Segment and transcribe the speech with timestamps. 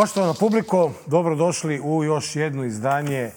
[0.00, 3.30] Poštovana publiko, dobrodošli u još jedno izdanje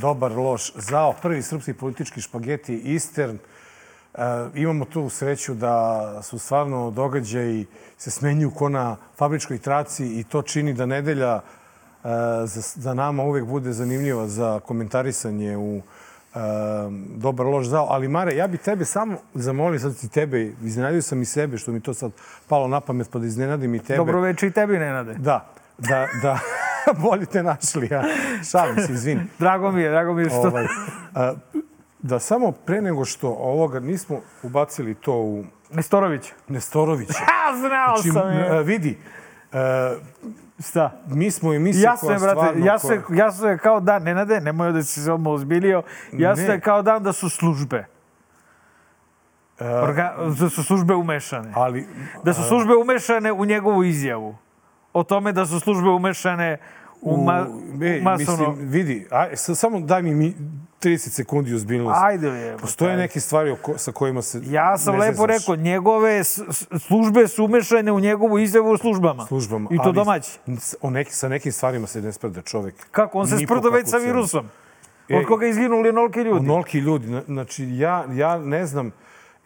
[0.00, 3.36] Dobar loš zao, prvi srpski politički špageti Eastern.
[3.36, 4.18] E,
[4.54, 7.66] imamo tu sreću da su stvarno događaji
[7.98, 11.40] se smenjuju ko na fabričkoj traci i to čini da nedelja e,
[12.44, 16.38] za, za nama uvek bude zanimljiva za komentarisanje u e,
[17.16, 17.86] Dobar loš zao.
[17.90, 21.72] Ali Mare, ja bi tebe samo zamolio, sad ti tebe, iznenadio sam i sebe, što
[21.72, 22.12] mi to sad
[22.48, 23.96] palo na pamet, pa da iznenadim i tebe.
[23.96, 25.14] Dobro večer i tebi, Nenade.
[25.14, 26.38] Da, da, da.
[27.02, 28.02] Bolje te našli, ja.
[28.50, 29.20] Šalim se, izvini.
[29.38, 30.38] Drago mi je, drago mi je što...
[30.40, 30.66] Ovaj,
[31.14, 31.32] a,
[31.98, 36.32] da samo pre nego što ovoga nismo ubacili to u Nestorović.
[36.48, 37.12] Nestorovića.
[37.14, 38.62] Ha, znao Znači, sam je.
[38.62, 38.98] vidi,
[39.52, 39.94] a,
[40.60, 41.00] Šta?
[41.06, 42.64] mi smo emisija Jasno koja brate, stvarno...
[42.94, 46.52] je, koja- jasno je kao dan, Nenade, nemoj da si se odmah ozbiljio, jasno Ne.
[46.52, 47.86] je kao dan da su službe.
[49.60, 51.52] Orga, da su službe umešane.
[51.54, 51.86] Ali,
[52.24, 54.36] Da su službe umešane u njegovu izjavu.
[54.92, 56.58] O tome da su službe umešane
[57.02, 58.16] u, ma, u masovno...
[58.48, 60.34] mislim, vidi, aj, sa- samo daj mi, mi
[60.80, 62.00] 30 sekundi ozbiljnosti.
[62.02, 62.56] Ajde, je.
[62.56, 65.28] Postoje neke stvari oko, sa kojima se Ja sam ne lepo zezaš.
[65.30, 66.24] rekao, njegove
[66.78, 69.26] službe su umešane u njegovu izjavu u službama.
[69.26, 69.68] službama.
[69.72, 70.38] I to domaći.
[70.80, 72.74] O neki, sa nekim stvarima se ne sprda čovek.
[72.90, 73.18] Kako?
[73.18, 74.48] On se sprdo već sa virusom.
[75.08, 76.38] E, Od koga izginuli onoliki ljudi.
[76.40, 77.06] Onoliki ljudi.
[77.08, 78.90] Na- Znači, ja, ja ne znam...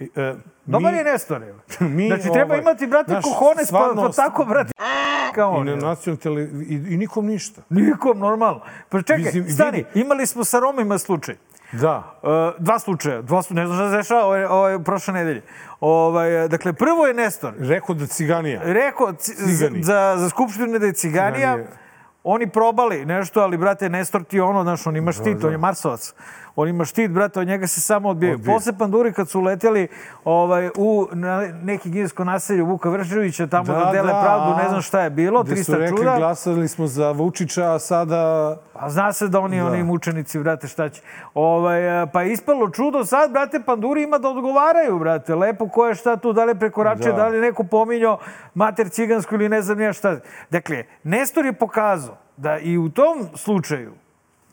[0.00, 0.34] e, e,
[0.66, 1.40] Dobar mi- je Nestor,
[1.80, 4.72] mi, Znači, treba ovaj, imati, brate, znaš, kohone, pa, stvarno- pa tako, brate,
[5.34, 5.66] kao I on.
[5.66, 5.80] na evo.
[5.80, 7.62] nacionalnoj televiziji, i, i nikom ništa.
[7.70, 8.60] Nikom, normalno.
[8.88, 9.88] Pa čekaj, Mislim, stani, vidi.
[9.96, 11.36] imali smo sa Romima slučaj.
[11.72, 12.18] Da.
[12.22, 15.42] Uh, dva slučaja, dva su, ne znam šta se dešava ove, ove, prošle nedelje.
[15.80, 18.60] Ovaj, dakle, prvo je Nestor Rekao da ciganija.
[18.62, 19.82] rekao ci- Cigani.
[19.82, 21.32] za, za skupštinu da je ciganija.
[21.50, 21.68] Ciganije.
[22.24, 26.14] Oni probali nešto, ali, brate, Nestor ti ono, znaš, on ima štit, on je Marsovac.
[26.56, 28.34] On ima štit, brate, od njega se samo odbijaju.
[28.34, 28.54] Odbije.
[28.54, 29.88] Posle Panduri, kad su uleteli
[30.24, 35.00] ovaj, u na, neki kinesko naselje Vuka Vrševića, tamo da, dele pravdu, ne znam šta
[35.00, 36.16] je bilo, Gde su 300 rekli, čuda.
[36.16, 38.16] glasali smo za Vučića, a sada...
[38.74, 39.66] A zna se da oni, Da.
[39.66, 41.02] oni mučenici, brate, šta će.
[41.34, 45.34] Ovaj, e, pa ispalo čudo, sad, brate, panduri ima da odgovaraju, brate.
[45.34, 47.18] Lepo ko je šta tu, da li prekoračio, Da.
[47.18, 47.28] da.
[47.28, 48.18] li neko pominjao
[48.54, 50.16] mater cigansku ili ne znam ja šta.
[50.50, 53.92] Dakle, Nestor je pokazao da i u tom slučaju,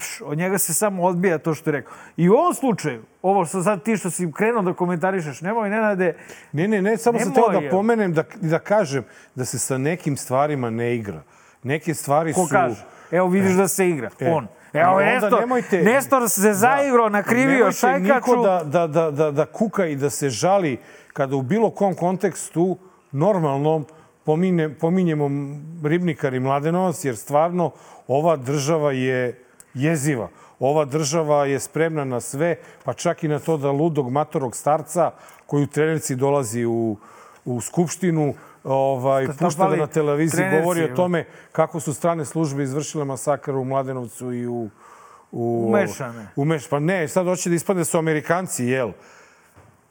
[0.01, 1.93] pš, od njega se samo odbija to što je rekao.
[2.17, 6.15] I u ovom slučaju, ovo što sad ti što si krenuo da komentarišeš, nemoj, Nenade,
[6.51, 9.03] Ne, ne, ne, samo sam teo da pomenem, da, da kažem
[9.35, 11.21] da se sa nekim stvarima ne igra.
[11.63, 12.51] Neke stvari ko su...
[12.51, 12.83] kaže.
[13.11, 14.31] Evo vidiš da se igra, E.
[14.31, 14.47] on.
[14.73, 18.41] Evo, onda Nestor, nemojte- Nestor se zaigrao, nakrivio Nemojte šajkaču.
[18.43, 20.77] da, da, da, da, da kuka i da se žali
[21.13, 22.77] kada u bilo kom kontekstu
[23.11, 23.85] normalnom
[24.23, 25.29] pomine, pominjemo
[25.83, 27.71] Ribnikar i Mladenovac, jer stvarno
[28.07, 30.29] ova država je jeziva.
[30.59, 35.11] Ova država je spremna na sve, pa čak i na to da ludog matorog starca
[35.45, 36.97] koji u trenerci dolazi u,
[37.45, 38.33] u skupštinu,
[38.63, 43.55] ovaj, pušta da na televiziji trenerci, govori o tome kako su strane službe izvršile masakar
[43.55, 44.69] u Mladenovcu i u...
[45.31, 46.27] u Umešane.
[46.35, 48.91] Umeš, pa ne, sad hoće da ispadne da su Amerikanci, jel?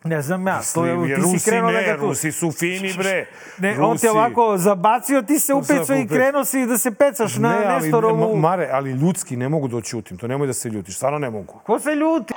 [0.04, 2.06] Ne znam ja, to je, ti si Rusi krenuo ne, tu...
[2.06, 3.26] Rusi su fini, bre.
[3.58, 7.48] Ne, on te ovako zabacio, ti se upecao i krenuo si da se pecaš na
[7.48, 8.36] ne, ali, Nestorovu...
[8.36, 11.30] Ma- Mare, ali ljudski ne mogu da oćutim, to nemoj da se ljutiš, stvarno ne
[11.30, 11.60] mogu.
[11.66, 12.34] Ko se ljuti?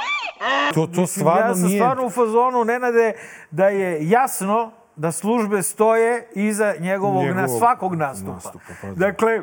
[0.73, 1.79] To, to stvarno ja sam nije...
[1.79, 3.13] stvarno u fazonu, Nenade,
[3.51, 8.33] da je jasno da službe stoje iza njegovog, na Njegovog svakog nastupa.
[8.33, 8.93] nastupa, pa da.
[8.93, 9.41] Dakle,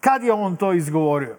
[0.00, 1.36] kad je on to izgovorio?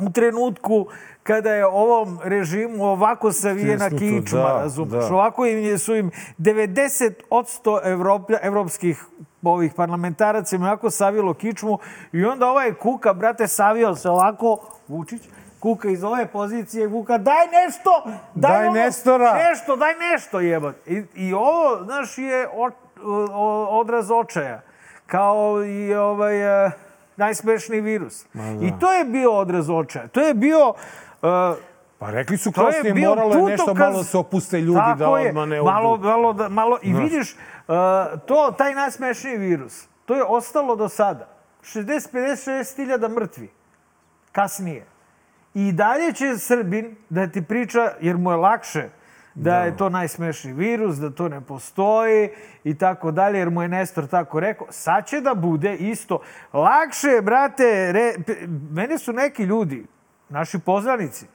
[0.00, 0.86] U trenutku
[1.22, 5.04] kada je ovom režimu ovako savijena kičma, da, razumeš?
[5.08, 5.14] da.
[5.14, 9.04] Ovako im je, su im 90% Evroplja, evropskih
[9.42, 11.78] ovih parlamentaraca im onako savilo kičmu
[12.12, 15.22] i onda ovaj Kuka, brate, savio se ovako, Vučić,
[15.60, 17.90] Kuka iz ove pozicije, Kuka, daj nešto!
[18.34, 20.92] Daj ono, Nestora!" Nešto, daj nešto, jebote.
[20.92, 22.70] I, I ovo, znaš, je o,
[23.32, 24.60] o, odraz očaja.
[25.06, 26.72] Kao i ovaj, uh,
[27.18, 28.24] najsmešniji virus.
[28.34, 28.42] da.
[28.42, 30.08] I to je bio odraz očaja.
[30.08, 30.68] To je bio...
[30.68, 31.56] Uh,
[31.98, 35.08] Pa rekli su kasnije, moralo je nešto putokaz- malo da se opuste ljudi Tako da
[35.08, 36.04] odmah ne malo, odu.
[36.04, 37.02] malo, da, malo, I Znaš.
[37.02, 37.74] vidiš, uh,
[38.20, 41.28] to, taj najsmešniji virus, to je ostalo do sada.
[41.64, 42.06] 60-56
[42.76, 43.50] hiljada mrtvi.
[44.32, 44.86] Kasnije.
[45.54, 48.88] I dalje će Srbin da ti priča, jer mu je lakše
[49.38, 52.30] da, je to najsmešniji virus, da to ne postoji
[52.64, 54.66] i tako dalje, jer mu je Nestor tako rekao.
[54.70, 56.20] Sad će da bude isto.
[56.52, 58.14] Lakše brate, re,
[58.70, 59.86] mene su neki ljudi,
[60.28, 61.26] naši poznanici,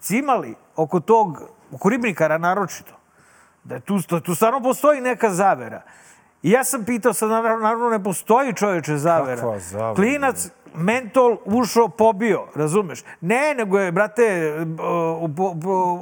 [0.00, 1.42] cimali oko tog,
[1.72, 2.98] oko ribnikara naročito,
[3.64, 5.82] da je tu, da tu stvarno postoji neka zavera.
[6.42, 9.36] I ja sam pitao, sad naravno ne postoji čoveče zavera.
[9.36, 9.94] Kakva zavera?
[9.94, 13.04] Klinac, mentol, ušao, pobio, razumeš?
[13.20, 14.52] Ne, nego je, brate,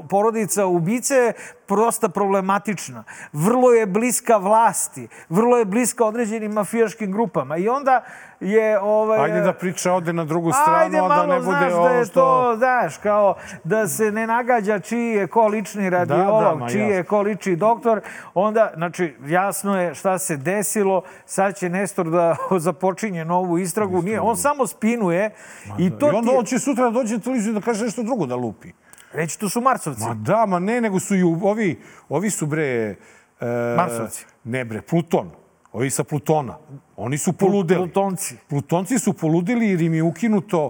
[0.09, 1.33] porodica ubice
[1.67, 3.05] prosta problematična.
[3.33, 5.09] Vrlo je bliska vlasti.
[5.29, 7.57] Vrlo je bliska određenim mafijaškim grupama.
[7.57, 8.05] I onda
[8.41, 8.81] je...
[8.81, 11.79] Ovaj, Ajde da priča ode na drugu stranu, Ajde da malo, ne bude znaš, da
[11.79, 12.21] ovo je što...
[12.21, 13.35] to, znaš, kao
[13.65, 17.09] da se ne nagađa čiji je ko lični radiolog, ma čiji je jasno.
[17.09, 18.01] ko lični doktor,
[18.35, 22.37] onda, znači, jasno je šta se desilo, sad će Nestor da
[22.67, 25.31] započinje novu istragu, nije, on samo spinuje
[25.79, 28.03] i to I onda ti on će sutra da dođe na televiziju da kaže nešto
[28.03, 28.69] drugo da lupi.
[29.13, 30.03] reći tu su Marsovci.
[30.05, 32.97] Ma da, ma ne, nego su i ovi, ovi su bre...
[33.41, 34.27] E, Marsovci.
[34.45, 35.31] Ne bre, Pluton.
[35.73, 36.57] Ovi sa Plutona.
[36.97, 37.81] Oni su poludeli.
[37.81, 38.37] Plutonci.
[38.49, 40.67] Plutonci su poludeli jer im je ukinuto...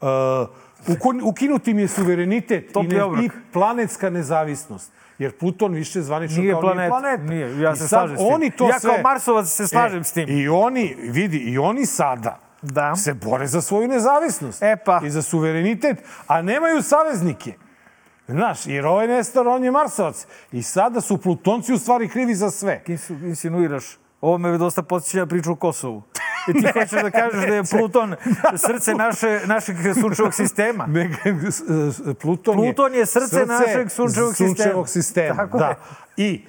[0.00, 0.08] Uh,
[0.86, 4.92] uko- ukinut im je suverenitet i, ne, i planetska nezavisnost.
[5.18, 6.78] Jer Pluton više zvanično Nije kao planet.
[6.78, 7.20] nije planet.
[7.22, 8.28] Nije, ja se slažem s tim.
[8.28, 10.28] Oni to Ja kao sve, Marsovac se slažem s tim.
[10.28, 12.38] I oni, vidi, i oni sada
[12.72, 12.96] Da.
[12.96, 14.62] se bore za svoju nezavisnost.
[14.62, 15.00] E pa.
[15.04, 17.54] I za suverenitet, a nemaju saveznike.
[18.28, 20.26] Znaš, jer ovaj Nestor, on je Marsovac.
[20.52, 22.82] I sada su Plutonci u stvari krivi za sve.
[22.84, 23.98] Kim su insinuiraš?
[24.20, 26.02] Ovo me dosta podsjeća na priču o Kosovu.
[26.48, 28.14] I ti hoćeš da kažeš da je Pluton
[28.56, 30.86] srce naše, našeg sunčevog sistema.
[30.86, 31.10] Ne,
[32.20, 34.54] Pluton, Pluton je srce našeg sunčevog sistema.
[34.54, 35.36] sunčevog sistema.
[35.36, 35.68] Tako da.
[35.68, 35.76] je.
[36.16, 36.44] I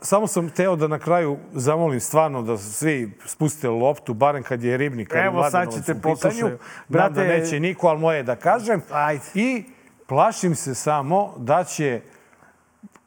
[0.00, 4.76] samo sam teo da na kraju zamolim stvarno da svi spustite loptu, barem kad je
[4.76, 5.08] ribnik.
[5.08, 6.58] kad je Evo, sad ćete poslušaju.
[6.88, 8.82] Znam da Brate- neće niko, ali moje je da kažem.
[8.90, 9.22] Ajde.
[9.34, 9.64] I
[10.06, 12.00] plašim se samo da će,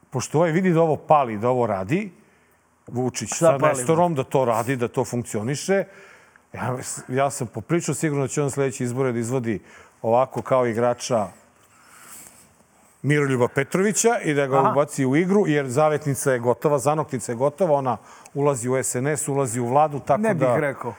[0.09, 2.12] pošto ovaj vidi da ovo pali, da ovo radi,
[2.88, 3.57] Vučić sa?
[3.57, 5.83] Nestorom, da to radi, da to funkcioniše.
[6.53, 6.77] Ja,
[7.07, 9.59] ja sam popričao sigurno da će on sledeći izbore da izvodi
[10.01, 11.27] ovako kao igrača
[13.01, 14.71] Miroljuba Petrovića i da ga Aha.
[14.71, 17.98] ubaci u igru, jer zavetnica je gotova, zanoktica je gotova, ona
[18.33, 20.57] ulazi u SNS, ulazi u vladu, tako Ne bih da...
[20.57, 20.94] rekao.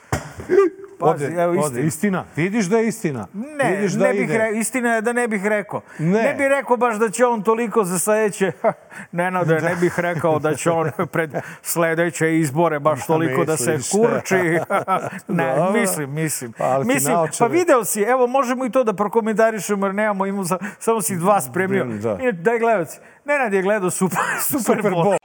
[1.02, 2.24] Pazi, Ode, evo ode, istina.
[2.36, 3.26] Vidiš da je istina.
[3.32, 4.38] Ne, Vidiš da ne bih ide.
[4.38, 5.80] re, istina je da ne bih rekao.
[5.98, 6.22] Ne.
[6.22, 8.52] ne bih rekao baš da će on toliko za sledeće,
[9.12, 11.30] Nenade, ne bih rekao da će on pred
[11.62, 14.34] sledeće izbore baš toliko da se kurči.
[15.28, 15.72] ne, Dobro.
[15.72, 16.52] mislim, mislim.
[16.52, 20.58] Pa, mislim, pa video si, evo možemo i to da prokomentarišemo jer nemamo, imamo, sa-
[20.78, 21.84] samo si dva spremio.
[21.84, 22.18] Da.
[22.32, 25.04] Daj gledalci, Nenad je gledao Super, Super, Super Bowl.
[25.04, 25.16] Bowl.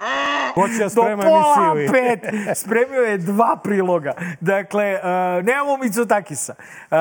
[0.53, 1.91] Hoće ja Do sprema pola emisiju.
[1.93, 2.19] pet
[2.55, 4.11] spremio je dva priloga.
[4.41, 5.09] Dakle, uh,
[5.45, 6.53] nemamo Mitsotakisa.
[6.91, 6.97] Uh,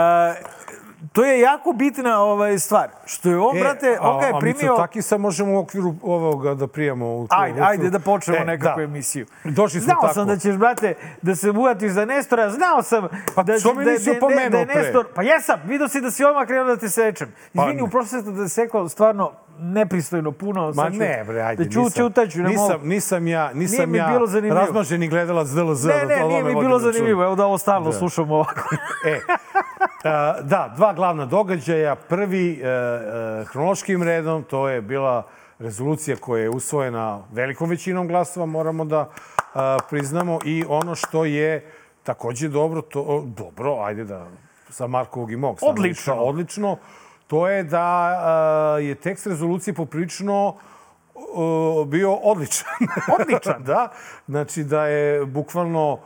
[1.12, 2.88] to je jako bitna ovaj, stvar.
[3.06, 4.58] Što je on, brate, on ga je E, primio...
[4.58, 8.76] A Mitsotakisa možemo u okviru ovoga da prijemo u Ajde, ajde da počnemo E, nekakvu
[8.76, 8.82] da.
[8.84, 9.26] emisiju.
[9.44, 10.14] Došli smo Znao tako.
[10.14, 12.50] sam da ćeš, brate, da se uvatiš za Nestora.
[12.50, 14.82] Znao sam Pa da, da, nisi da, da, da je pre?
[14.82, 15.06] Nestor...
[15.14, 17.28] Pa jesam, vidio si da si odmah krenuo da te sečem.
[17.54, 20.72] Izvini, Pa- u prošlosti da sekao stvarno nepristojno puno.
[20.74, 23.98] Ma ću- ne, bre, ajde, Da ću, nisam, ćutaću, ne nisam, nisam ja, nisam mi
[23.98, 24.56] ja bilo zanimljivo.
[24.56, 25.84] razmaženi gledalac DLZ.
[25.84, 27.24] Ne, da ne, to nije mi bilo zanimljivo.
[27.24, 27.98] Evo da ovo stalno Da.
[27.98, 28.60] slušamo ovako.
[29.06, 29.20] E,
[30.04, 31.94] a, da, dva glavna događaja.
[31.96, 35.26] Prvi, e, e, hronološkim redom, to je bila
[35.58, 39.08] rezolucija koja je usvojena velikom većinom glasova, moramo da
[39.54, 40.38] a, priznamo.
[40.44, 41.70] I ono što je
[42.02, 44.26] takođe dobro, to, o, dobro, ajde da
[44.68, 46.14] sa Markovog i mog Odlično.
[46.14, 46.76] odlično,
[47.26, 50.54] to je da a, je tekst rezolucije poprično
[51.34, 52.68] o, bio odličan.
[53.20, 53.64] Odličan?
[53.64, 53.92] da.
[54.26, 56.00] Znači da je bukvalno uh,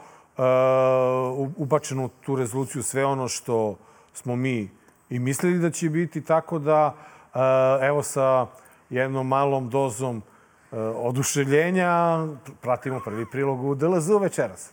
[1.56, 3.76] ubačeno u tu rezoluciju sve ono što
[4.12, 4.70] smo mi
[5.11, 6.94] i mislili da će biti, tako da
[7.34, 7.41] uh,
[7.82, 8.46] evo sa
[8.91, 12.27] jednom malom dozom uh, oduševljenja
[12.60, 14.70] pratimo prvi prilog u DLZ večeras.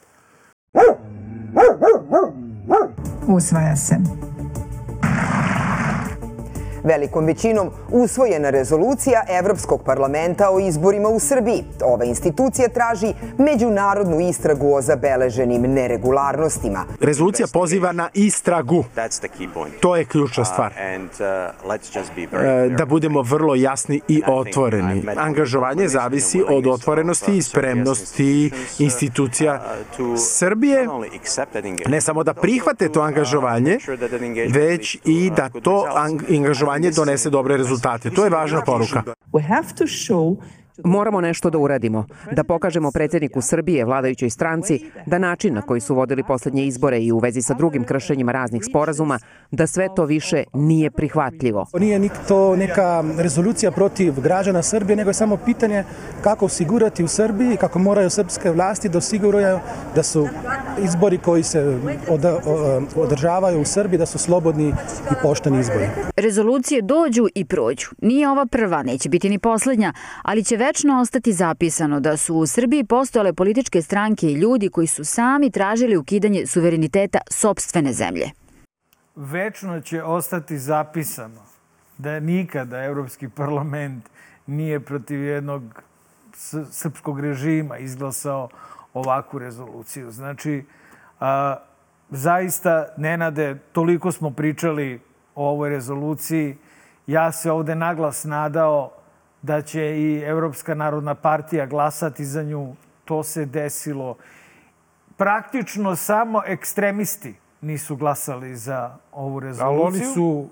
[3.27, 3.95] Usvaja se.
[6.87, 11.63] Velikom većinom usvojena rezolucija Evropskog parlamenta o izborima u Srbiji.
[11.83, 16.85] Ova institucija traži međunarodnu istragu o zabeleženim neregularnostima.
[17.01, 18.83] Rezolucija poziva na istragu.
[19.79, 20.71] To je ključna stvar.
[20.71, 22.69] Uh, and uh, clear.
[22.77, 25.03] Da budemo vrlo jasni i otvoreni.
[25.17, 29.61] Angažovanje zavisi od otvorenosti i spremnosti institucija
[30.17, 30.87] Srbije,
[31.87, 33.77] ne samo da prihvate to angažovanje,
[34.49, 36.23] već i da to ang-
[36.77, 38.09] angažovanje donese dobre rezultate.
[38.09, 39.03] To je važna poruka.
[40.83, 45.95] Moramo nešto da uradimo, da pokažemo predsjedniku Srbije, vladajućoj stranci, da način na koji su
[45.95, 49.19] vodili poslednje izbore i u vezi sa drugim kršenjima raznih sporazuma,
[49.51, 51.65] da sve to više nije prihvatljivo.
[51.79, 55.83] Nije ni to neka rezolucija protiv građana Srbije, nego je samo pitanje
[56.21, 59.59] kako osigurati u Srbiji, kako moraju srpske vlasti da osiguraju
[59.95, 60.27] da su
[60.83, 61.79] izbori koji se
[62.95, 64.67] održavaju u Srbiji, da su slobodni
[65.11, 65.87] i pošteni izbori.
[66.15, 67.87] Rezolucije dođu i prođu.
[68.01, 72.45] Nije ova prva, neće biti ni poslednja, ali će večno ostati zapisano da su u
[72.45, 78.31] Srbiji postojale političke stranke i ljudi koji su sami tražili ukidanje suvereniteta sobstvene zemlje.
[79.15, 81.41] večno će ostati zapisano
[81.97, 84.03] da nikada Evropski parlament
[84.47, 85.83] nije protiv jednog
[86.71, 88.49] srpskog režima izglasao
[88.93, 90.11] ovakvu rezoluciju.
[90.11, 90.65] Znači,
[91.19, 91.55] a,
[92.09, 95.01] zaista, Nenade, toliko smo pričali
[95.35, 96.57] o ovoj rezoluciji.
[97.07, 98.96] Ja se ovde naglas nadao
[99.41, 102.75] da će i Evropska narodna partija glasati za nju.
[103.05, 104.15] To se desilo.
[105.17, 109.67] Praktično samo ekstremisti nisu glasali za ovu rezoluciju.
[109.67, 110.49] Ali oni su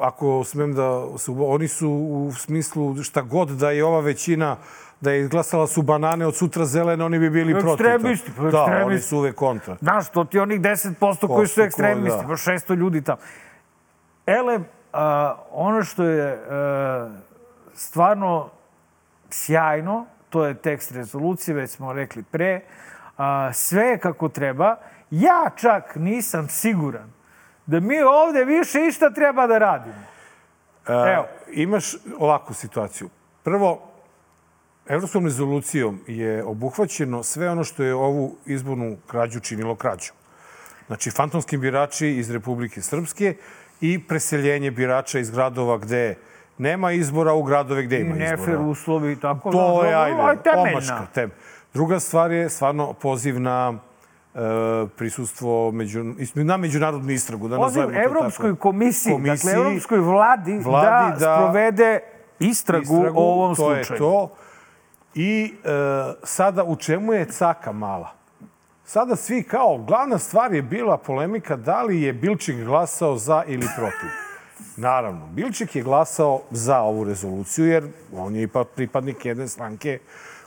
[0.00, 1.04] ako smem da
[1.38, 4.56] oni su u smislu šta god da je ova većina
[5.00, 7.86] da je izglasala su banane od sutra zelene, oni bi bili protiv.
[7.86, 9.76] Ekstremisti, pa Da, oni su uvek kontra.
[9.80, 13.18] Znaš, to ti onih 10% koji su ekstremisti, pa 600 ljudi tamo.
[14.26, 14.60] Ele,
[14.92, 17.10] a, ono što je a,
[17.80, 18.50] stvarno
[19.30, 22.60] sjajno, to je tekst rezolucije, već smo rekli pre,
[23.16, 24.76] a, sve je kako treba.
[25.10, 27.12] Ja čak nisam siguran
[27.66, 30.04] da mi ovde više išta treba da radimo.
[30.88, 31.26] Evo.
[31.52, 33.08] Imaš ovakvu situaciju.
[33.42, 33.80] Prvo,
[34.86, 40.12] Evropskom rezolucijom je obuhvaćeno sve ono što je ovu izbornu krađu činilo krađu.
[40.86, 43.36] Znači, fantomski birači iz Republike Srpske
[43.80, 46.16] i preseljenje birača iz gradova gde
[46.60, 48.26] nema izbora u gradove gde ima izbora.
[48.26, 49.52] I nefer uslovi i tako.
[49.52, 51.06] To je, ajde, omaška.
[51.14, 51.30] Tem.
[51.74, 53.74] Druga stvar je stvarno poziv na
[54.34, 54.38] e,
[54.96, 57.48] prisustvo među, na međunarodnu istragu.
[57.48, 62.00] Da Poziv Evropskoj komisiji, komisiji, dakle Evropskoj vladi, vladi da, da sprovede
[62.38, 63.96] istragu, istragu o ovom to slučaju.
[63.96, 64.30] Je to.
[65.14, 65.68] I e,
[66.22, 68.12] sada u čemu je caka mala?
[68.84, 73.66] Sada svi kao, glavna stvar je bila polemika da li je Bilčik glasao za ili
[73.76, 74.29] protiv.
[74.76, 79.98] Naravno, Bilčik je glasao za ovu rezoluciju jer on je ipak pripadnik jedne stranke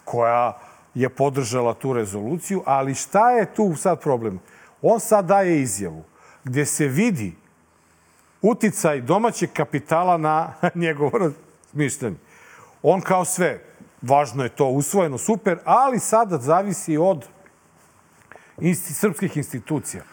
[0.06, 0.58] koja
[0.94, 4.40] je podržala tu rezoluciju, ali šta je tu sad problem?
[4.82, 6.04] On sad daje izjavu
[6.44, 7.36] gde se vidi
[8.42, 11.32] uticaj domaćeg kapitala na njegovo
[11.74, 12.18] mišljenje.
[12.82, 13.60] On kao sve,
[14.02, 17.26] važno je to usvojeno, super, ali sada zavisi od
[18.60, 20.04] insti, srpskih institucija.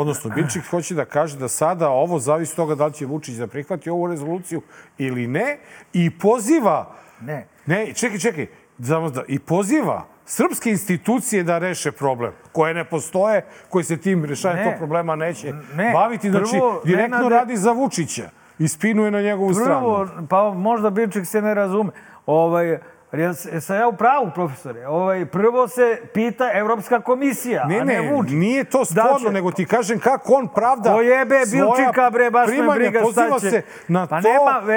[0.00, 3.46] Odnosno, Bilčik hoće da kaže da sada ovo zavisi toga da li će Vučić da
[3.46, 4.62] prihvati ovu rezoluciju
[4.98, 5.58] ili ne
[5.92, 6.94] i poziva...
[7.20, 7.46] Ne.
[7.66, 8.46] Ne, čekaj, čekaj.
[8.78, 14.64] Da, I poziva srpske institucije da reše problem, koje ne postoje, koji se tim rešavanjem
[14.64, 15.92] tog problema neće ne.
[15.92, 16.30] baviti.
[16.30, 19.64] Znači, Prvo, direktno ne, radi za Vučića i spinuje na njegovu Prvo,
[20.06, 20.26] stranu.
[20.28, 21.90] Pa možda Bilčik se ne razume.
[22.26, 22.78] Ovaj,
[23.12, 24.86] Jesam ja u pravu, profesore?
[24.86, 28.32] Ovaj, prvo se pita Evropska komisija, ne, a ne, ne Vučić.
[28.32, 29.30] nije to sporno, da će...
[29.30, 33.50] nego ti kažem kako on pravda Ko jebe Bilčika, bre, baš me briga Poziva će.
[33.50, 34.28] se na pa to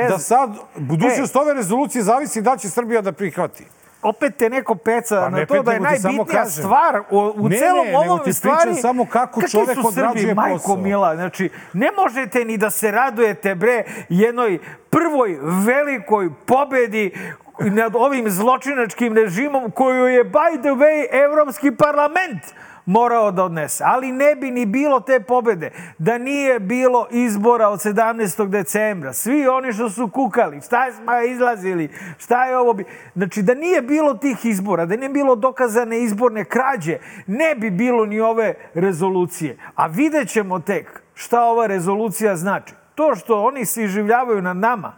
[0.09, 1.39] da sad budućnost e.
[1.39, 3.65] ove rezolucije zavisi da će Srbija da prihvati
[4.03, 7.87] opet te neko peca pa na to da je najbitnija stvar u, u ne, celom
[7.87, 8.75] ne, ovom ti stvari.
[8.75, 10.75] samo kako čovek odrađuje majko posao.
[10.75, 14.59] Mila, znači, ne možete ni da se radujete, bre, jednoj
[14.89, 17.11] prvoj velikoj pobedi
[17.59, 22.41] nad ovim zločinačkim režimom koju je, by the way, Evropski parlament
[22.85, 23.83] morao da odnese.
[23.87, 28.49] Ali ne bi ni bilo te pobede da nije bilo izbora od 17.
[28.49, 29.13] decembra.
[29.13, 32.85] Svi oni što su kukali, šta smo izlazili, šta je ovo bi...
[33.15, 38.05] Znači, da nije bilo tih izbora, da nije bilo dokazane izborne krađe, ne bi bilo
[38.05, 39.57] ni ove rezolucije.
[39.75, 42.73] A vidjet ćemo tek šta ova rezolucija znači.
[42.95, 44.93] To što oni se iživljavaju na nama,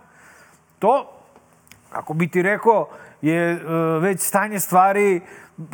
[0.79, 1.14] to
[1.95, 2.87] Ako bi ti rekao,
[3.21, 5.21] je uh, već stanje stvari
[5.57, 5.65] uh,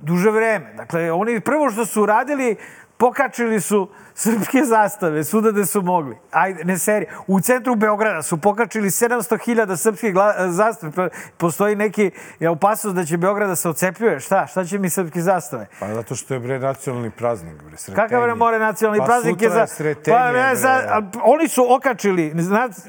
[0.00, 0.74] duže vreme.
[0.76, 2.56] Dakle, oni prvo što su uradili,
[2.98, 6.16] pokačili su srpske zastave, svuda da su mogli.
[6.30, 7.06] Ajde, ne seri.
[7.26, 10.14] U centru Beograda su pokačili 700.000 srpskih
[10.48, 10.92] zastave.
[10.92, 14.20] Pa, postoji neki je opasnost da će Beograd da se ocepljuje.
[14.20, 14.46] Šta?
[14.46, 15.66] Šta će mi srpske zastave?
[15.80, 17.62] Pa zato što je bre nacionalni praznik.
[17.62, 18.08] Bre, sretenje.
[18.08, 19.42] Kakav bre more nacionalni pa praznik?
[19.42, 19.66] je za...
[19.66, 22.34] sretenje, pa, ne, za, oni su okačili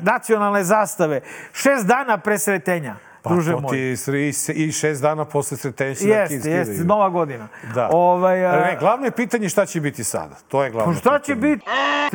[0.01, 1.22] nacionalne zastave
[1.54, 3.09] šest dana pre sretenja.
[3.29, 3.71] Pa druže to moj.
[3.71, 3.95] ti
[4.55, 7.48] i, i šest dana posle sretenja da jeste, ti Jeste, nova godina.
[7.74, 7.89] Da.
[7.91, 8.51] Ovaj, a...
[8.51, 10.36] ne, glavno je pitanje šta će biti sada.
[10.48, 11.25] To je glavno Pa šta pitanje.
[11.25, 11.65] će biti?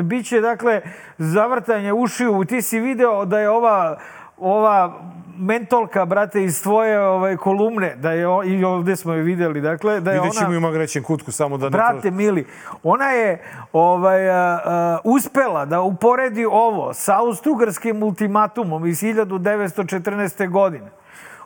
[0.03, 0.81] Biće, dakle,
[1.19, 2.45] zavrtanje ušiju.
[2.45, 3.99] Ti si video da je ova
[4.39, 5.01] ova
[5.39, 10.13] mentolka, brate, iz tvoje ovaj, kolumne, da je, i ovde smo je videli, dakle, da
[10.13, 10.57] je Vidjet ćemo ona...
[10.57, 11.71] i Magrećen kutku, samo da.
[11.71, 12.47] Brate, mili,
[12.83, 13.43] ona je
[13.73, 20.51] ovaj, a, a, uspela da uporedi ovo sa austrougarskim ultimatumom iz 1914.
[20.51, 20.91] godine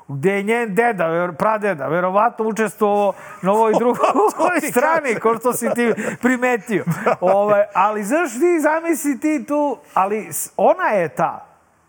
[0.08, 3.12] gde je njen deda, pradeda, verovatno učestvovao
[3.42, 6.84] na ovoj drugoj strani, ko što si ti primetio.
[7.20, 11.46] Ovaj, ali znaš ti, zamisli ti tu, ali ona je ta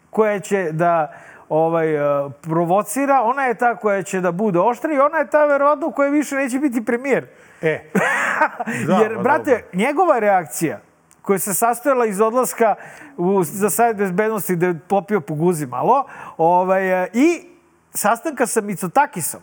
[0.09, 1.13] koja će da
[1.49, 1.87] ovaj,
[2.41, 6.09] provocira, ona je ta koja će da bude oštra i ona je ta verovatno koja
[6.09, 7.27] više neće biti premijer.
[7.61, 7.91] E.
[8.87, 9.67] da, Jer, brate, dobro.
[9.73, 10.79] njegova reakcija
[11.21, 12.75] koja se sastojala iz odlaska
[13.17, 16.05] u, za savjet bezbednosti da je popio po guzi malo
[16.37, 17.49] ovaj, e, i
[17.93, 19.41] sastanka sa Mitsotakisom.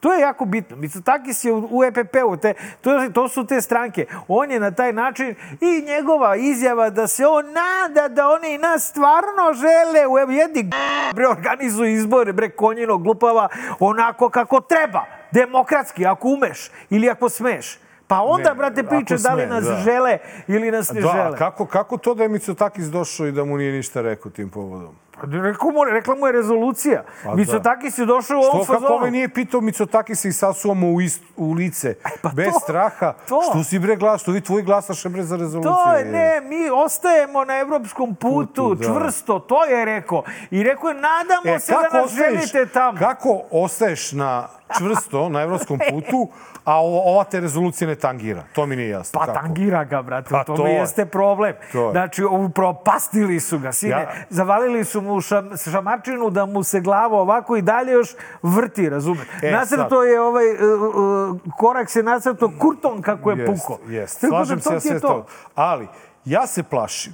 [0.00, 0.76] To je jako bitno.
[0.76, 4.06] Mitsotakis je u, EPP-u, te, to, to su te stranke.
[4.28, 8.88] On je na taj način i njegova izjava da se on nada da oni nas
[8.88, 10.70] stvarno žele u jedni
[11.14, 13.48] bre organizuju izbore, bre konjino glupava,
[13.80, 15.04] onako kako treba.
[15.32, 17.78] Demokratski, ako umeš ili ako smeš.
[18.06, 19.76] Pa onda, Ne, brate, priče da li sme, nas da.
[19.76, 21.38] žele ili nas ne Da, žele.
[21.38, 24.94] kako, kako to da je Mitsotakis došao i da mu nije ništa rekao tim povodom?
[25.22, 27.02] Rekao mu, rekla mu je rezolucija.
[27.24, 27.34] Pa da.
[27.34, 28.94] Mitsotakis je došao u ovom Što, kako fazonu.
[28.94, 33.12] ovaj nije pitao Mitsotakisa i sasuo mu u, ist, u lice, bez Pa to, straha?
[33.28, 33.40] to.
[33.42, 35.72] Što si bre glas, što vi tvoji glasaše bre za rezoluciju?
[35.74, 38.84] To je, ne, mi ostajemo na evropskom putu, Putu, da.
[38.84, 40.22] čvrsto, to je rekao.
[40.50, 42.98] I rekao je, nadamo E, se da nas želite tamo.
[42.98, 46.28] Kako ostaješ na čvrsto na evropskom putu,
[46.64, 48.42] a ova te rezolucija ne tangira?
[48.52, 49.20] To mi nije jasno.
[49.20, 49.38] Pa kako?
[49.38, 50.72] tangira ga, brate, Pa tome to je.
[50.74, 51.54] jeste problem.
[51.72, 51.90] To je.
[51.92, 52.22] Znači,
[52.54, 53.90] propastili su ga, sine.
[53.92, 58.88] Ja- Zavalili su mu šam, šamarčinu da mu se glava ovako i dalje još vrti,
[58.88, 59.20] razume.
[59.42, 63.78] E, nacrto je ovaj, uh, korak se nacrto kurton kako je Jest, puko.
[63.88, 65.26] Jest, da slažem se ja je sve to.
[65.54, 65.88] Ali,
[66.24, 67.12] ja se plašim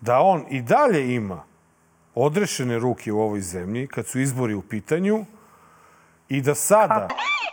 [0.00, 1.42] da on i dalje ima
[2.14, 5.24] odrešene ruke u ovoj zemlji kad su izbori u pitanju
[6.28, 7.08] i da sada,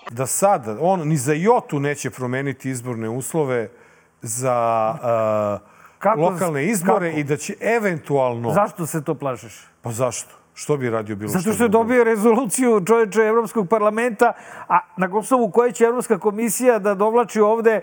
[0.10, 3.70] da sada on ni za jotu neće promeniti izborne uslove
[4.22, 4.90] za
[5.62, 5.73] uh,
[6.04, 7.20] Kako- lokalne izbore kako?
[7.20, 8.54] i da će eventualno...
[8.54, 9.68] Zašto se to plašiš?
[9.82, 10.36] Pa zašto?
[10.56, 14.34] Što bi radio bilo Zato što je dobio rezoluciju čoveče Evropskog parlamenta,
[14.68, 17.82] a na osnovu koje će Evropska komisija da dovlači ovde, e,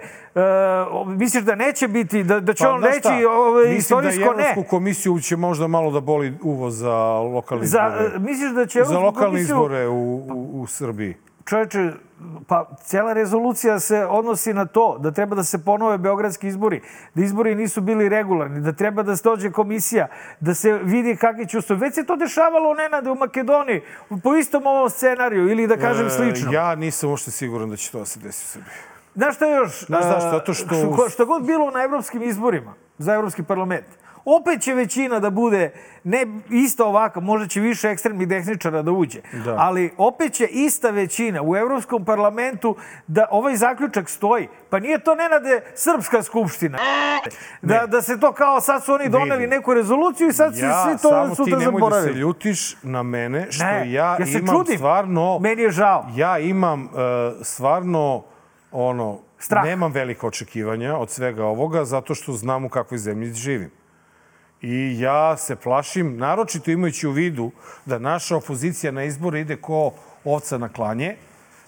[1.07, 4.37] misliš da neće biti, da, da će on Pa, šta, reći ove, Mislim istorijsko da
[4.37, 4.43] ne?
[4.43, 8.17] Evropsku komisiju će možda malo da boli uvo za lokalne Za, izbore.
[8.17, 9.55] e, misliš da će za Evropsku lokalne komisiju...
[9.55, 11.17] izbore u, u, u Srbiji.
[11.51, 11.93] Čoveče,
[12.47, 16.81] pa cijela rezolucija se odnosi na to da treba da se ponove beogradski izbori,
[17.15, 20.09] da izbori nisu bili regularni, da treba da se dođe komisija,
[20.41, 21.81] da se vidi kakvi će uslovi.
[21.81, 23.83] Već se to dešavalo, Nenade, u Makedoniji,
[24.23, 26.51] po istom ovom scenariju, ili da kažem slično.
[26.51, 28.75] E, ja nisam uopšte siguran da će to da se desi u Srbiji.
[29.15, 29.87] Znaš šta još?
[29.87, 30.31] Znaš zašto?
[30.31, 33.87] Zato što- Što, što god bilo na evropskim izborima za evropski parlament,
[34.27, 35.73] opet će većina da bude
[36.05, 36.19] ne
[36.51, 39.57] ista ovaka, možda će više ekstremnih desničara da uđe, Da.
[39.59, 44.49] ali opet će ista većina u Evropskom parlamentu da ovaj zaključak stoji.
[44.71, 46.79] Pa nije to nenade srpska skupština.
[47.63, 49.47] Da, da se to kao sad su oni doneli Vidi.
[49.49, 52.19] neku rezoluciju i sad Ja, svi to samo ti sutra nemoj da se zaboravili.
[52.21, 54.77] ljutiš na mene, što Ne, ja, ja imam čudim.
[54.77, 55.39] stvarno...
[55.39, 56.07] Meni je žao.
[56.11, 56.91] Ja imam uh,
[57.43, 58.23] stvarno
[58.73, 59.65] ono, Strah.
[59.65, 63.71] nemam velike očekivanja od svega ovoga, zato što znam u kakvoj zemlji živim.
[64.63, 67.51] I ja se plašim, naročito imajući u vidu
[67.87, 69.93] da naša opozicija na izbore ide ko
[70.25, 71.17] ovca na klanje,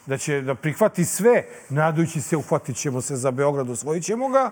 [0.06, 4.50] da će da prihvati sve, nadajući se, uhvatit ćemo se za Beograd, osvojit ćemo ga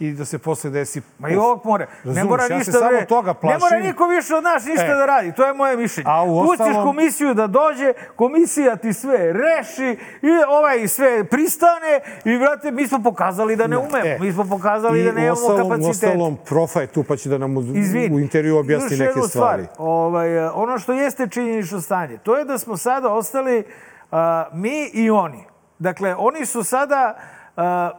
[0.00, 1.02] i da se posle desi...
[1.18, 1.84] Ma i ovog more.
[1.84, 3.60] Ne Razumeš, mora ja se ništa samo toga Ne plašim.
[3.60, 4.88] mora niko više od nas ništa E.
[4.88, 5.32] da radi.
[5.32, 6.10] To je moje mišljenje.
[6.10, 9.90] A u Pustiš ostalom- komisiju da dođe, komisija ti sve reši
[10.22, 14.06] i ovaj sve pristane i vrate, mi smo pokazali da ne umemo.
[14.06, 14.18] E.
[14.20, 16.06] Mi smo pokazali I da nemamo uostalom, kapacitete.
[16.06, 18.16] Uostalom, profa je tu pa će da nam u, Izvini.
[18.16, 19.64] u intervju objasni neke stvari.
[19.64, 23.64] Stvar, ovaj, e, ono što jeste činjenično stanje, to je da smo sada ostali
[24.10, 25.44] a, mi i oni.
[25.78, 27.16] Dakle, oni su sada
[27.56, 27.90] a,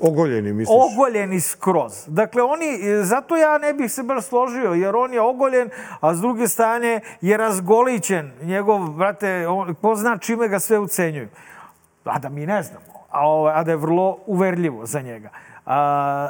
[0.00, 0.78] Ogoljeni, misliš?
[0.92, 2.04] ogoljeni skroz.
[2.06, 6.14] Dakle, oni, e, zato ja ne bih se baš složio, jer on je ogoljen, a
[6.14, 8.32] s druge strane je razgolićen.
[8.42, 11.28] Njegov, brate, on, ko zna čime ga sve ucenjuju.
[12.04, 12.84] A da mi ne znamo.
[13.10, 15.30] A, ovaj, a da je vrlo uverljivo za njega.
[15.66, 16.28] A,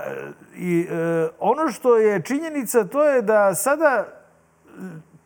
[0.56, 4.06] I e, ono što je činjenica, to je da sada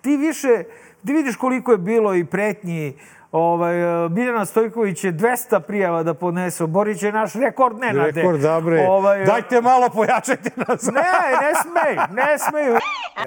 [0.00, 0.64] ti više,
[1.06, 2.98] ti vidiš koliko je bilo i pretnji,
[3.34, 6.66] Ovaj, e, Biljana Stojković je 200 prijava da podnese.
[6.66, 8.22] Borić je naš rekord, Nenade.
[8.22, 8.86] Rekord, dobre.
[8.88, 10.86] Ovaj, Dajte malo, pojačajte nas.
[10.86, 11.02] Ne,
[11.40, 12.74] ne smeju, ne smeju.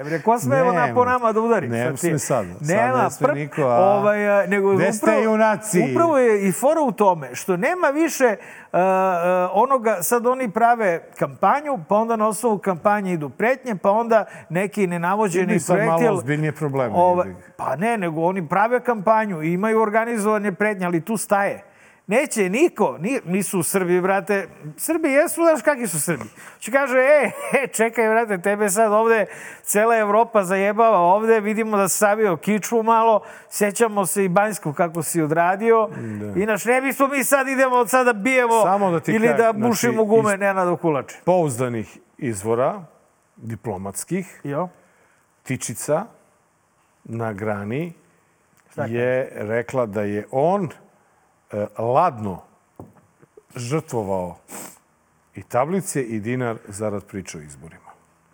[0.04, 0.94] Bre, ko sme evo na, Nema.
[0.94, 1.68] po nama da udari?
[1.68, 2.46] Ne Sad sme sad.
[2.60, 3.76] Sad Nema, ne sme niko, a?
[3.76, 5.88] Ovaj, a, nego Gde ste junaci?
[5.90, 8.36] Upravo je i fora u tome što nema više
[8.72, 8.78] uh,
[9.52, 14.86] onoga, sad oni prave kampanju, pa onda na osnovu kampanje idu pretnje, pa onda neki
[14.86, 16.06] nenavođeni Idi sad projektil...
[16.06, 21.00] malo ozbiljnije probleme, Ovaj, pa ne, nego oni prave kampanju i imaju organizovane pretnje, ali
[21.00, 21.64] tu staje.
[22.06, 24.48] Neće niko, ni, nisu Srbi, brate.
[24.76, 26.24] Srbi jesu, znaš kakvi su Srbi.
[26.58, 29.26] Če kaže, e, e, čekaj, brate, tebe sad ovde
[29.62, 35.02] cela Evropa zajebava ovde, vidimo da si savio kiču malo, sećamo se i Banjskog kako
[35.02, 35.88] si odradio.
[35.90, 36.40] Da.
[36.40, 39.58] Inač, ne bismo mi sad idemo od sada bijemo Samo da ti ili da znači,
[39.58, 41.16] bušimo gume iz- Nenada Kulače.
[41.24, 42.82] Pouzdanih izvora,
[43.36, 44.68] diplomatskih, Jo?
[45.42, 46.04] Tičica
[47.04, 47.92] na grani
[48.78, 50.68] Šta je rekla da je on
[51.52, 52.42] e, ladno
[53.56, 54.36] žrtvovao
[55.34, 57.90] i tablice i dinar zarad priče o izborima.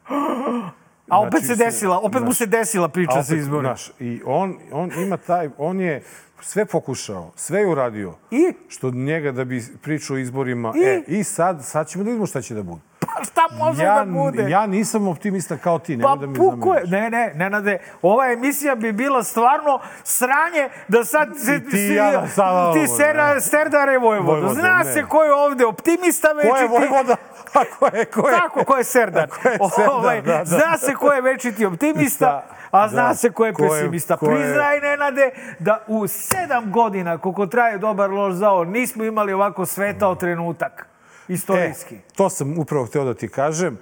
[1.08, 3.74] A opet Znači, se desila, opet mu znaš, se desila priča sa izborima.
[3.74, 6.02] Znaš, I on, on ima taj, on je
[6.40, 8.14] sve pokušao, sve je uradio.
[8.30, 8.52] I?
[8.68, 10.72] Što njega da bi pričao o izborima.
[10.76, 10.80] I?
[10.80, 12.80] E, i sad, sad ćemo da vidimo šta će da bude.
[13.24, 14.42] Šta može ja, da bude?
[14.44, 16.80] ja nisam optimista kao ti, nemoj Pa da mi puko je.
[16.80, 16.90] zameriš.
[16.92, 22.10] Ne, ne, Nenade, ova emisija bi bila stvarno sranje da sad se, ti i ja
[22.12, 23.40] da sad ti ovo, sera, ne.
[23.40, 24.30] Sterdare Vojvodo.
[24.32, 24.84] Vojvodo, Zna ne.
[24.84, 27.16] se ko je ovde optimista već Ko je Vojvoda?
[27.54, 28.34] A ko je, ko je?
[28.34, 29.28] Tako, ko je Serdar.
[29.32, 30.44] Ko je Serdar, Ovaj, da, da.
[30.44, 33.14] Zna se ko je večiti optimista, Da, a zna da.
[33.14, 34.16] se ko je Ko je- pesimista.
[34.16, 39.32] ko je- Priznaj, Nenade, da u sedam godina, koliko traje dobar loš zao, nismo imali
[39.32, 40.86] ovako svetao trenutak.
[41.28, 41.94] Istorijski.
[41.94, 43.78] E, to sam upravo hteo da ti kažem.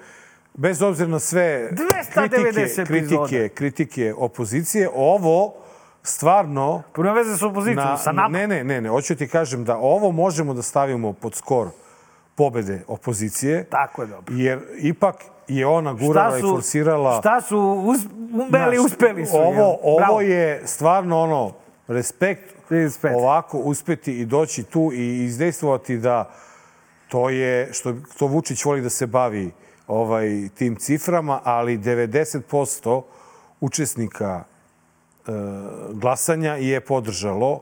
[0.55, 5.55] Bez obzira na sve 290 kritike, kritike, kritike opozicije, ovo
[6.02, 6.83] stvarno...
[6.92, 8.28] Prvo veze sa opozicijom, sa nama.
[8.28, 8.88] Ne, ne, ne, ne.
[8.88, 11.68] Hoću ti kažem da ovo možemo da stavimo pod skor
[12.35, 13.64] pobede opozicije.
[13.64, 14.35] Tako je dobro.
[14.37, 15.16] Jer ipak
[15.48, 17.20] je ona gurala i forsirala...
[17.20, 18.00] Šta su us,
[18.33, 19.37] umbeli, Znaš, uspeli su.
[19.37, 19.52] Ovo?
[19.52, 20.12] Bravo.
[20.12, 21.52] ovo je stvarno ono,
[21.88, 23.14] respekt, Respekt.
[23.16, 26.31] ovako uspeti i doći tu i izdejstvovati da
[27.12, 29.51] to je, što to Vučić voli da se bavi
[29.87, 33.03] ovaj, tim ciframa, ali 90%
[33.61, 34.44] učesnika
[35.27, 35.33] e,
[35.92, 37.61] glasanja je podržalo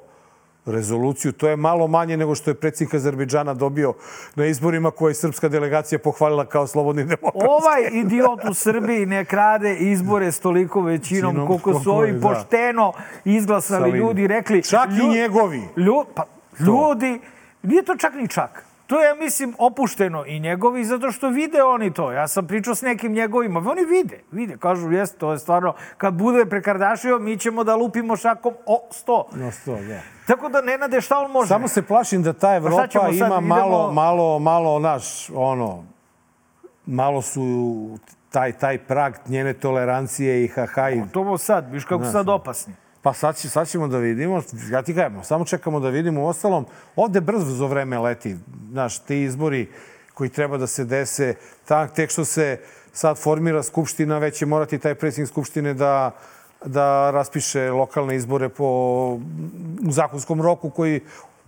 [0.66, 1.32] rezoluciju.
[1.32, 3.94] To je malo manje nego što je predsjednik Azerbejdžana dobio
[4.34, 7.48] na izborima koje je srpska delegacija pohvalila kao slobodni demokratski.
[7.48, 12.20] Ovaj idiot u Srbiji ne krade izbore s toliko većinom Većinom, koliko su ovi da.
[12.28, 12.92] pošteno
[13.24, 13.98] izglasali Salini.
[13.98, 14.62] ljudi, rekli...
[14.62, 15.62] Čak i "Lju- njegovi.
[15.76, 16.22] Lju, pa,
[16.60, 17.20] ljudi,
[17.62, 18.69] nije to čak ni čak.
[18.90, 22.12] To je, ja mislim, opušteno i njegovi, zato što vide oni to.
[22.12, 23.61] Ja sam pričao s nekim njegovima.
[23.61, 24.57] Oni vide, vide.
[24.57, 29.26] Kažu, jes, to je stvarno, kad bude prekardašio, mi ćemo da lupimo šakom o sto.
[29.33, 30.00] Na sto, da.
[30.26, 31.48] Tako da, Nenade, šta on može?
[31.48, 35.85] Samo se plašim da ta Evropa ćemo sad, ima idemo- malo, malo, malo, naš, ono,
[36.87, 37.98] malo su
[38.31, 41.03] taj, taj prag njene tolerancije i haha i...
[41.12, 42.74] To sad, viš kako su sad opasni.
[43.02, 46.24] Pa sad, će, sad ćemo da vidimo, ja ti kažem, samo čekamo da vidimo.
[46.24, 48.36] Ostalom, ovde brzo vreme leti.
[48.70, 49.68] Znaš, ti izbori
[50.14, 51.34] koji treba da se dese,
[51.64, 52.60] tak, tek što se
[52.92, 56.10] sad formira Skupština, već će morati taj predsjednik Skupštine da,
[56.64, 58.64] da raspiše lokalne izbore po,
[59.86, 61.00] u zakonskom roku koji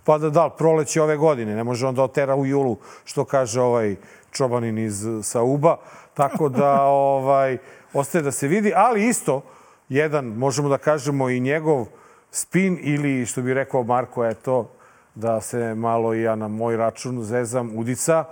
[0.03, 1.55] pa da da, proleće ove godine.
[1.55, 3.95] Ne može on da otera u julu, što kaže ovaj
[4.31, 5.77] čobanin iz Sauba.
[6.13, 6.81] Tako da
[7.17, 7.57] ovaj,
[7.93, 9.41] ostaje da se vidi, ali isto,
[9.89, 11.85] jedan, možemo da kažemo i njegov
[12.31, 14.69] spin ili, što bi rekao Marko, eto,
[15.15, 18.25] da se malo i ja na moj račun zezam udica,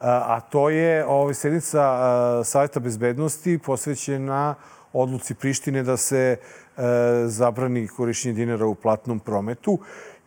[0.00, 2.00] a, to je ovaj, sednica
[2.44, 4.54] Savjeta bezbednosti posvećena
[4.92, 6.82] odluci Prištine da se e,
[7.26, 9.78] zabrani korišćenje dinara u platnom prometu.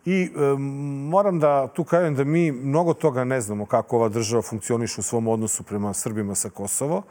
[0.04, 0.40] I e,
[1.10, 5.02] moram da tu kažem da mi mnogo toga ne znamo kako ova država funkcioniše u
[5.04, 7.02] svom odnosu prema Srbima sa Kosovo.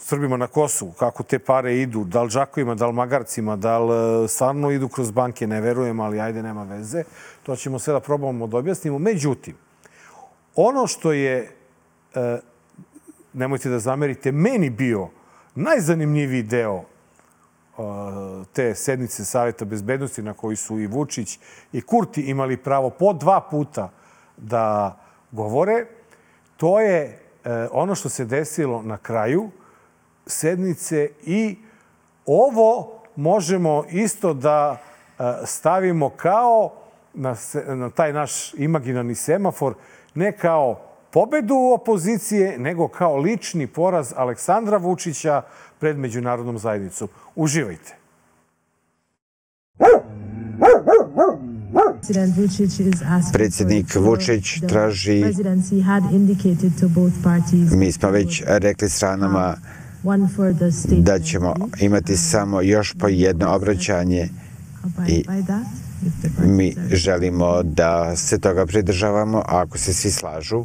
[0.00, 4.24] Srbima na Kosovu, kako te pare idu, da li džakovima, da li magarcima, da li
[4.24, 7.04] e, stvarno idu kroz banke, ne verujem, ali ajde, nema veze.
[7.42, 8.98] To ćemo sve da probamo da objasnimo.
[8.98, 9.56] Međutim,
[10.54, 11.50] ono što je,
[12.14, 12.38] e,
[13.32, 15.08] nemojte da zamerite, meni bio
[15.54, 16.84] najzanimljiviji deo e,
[18.52, 21.38] te sednice Saveta bezbednosti na koji su i Vučić
[21.72, 23.90] i Kurti imali pravo po dva puta
[24.36, 24.96] da
[25.32, 25.86] govore,
[26.56, 27.22] to je
[27.72, 29.50] ono što se desilo na kraju
[30.28, 31.56] sednice i
[32.26, 36.72] ovo možemo isto da e, stavimo kao
[37.14, 37.36] na,
[37.66, 39.74] na taj naš imaginarni semafor,
[40.14, 45.42] ne kao pobedu opozicije, nego kao lični poraz Aleksandra Vučića
[45.78, 47.08] pred međunarodnom zajednicom.
[47.34, 47.94] Uživajte.
[53.32, 55.24] Predsjednik Vučić traži,
[57.76, 59.56] mi smo već rekli stranama
[60.98, 64.28] da ćemo imati samo još po jedno obraćanje
[65.08, 65.24] i
[66.44, 70.64] mi želimo da se toga pridržavamo, a ako se svi slažu.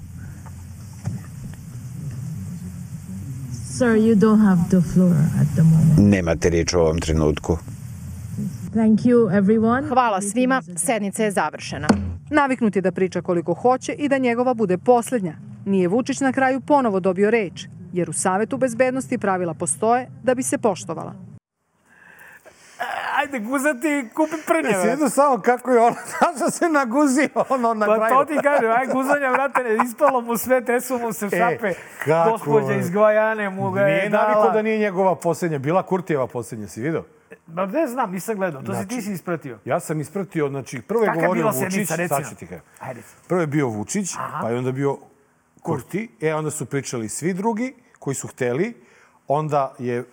[3.78, 5.98] Sir, you don't have the floor at the moment.
[5.98, 7.58] Nemate riječ u ovom trenutku.
[8.74, 9.88] Thank you, everyone.
[9.88, 11.88] Hvala svima, sednica je završena.
[12.30, 15.36] Naviknut je da priča koliko hoće i da njegova bude posljednja.
[15.66, 20.44] Nije Vučić na kraju ponovo dobio reč, jer u Savetu bezbednosti pravila postoje da bi
[20.44, 21.14] se poštovala.
[23.16, 24.82] Ajde, guzati, kupi prnjeve.
[24.88, 28.16] sviđa samo kako je ono, zašto se naguzio ono na Pa kraju.
[28.16, 31.68] to ti kažem, aj guzanja, vrate, ne, ispalo mu sve, tresu mu se šape.
[31.68, 31.74] E,
[32.06, 34.28] kako Gospodja iz Gvajane mu ga je Nije dala.
[34.30, 35.60] naviko da nije njegova posljednja.
[35.60, 37.04] Bila Kurtijeva posljednja, si vidio?
[37.48, 39.60] Ma ne znam, nisam gledao, to si Znači, ti si ispratio.
[39.66, 42.48] Ja sam ispratio, znači, prvo je Kakva je govorio Vučić, sad ću ti.
[42.80, 43.02] Ajde.
[43.28, 44.40] Prvo je bio Vučić, Aha.
[44.42, 44.98] pa je onda bio
[45.62, 46.10] Kurti.
[46.22, 48.74] E, onda su pričali svi drugi koji su hteli.
[49.28, 50.04] Onda je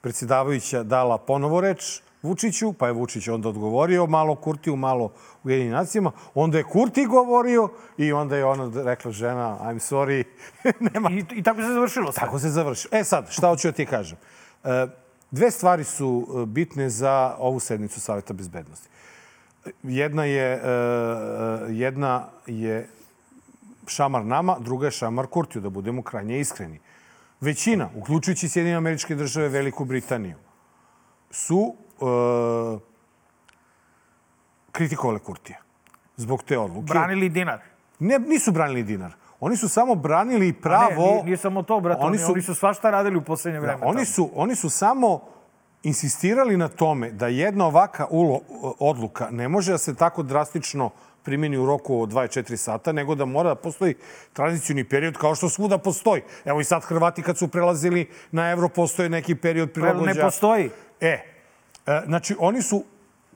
[0.00, 5.12] predsjedavajuća dala ponovo reč Vučiću, pa je Vučić onda odgovorio malo Kurtiju, malo
[5.44, 6.12] u jedinim nacijama.
[6.34, 10.24] Onda je Kurti govorio i onda je ona rekla žena, I'm sorry,
[10.92, 11.10] nema...
[11.10, 12.20] I, I tako se završilo sve.
[12.20, 12.98] Tako se završilo.
[12.98, 14.18] E sad, šta hoću da ti kažem?
[14.64, 14.86] E,
[15.30, 18.88] Dve stvari su e, bitne za ovu sednicu Saveta bezbednosti.
[19.82, 20.60] Jedna je, e,
[21.70, 22.88] jedna je
[23.86, 26.80] šamar nama, druga je šamar Kurtiju, da budemo krajnje iskreni.
[27.40, 30.36] Većina, uključujući Sjedinje američke države, Veliku Britaniju,
[31.30, 32.04] su e,
[34.72, 35.58] kritikovale Kurtija
[36.16, 36.86] zbog te odluke.
[36.86, 37.60] Branili dinar.
[37.98, 39.12] Ne, nisu branili dinar.
[39.40, 41.12] Oni su samo branili pravo...
[41.12, 42.00] A ne, nije, samo to, brate.
[42.02, 43.80] Oni su, oni su svašta radili u poslednje vreme.
[43.80, 45.20] Da, oni, su, oni su samo
[45.82, 48.40] insistirali na tome da jedna ovaka ulo,
[48.78, 50.90] odluka ne može da se tako drastično
[51.26, 53.94] primjeni u roku od 24 sata, nego da mora da postoji
[54.32, 56.22] tranzicijuni period kao što svuda postoji.
[56.44, 60.12] Evo i sad Hrvati kad su prelazili na evro, postoje neki period prilagođa.
[60.12, 60.70] Ne postoji.
[61.00, 61.18] E,
[61.86, 62.84] e, znači oni su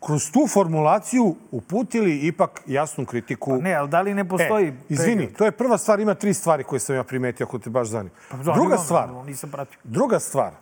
[0.00, 3.50] kroz tu formulaciju uputili ipak jasnu kritiku.
[3.50, 4.68] Pa ne, ali da li ne postoji...
[4.68, 5.37] E, izvini, period?
[5.37, 8.14] to je prva stvar, ima tri stvari koje sam ja primetio, ako te baš zanima.
[8.31, 9.79] Pa, druga stvar, nisam pratio.
[9.85, 10.53] druga stvar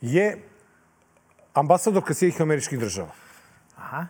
[0.00, 0.38] je
[1.54, 3.10] ambasadorka Sjedih američkih država.
[3.76, 4.06] Aha.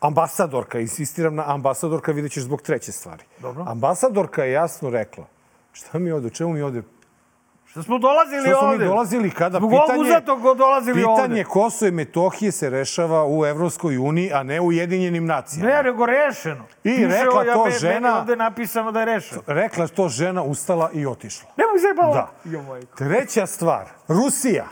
[0.00, 3.24] Ambasadorka, insistiram na ambasadorka, vidjet ćeš zbog treće stvari.
[3.38, 3.64] Dobro.
[3.68, 5.24] Ambasadorka je jasno rekla,
[5.72, 6.82] šta mi ovde, čemu mi ovde
[7.66, 8.84] Što smo dolazili Što smo ovde?
[8.84, 11.44] mi dolazili kada Zbog pitanje, uzatog dolazili pitanje ovde.
[11.44, 15.70] Kosova i Metohije se rešava u Evropskoj uniji, a ne u Ujedinjenim nacijama.
[15.70, 16.64] Ne, nego rešeno.
[16.84, 19.42] I Piše rekla ja, to me, žena- Meni ovde napisano da je rešeno.
[19.46, 21.48] Rekla to žena, ustala i otišla.
[21.56, 22.06] Nemoj pa...
[22.12, 22.30] Da.
[22.44, 22.80] Jo.
[22.96, 24.64] Treća stvar, Rusija.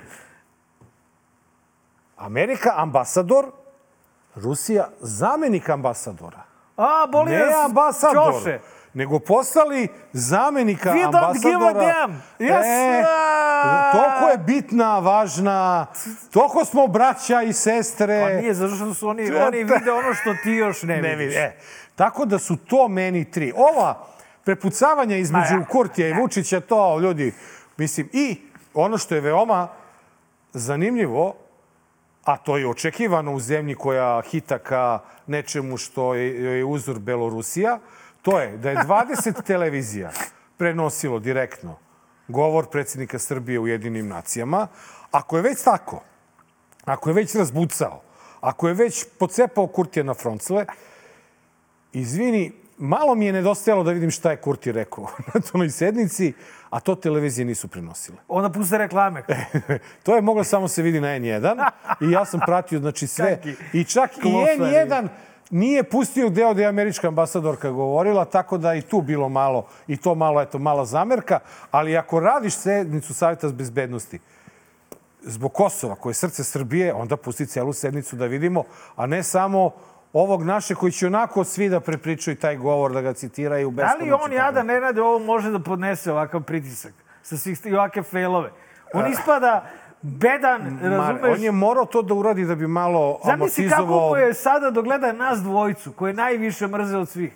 [2.16, 3.46] Amerika ambasador,
[4.36, 6.42] Rusija zamenik ambasadora.
[6.76, 8.58] A, boli ne ambasador, Ćoše.
[8.94, 11.72] nego poslali zamenika We don't ambasadora.
[11.72, 12.22] give a damn.
[12.38, 12.64] Yes.
[12.64, 13.04] E,
[13.92, 15.86] toliko je bitna, važna,
[16.30, 18.22] toliko smo braća i sestre.
[18.22, 21.34] Pa nije, zato što su oni, oni vide ono što ti još ne, Ne vidiš.
[21.34, 21.36] vidi.
[21.36, 21.56] E,
[21.94, 23.52] tako da su to meni tri.
[23.56, 24.06] Ova
[24.44, 25.64] prepucavanja između ja.
[25.64, 27.34] Kurtija i Vučića, to ljudi,
[27.76, 28.40] mislim, i
[28.74, 29.68] ono što je veoma
[30.52, 31.34] zanimljivo,
[32.26, 37.78] a to je očekivano u zemlji koja hita ka nečemu što je, uzor Belorusija,
[38.22, 40.10] to je da je 20 televizija
[40.56, 41.78] prenosilo direktno
[42.28, 44.66] govor predsjednika Srbije u jedinim nacijama.
[45.10, 46.02] Ako je već tako,
[46.84, 48.02] ako je već razbucao,
[48.40, 50.66] ako je već pocepao Kurtija na froncele,
[51.92, 56.32] izvini, malo mi je nedostajalo da vidim šta je Kurti rekao na tonoj sednici,
[56.70, 58.18] a to televizije nisu prenosile.
[58.28, 59.22] Onda puste reklame.
[60.04, 63.40] to je moglo samo se vidi na N1 i ja sam pratio znači sve.
[63.72, 64.58] I čak i kloferi.
[64.58, 65.08] N1
[65.50, 69.96] nije pustio deo da je američka ambasadorka govorila, tako da i tu bilo malo, i
[69.96, 71.38] to malo, eto, mala zamerka.
[71.70, 74.18] Ali ako radiš sednicu Savjeta bezbednosti,
[75.22, 78.64] zbog Kosova, koje je srce Srbije, onda pusti celu sednicu da vidimo,
[78.96, 79.70] a ne samo
[80.12, 84.12] ovog naše koji će onako svi da prepričaju taj govor, da ga citiraju Da li
[84.12, 86.92] on, jada, ne rade ovo, može da podnese ovakav pritisak?
[87.22, 88.50] Sa svih i ovake failove.
[88.94, 89.66] On ispada
[90.02, 91.38] bedan, razumeš?
[91.38, 94.08] on je morao to da uradi da bi malo Zamisli kako amortizovao...
[94.08, 97.32] mu je sada dogleda nas dvojicu, koje najviše mrze od svih.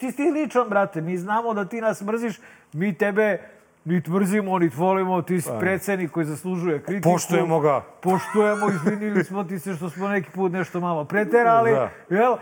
[0.00, 1.00] Ti si ličan, brate.
[1.00, 2.40] Mi znamo da ti nas mrziš.
[2.72, 3.40] Mi tebe
[3.88, 5.22] nit mrzimo, nit volimo.
[5.22, 7.10] Ti si predsednik koji zaslužuje kritiku.
[7.10, 7.80] Poštujemo ga.
[8.02, 11.70] Poštujemo, izvinili smo ti se što smo neki put nešto malo preterali.
[11.70, 11.90] Da.
[12.10, 12.36] Jel?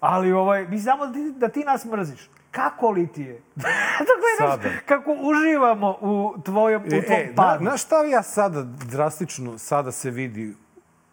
[0.00, 2.30] Ali ovaj, mi znamo da ti, da ti nas mrziš.
[2.50, 3.40] Kako li ti je?
[3.98, 4.68] da gledaš Sada.
[4.86, 7.64] kako uživamo u tvojom, u tvom E, padu.
[7.64, 10.54] znaš šta ja sada drastično sada se vidi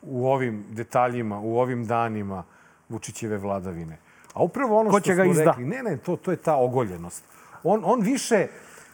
[0.02, 2.44] u ovim detaljima, u ovim danima
[2.90, 3.98] Vučićeve vladavine?
[4.34, 5.44] A upravo ono Ko što smo izda?
[5.44, 7.24] rekli, ne, ne, to, to je ta ogoljenost.
[7.64, 8.48] On, on više,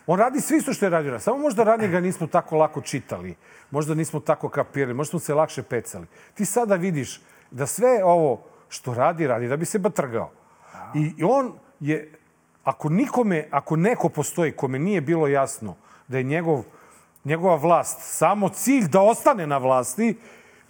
[0.07, 1.19] on radi sve isto što je radio.
[1.19, 3.35] Samo možda ranije ga nismo tako lako čitali.
[3.71, 4.93] Možda nismo tako kapirali.
[4.93, 6.05] Možda smo se lakše pecali.
[6.33, 10.31] Ti sada vidiš da sve ovo što radi, radi da bi se batrgao.
[10.93, 12.11] I, on je,
[12.63, 15.75] ako nikome, ako neko postoji kome nije bilo jasno
[16.07, 16.63] da je njegov,
[17.23, 20.17] njegova vlast samo cilj da ostane na vlasti,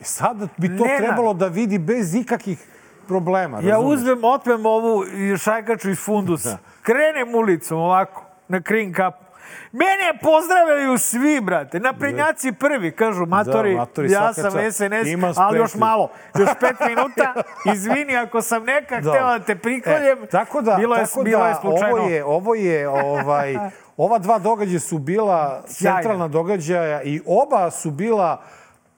[0.02, 0.98] sada bi to Nenad.
[0.98, 2.68] trebalo da vidi bez ikakvih
[3.08, 3.60] problema.
[3.62, 4.00] Ja razumeš?
[4.00, 5.04] uzmem, otmem ovu
[5.38, 6.58] šajkaču iz fundusa.
[6.82, 9.25] Krenem ulicom ovako, na krin kapu.
[9.72, 11.80] Mene pozdravljaju svi, brate.
[11.80, 14.78] Naprednjaci prvi, kažu, matori, Da, matori, ja sam čast.
[14.78, 16.10] SNS, Ima ali još malo.
[16.40, 17.34] Još pet minuta,
[17.74, 19.12] izvini ako sam neka Da.
[19.12, 20.24] htela da te prikoljem.
[20.24, 21.96] E, tako da, bilo je, tako bilo da je slučajno.
[21.96, 23.56] ovo je, ovo je ovaj,
[23.98, 25.98] ova dva događaja su bila Sjajna.
[25.98, 28.42] centralna događaja i oba su bila,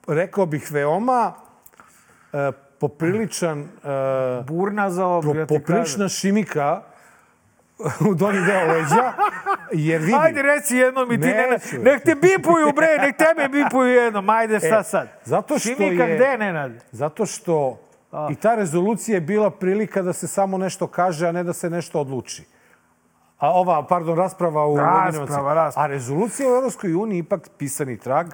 [0.06, 1.32] rekao bih, veoma
[2.32, 3.66] e, popriličan e,
[4.42, 6.82] Burna za ovo, pro, poprilična šimika
[8.10, 9.12] u donji deo leđa
[9.72, 10.14] Jer vidi...
[10.20, 14.30] Ajde, reci jednom i ti, ne, nek te bipuju, bre, nek tebe bipuju jednom.
[14.30, 15.08] Ajde, šta E, sad?
[15.24, 16.16] Zato što Šimika, je...
[16.16, 16.72] gde, Nenad?
[16.92, 17.80] Zato što
[18.30, 21.70] i ta rezolucija je bila prilika da se samo nešto kaže, a ne da se
[21.70, 22.44] nešto odluči.
[23.38, 25.72] A ova, pardon, rasprava u Rasprava, rasprava.
[25.76, 28.26] A rezolucija u Europskoj uniji ipak pisani trag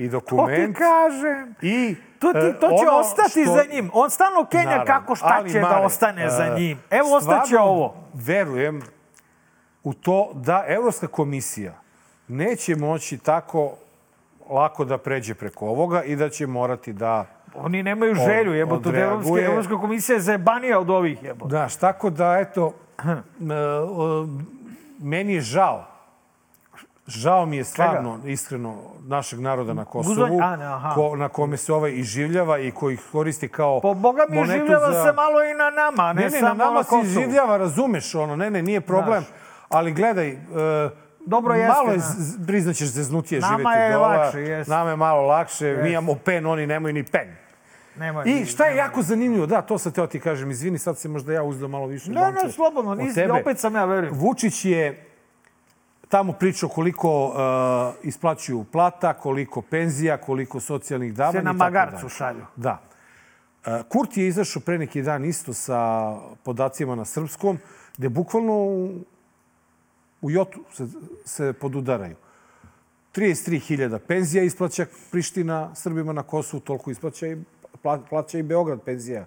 [0.00, 0.76] i To ti dokument.
[0.78, 1.54] kažem.
[1.62, 3.90] I To, ti, e, to će ono ostati što- za njim.
[3.92, 4.84] On stalno kenja Naravno.
[4.86, 6.78] kako šta će da Mare, ostane za e, njim.
[6.90, 7.94] Evo, ostaće ovo.
[8.14, 8.82] Verujem
[9.84, 11.72] u to da Evropska komisija
[12.28, 13.72] neće moći tako
[14.50, 17.26] lako da pređe preko ovoga i da će morati da...
[17.54, 19.44] Oni nemaju želju, jebote, od odreaguje.
[19.44, 21.50] Evropska komisija je zajebanija od ovih, jebote.
[21.50, 23.12] Znaš, tako da, eto, e,
[23.82, 24.26] o,
[24.98, 25.84] meni je žao.
[27.10, 30.94] Žao mi je stvarno, iskreno, našeg naroda na Kosovu, a, ne, aha.
[30.94, 34.92] ko, na kome se ovaj iživljava i koji koristi kao Po Boga mi monetu življava
[34.92, 37.04] za- se malo i na nama, ne, Ne, ne, samo na nama na se Kosovu.
[37.04, 39.22] iživljava, razumeš ono, ne, ne, nije problem.
[39.22, 39.34] Znaš.
[39.68, 40.36] Ali gledaj, e,
[41.20, 41.98] Dobro jeste, malo je,
[42.46, 44.08] priznaćeš, zeznutije Nama živjeti je dole.
[44.08, 44.70] lakše, jeste.
[44.70, 45.88] Nama je malo lakše, mi Jeste.
[45.88, 47.36] imamo pen, oni nemaju ni pen.
[47.96, 51.08] Nemoj, I šta je jako zanimljivo, da, to sam teo ti kažem, izvini, sad se
[51.08, 52.10] možda ja uzdao malo više.
[52.10, 53.32] Ne, ne, slobodno, od nis, tebe.
[53.32, 54.14] opet sam ja verujem.
[54.14, 55.06] Vučić je
[56.10, 57.34] tamo pričao koliko uh,
[58.02, 61.38] isplaćuju plata, koliko penzija, koliko socijalnih davanja.
[61.38, 62.46] Se na magarcu šalju.
[62.56, 62.80] Da.
[63.66, 67.58] Uh, Kurt je izašao pre neki dan isto sa podacima na srpskom,
[67.98, 69.04] gde bukvalno u,
[70.20, 70.86] u Jotu se,
[71.24, 72.16] se podudaraju.
[73.14, 77.36] 33.000 penzija isplaća Priština Srbima na Kosovu, toliko isplaća i,
[77.84, 79.26] pla- plaća i Beograd penzija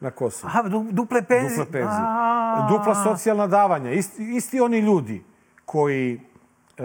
[0.00, 0.48] na Kosovu.
[0.48, 1.58] Aha, du, duple penzije.
[1.58, 2.06] Dupla penzija.
[2.08, 2.68] A.
[2.70, 3.92] Dupla socijalna davanja.
[3.92, 5.29] Isti, isti oni ljudi
[5.70, 6.82] koji e,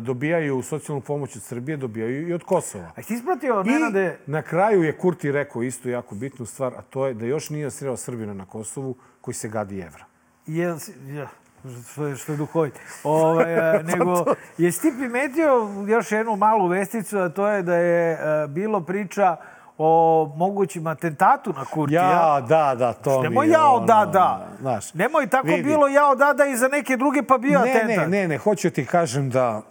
[0.00, 2.90] dobijaju socijalnu pomoć od Srbije, dobijaju i od Kosova.
[2.96, 6.82] A ti ispratio, I Nenade, na kraju je Kurti rekao istu jako bitnu stvar, a
[6.82, 10.04] to je da još nije sreo Srbina na Kosovu koji se gadi evra.
[10.46, 11.28] Jel, ja,
[11.92, 12.74] što je, što je duhovit.
[13.04, 14.24] Ovaj, e, nego,
[14.58, 19.36] jesi ti primetio još jednu malu vesticu, a to je da je e, bilo priča
[19.78, 22.02] o mogućim atentatu na Kurtija.
[22.02, 24.46] Ja, da, da, to mi Nemoj je jao, ono, da, da.
[24.60, 25.62] Znaš, Nemoj tako vidi.
[25.62, 28.08] bilo jao, da, da i za neke druge pa bio Ne, atentat.
[28.08, 29.62] ne, ne, ne, hoću ti kažem da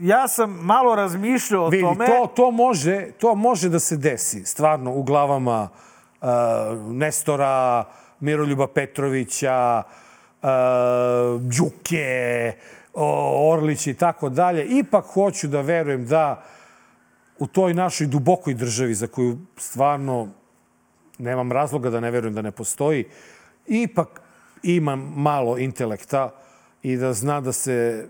[0.00, 2.06] Ja sam malo razmišljao o Vidi, tome.
[2.06, 5.68] to, to, može, to može da se desi, stvarno, u glavama
[6.20, 6.28] uh,
[6.88, 7.84] Nestora,
[8.20, 9.82] Miroljuba Petrovića,
[10.42, 10.48] uh,
[11.40, 12.52] Đuke,
[12.94, 14.64] o, Orlić i tako dalje.
[14.64, 16.42] Ipak hoću da verujem da
[17.40, 20.28] u toj našoj dubokoj državi za koju stvarno
[21.18, 23.04] nemam razloga da ne verujem da ne postoji,
[23.66, 24.20] ipak
[24.62, 26.30] ima malo intelekta
[26.82, 28.08] i da zna da se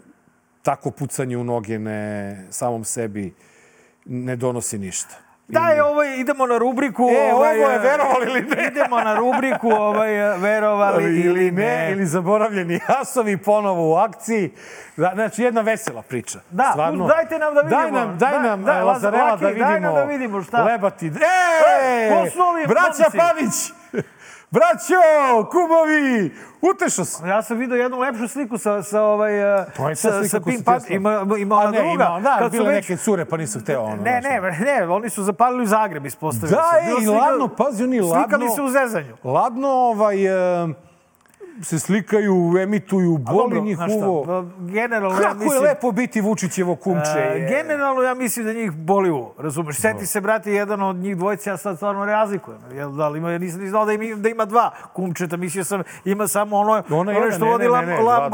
[0.62, 3.34] tako pucanje u noge ne, samom sebi
[4.04, 5.29] ne donosi ništa.
[5.50, 7.08] Daj, ovaj, idemo na rubriku...
[7.10, 8.66] E, ovaj, ovo je verovali ili ne?
[8.66, 11.88] Idemo na rubriku ovaj, verovali ili ne.
[11.92, 14.52] Ili zaboravljeni jasovi ponovo u akciji.
[14.96, 16.38] Da, Znači, jedna vesela priča.
[16.50, 17.06] Da, Stvarno.
[17.06, 17.80] dajte nam da vidimo.
[17.80, 19.66] Daj nam, daj Da, nam da, da, Laz- Lazarela Laki, da vidimo.
[19.66, 20.62] daj nam da vidimo šta.
[20.62, 21.06] Lebati.
[21.06, 23.04] E, E, ko su ovi braća?
[23.18, 23.79] Pavić!
[24.50, 25.00] Braćo,
[25.44, 26.34] kumovi,
[26.64, 27.28] utešao sam.
[27.28, 29.30] Ja sam vidio jednu lepšu sliku sa, sa, ovaj,
[29.76, 31.90] To je ta sa, slika sa Pink Ima, ima ona druga.
[32.04, 33.96] ima, da, kad bile već- neke cure, pa nisam hteo ono.
[33.96, 36.90] Ne, ne, ne, oni su zapalili u Zagreb, ispostavili Da, se.
[36.90, 38.22] Ej, slika- ladno, pazi, oni ladno...
[38.22, 39.16] Slikali se u zezanju.
[39.24, 40.26] Ladno ovaj,
[40.64, 40.68] e,
[41.62, 44.44] se slikaju, emituju, A boli njih uvo.
[44.58, 45.62] Generalno, ja Kako mislim...
[45.62, 47.18] je lepo biti Vučićevo kumče.
[47.18, 47.48] E, je.
[47.48, 49.76] generalno ja mislim da njih boli uvo, razumeš?
[49.76, 52.60] Seti se, brate, jedan od njih dvojice, ja sad stvarno razlikujem.
[52.72, 55.82] Jel, da li ima, nisam ni znao da ima, da ima dva kumčeta, mislio sam
[56.04, 57.68] ima samo ono, Ono ono što vodi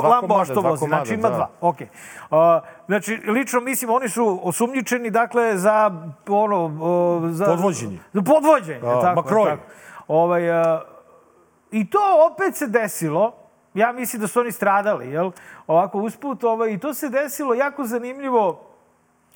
[0.03, 1.35] Lambo, što vozi, znači ima da.
[1.37, 1.51] dva.
[1.61, 1.87] Okay.
[2.31, 5.91] Uh, znači, lično mislim, oni su osumnjičeni, dakle, za
[6.29, 6.65] ono...
[6.65, 7.99] Uh, za, Podvođenje.
[8.12, 9.51] Za podvođenje, Da, tako, makroj.
[9.51, 9.62] tako.
[10.09, 10.96] Ovaj, uh,
[11.77, 13.35] I to opet se desilo,
[13.75, 15.31] ja mislim da su oni stradali, jel?
[15.67, 18.71] Ovako usput, ovaj, i to se desilo jako zanimljivo,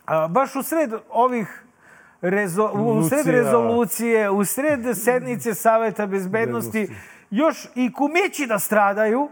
[0.06, 1.64] a, baš u sred ovih
[2.20, 6.88] rezo, u sred rezolucije, u sred sednice Saveta bezbednosti,
[7.30, 9.28] još i kumići da stradaju,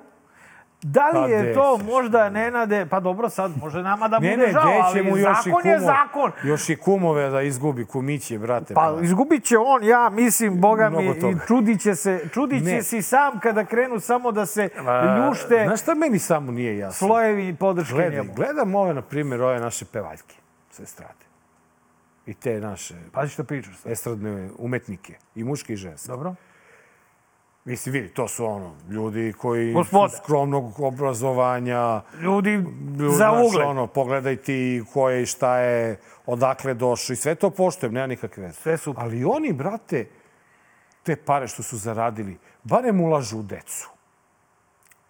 [0.82, 4.46] Da li Pa je to možda Nenade, pa dobro sad, može nama da Ne, bude
[4.46, 6.32] ne, žao, ali mu još i zakon je kumo- zakon.
[6.44, 8.74] Još i kumove da izgubi, kumiće, brate.
[8.74, 11.14] Pa izgubit će on, ja mislim, boga mi, i
[11.46, 12.82] čudit će se, čudit će Ne.
[12.82, 16.78] se i sam kada krenu samo da se A, ljušte Znaš šta meni samo nije
[16.78, 17.06] jasno?
[17.06, 18.32] slojevi podrške Gledaj, njemu.
[18.34, 20.34] gledam ove, na primjer, ove naše pevaljke
[20.70, 21.24] sa estrade.
[22.26, 23.92] I te naše Pazi što pričaš sad.
[23.92, 26.08] estradne umetnike, i muške i ženske.
[26.08, 26.34] Dobro.
[27.68, 30.08] Mislim, vidi, to su ono, ljudi koji Gospoda.
[30.08, 32.00] su skromnog obrazovanja.
[32.14, 32.64] Ljudi ljudi,
[33.00, 33.66] za znaš, ugled.
[33.66, 35.96] Ono, pogledaj ti ko je i šta je,
[36.26, 38.54] odakle došao i sve to poštujem, nema nikakve veze.
[38.54, 39.04] Sve super.
[39.04, 40.06] Ali oni, brate,
[41.02, 43.90] te pare što su zaradili, barem ulažu u decu.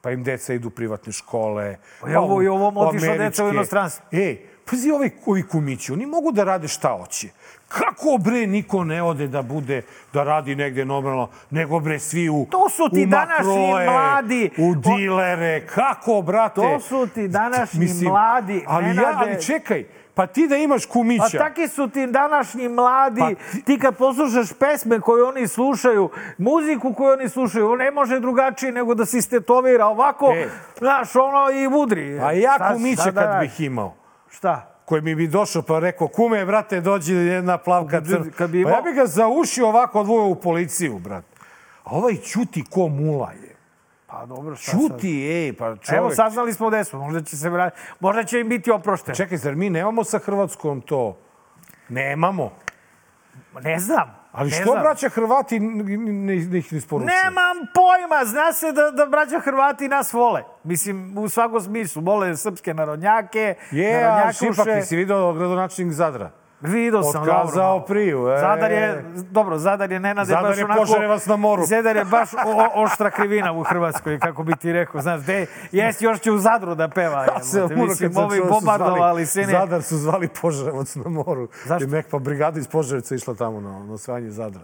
[0.00, 1.76] Pa im deca idu u privatne škole.
[2.00, 4.04] Pa evo u- i ovom u otišla deca u inostranstvo.
[4.12, 7.28] Ej, pazi ovi, ovi kumići, oni mogu da rade šta hoće.
[7.68, 12.46] Kako bre niko ne ode da bude, da radi negde normalno, nego bre svi u
[12.50, 14.50] To su ti u današnji mladi.
[14.58, 16.54] U dilere, kako brate?
[16.54, 19.16] To su ti današnji mladi, Ali ja, Nenade.
[19.18, 21.22] ali čekaj, pa ti da imaš kumića.
[21.32, 23.20] Pa taki su ti današnji mladi.
[23.20, 23.78] Pa ti...
[23.78, 28.94] kad poslušaš pesme koje oni slušaju, muziku koju oni slušaju, on ne može drugačije nego
[28.94, 30.48] da se istetovira ovako, E.
[30.78, 32.20] znaš, ono i udri.
[32.20, 33.94] A ja Šta- kumića šta da kad bih imao.
[34.30, 34.77] Šta?
[34.88, 38.30] Koji mi bi došao pa rekao, kume, brate, dođi jedna plavka crna.
[38.30, 41.24] Kad bi Pa ja imao- bi ga za uši ovako odvojao u policiju, brat.
[41.84, 43.56] A ovaj ćuti ko mula je.
[44.06, 45.80] Pa dobro, šta Ćuti, ej, pa sad?
[45.80, 45.98] čovek.
[45.98, 47.74] Evo, saznali smo gde smo, možda će, se vrat...
[48.00, 49.14] možda će im biti oprošteno.
[49.14, 51.16] Čekaj, zar mi nemamo sa Hrvatskom to?
[51.88, 52.50] Nemamo.
[53.60, 54.17] Ne znam.
[54.32, 54.82] Ali što znam.
[54.82, 55.84] braća Hrvati ne,
[56.36, 57.06] ne ih ne isporučuju?
[57.24, 60.42] Nemam pojma, zna se da, da braća Hrvati nas vole.
[60.64, 62.02] Mislim, u svakom smislu.
[62.02, 64.62] Vole srpske narodnjake, Je, ali narodnjakuše.
[64.62, 66.30] ipak si vidio gradonačelnik Zadra.
[66.60, 67.86] Vidio sam, Otkazao dobro.
[67.86, 68.38] priju, e.
[68.38, 70.80] Zadar je, dobro, Zadar je Nenade Zadar baš je onako...
[70.80, 71.64] Požarevac na moru.
[71.66, 75.00] Zadar je baš o, oštra krivina u Hrvatskoj, kako bi ti rekao.
[75.00, 77.26] Znaš, de, jes, još će u Zadru da peva.
[77.34, 79.46] Ja se umro Mislim, kad ovi da bombardovali sine.
[79.46, 81.48] Zadar su zvali Požarevac na moru.
[81.64, 81.84] Zašto?
[81.84, 84.60] I nekpa brigada iz Požarevca išla tamo na, na osvajanje Zadra.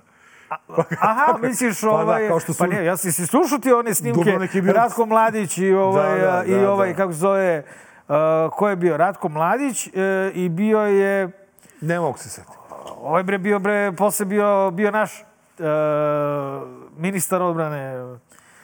[1.01, 2.29] Aha, misliš Pa da, ovaj...
[2.29, 4.39] kao što su- Pa ne, ja si si slušao ti one snimke.
[4.53, 6.97] Bio- Ratko Mladić i ovaj, Da, da, i da, ovaj da.
[6.97, 7.63] kako se zove,
[8.09, 8.15] uh,
[8.53, 8.97] ko je bio?
[8.97, 9.93] Ratko Mladić uh,
[10.35, 11.44] i bio je...
[11.85, 12.57] Ne mogu se setiti.
[13.03, 15.25] Ovaj bre bio, bre, posle bio, bio naš
[15.59, 15.65] uh,
[16.97, 18.17] ministar odbrane.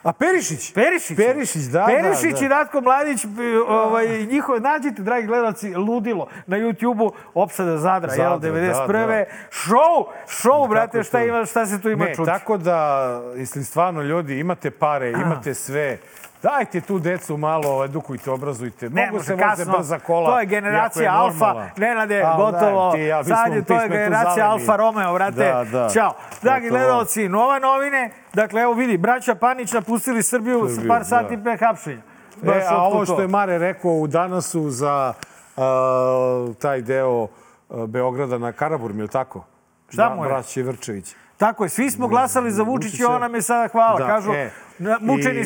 [0.03, 0.73] A Perišić?
[0.75, 1.17] Perišić.
[1.17, 2.45] Perišić, da, Perišić da, da.
[2.45, 3.27] i Ratko Mladić,
[3.69, 9.07] ovaj, njihove, nađite, dragi gledalci, ludilo na YouTube-u, opsada Zadra, Zadra, jel, da, 91.
[9.07, 9.25] da.
[9.51, 12.27] Show, show, brate, šta, ima, šta se tu ima Ne, čuti?
[12.27, 15.99] tako da, isli stvarno ljudi, imate pare, imate sve.
[16.43, 18.91] Dajte tu decu malo, edukujte, obrazujte.
[18.91, 20.31] Ne Mogu može, se voze brza kola.
[20.31, 21.47] To je generacija Alfa.
[21.47, 21.71] normalna.
[21.77, 22.93] Nenade, A, gotovo.
[22.93, 24.51] ti, ja, Sad je to je generacija.
[24.51, 25.37] Alfa Romeo, brate.
[25.37, 25.89] Da, da.
[25.89, 26.13] Ćao.
[26.43, 28.11] Dragi gledalci, nova novine.
[28.35, 31.05] Dakle, evo vidi, braća Panić napustili Srbiju, s Srbiju, par da.
[31.05, 32.03] sati pre hapšenja.
[32.45, 33.23] E, a ovo što to?
[33.23, 35.13] je Mare rekao u danasu za
[35.57, 37.27] a, taj deo
[37.71, 39.45] a, Beograda na Karaburmi, je li tako?
[39.89, 40.29] Šta mu je?
[40.29, 41.15] Braće Vrčević.
[41.37, 43.09] Tako je, svi smo glasali za Vučića i Vučića.
[43.09, 43.99] on nam je sada hvala.
[43.99, 44.51] Da, Kažu, e,
[44.81, 45.45] na- mučeni i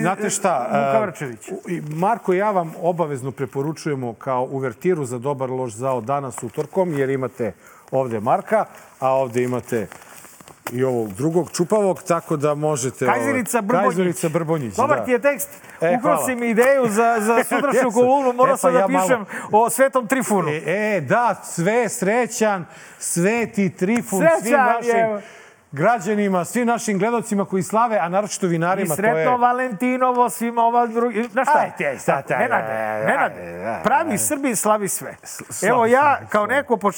[0.00, 0.68] Znate šta?
[0.96, 1.48] E, Vrčević.
[1.48, 6.42] u- i Marko i ja vam obavezno preporučujemo kao uvertiru za dobar loš zao danas
[6.42, 7.52] utorkom, jer imate
[7.90, 8.64] ovde Marka,
[9.00, 9.86] a ovde imate
[10.72, 13.06] i ovog drugog čupavog, tako da možete...
[13.06, 13.86] Kajzerica ovaj, Brbonjić.
[13.86, 15.04] Kajzerica Brbonjić, Dobar da.
[15.04, 15.48] ti je tekst.
[15.80, 16.26] E, Ukrao hvala.
[16.26, 18.32] si mi ideju za, za sutrašnju kolumnu.
[18.32, 20.48] Morao E, sam pa da ja malo- pišem o Svetom Trifunu.
[20.50, 22.64] E, e, da, sve srećan,
[22.98, 25.20] sveti Trifun, svim Srećan, našim evo.
[25.72, 28.88] Građanima, svim našim gledalcima koji slave, a naročito I vinarima.
[28.88, 29.38] to sretno je...
[29.38, 31.28] Valentinovo svima ova drugi.
[31.32, 31.58] Znaš šta?
[31.58, 32.72] Aj, te, taj, Nenade,
[33.06, 35.16] Nenade, pravi Srbi slavi sve.
[35.68, 36.92] Evo ja, kao neko po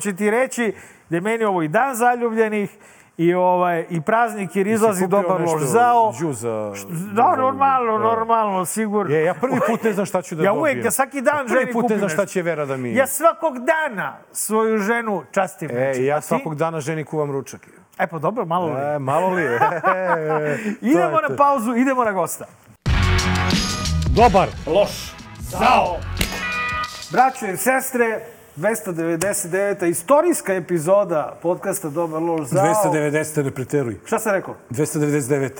[0.00, 0.74] će ti reći
[1.08, 2.70] da je meni ovo i dan zaljubljenih
[3.16, 6.12] i ovaj i praznik jer izlazi dobar loš zao.
[6.12, 6.72] đu za-
[7.12, 9.14] Da, normalno, normalno, sigurno.
[9.14, 10.60] Je, ja prvi put ne znam šta ću da Ja dobijem.
[10.74, 12.92] uvek, ja svaki dan Prvi ženi put ne kupim znam šta će Vera da mi...
[12.92, 15.70] Ja svakog dana svoju ženu častim.
[15.70, 16.04] E, nečim.
[16.04, 16.26] ja A ti?
[16.26, 17.60] svakog dana ženi kuvam ručak.
[17.98, 18.80] E pa dobro, malo li.
[18.86, 19.58] E, malo li je?
[20.92, 22.44] idemo na pauzu, idemo na gosta.
[24.08, 24.48] Dobar.
[24.68, 25.14] Loš.
[25.40, 25.96] Zao.
[27.12, 28.20] Braćo i sestre,
[28.56, 29.86] 299.
[29.90, 32.64] istorijska epizoda podcasta Dobar loš zao.
[32.64, 33.44] 290.
[33.44, 33.96] ne preteruj.
[34.04, 34.54] Šta sam rekao?
[34.70, 35.50] 299.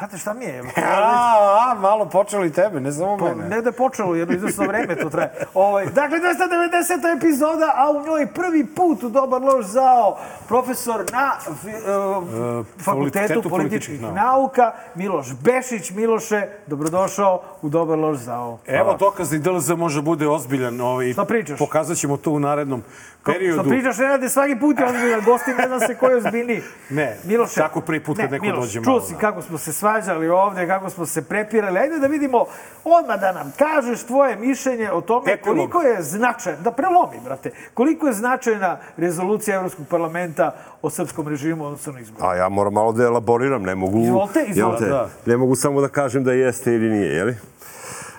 [0.00, 0.60] Pate, šta mi je?
[0.76, 3.48] A, a, malo počelo i tebe, ne samo Pa, mene.
[3.48, 5.30] ne da je počelo, jedno izvrsno vreme to traje.
[5.54, 7.16] Ovaj, dakle, 290.
[7.16, 10.18] epizoda, a u njoj prvi put u Dobar loš zao
[10.48, 11.32] profesor na
[11.62, 15.90] fi, uh, Fakultetu političkih političkih nauka, Miloš Bešić.
[15.90, 18.58] Miloše, dobrodošao u Dobar loš zao.
[18.66, 20.80] Evo dokaz da i DLZ može bude ozbiljan.
[20.80, 21.58] Ovaj, Šta pričaš?
[21.58, 22.82] Pokazat ćemo to u narednom
[23.24, 23.62] periodu.
[23.62, 26.62] Što pričaš, ne rade svaki put je ozbiljan, gosti ne zna se ko je ozbiljniji.
[26.90, 29.18] Ne, Miloše, tako prvi put kad ne, neko Miloš, dođe čuo malo, si da.
[29.18, 31.78] kako smo se svađali ovde, kako smo se prepirali.
[31.78, 32.44] Ajde da vidimo,
[32.84, 35.56] odmah da nam kažeš tvoje mišljenje o tome Epilog.
[35.56, 41.64] koliko je značajna, da prelomi, brate, koliko je značajna rezolucija Evropskog parlamenta o srpskom režimu
[41.64, 42.26] odnosno na izboru.
[42.26, 43.98] A ja moram malo da elaboriram, ne mogu...
[43.98, 44.84] Izvolite, izvolite.
[44.84, 45.08] te, Da.
[45.26, 47.36] Ne mogu samo da kažem da jeste ili nije, jeli?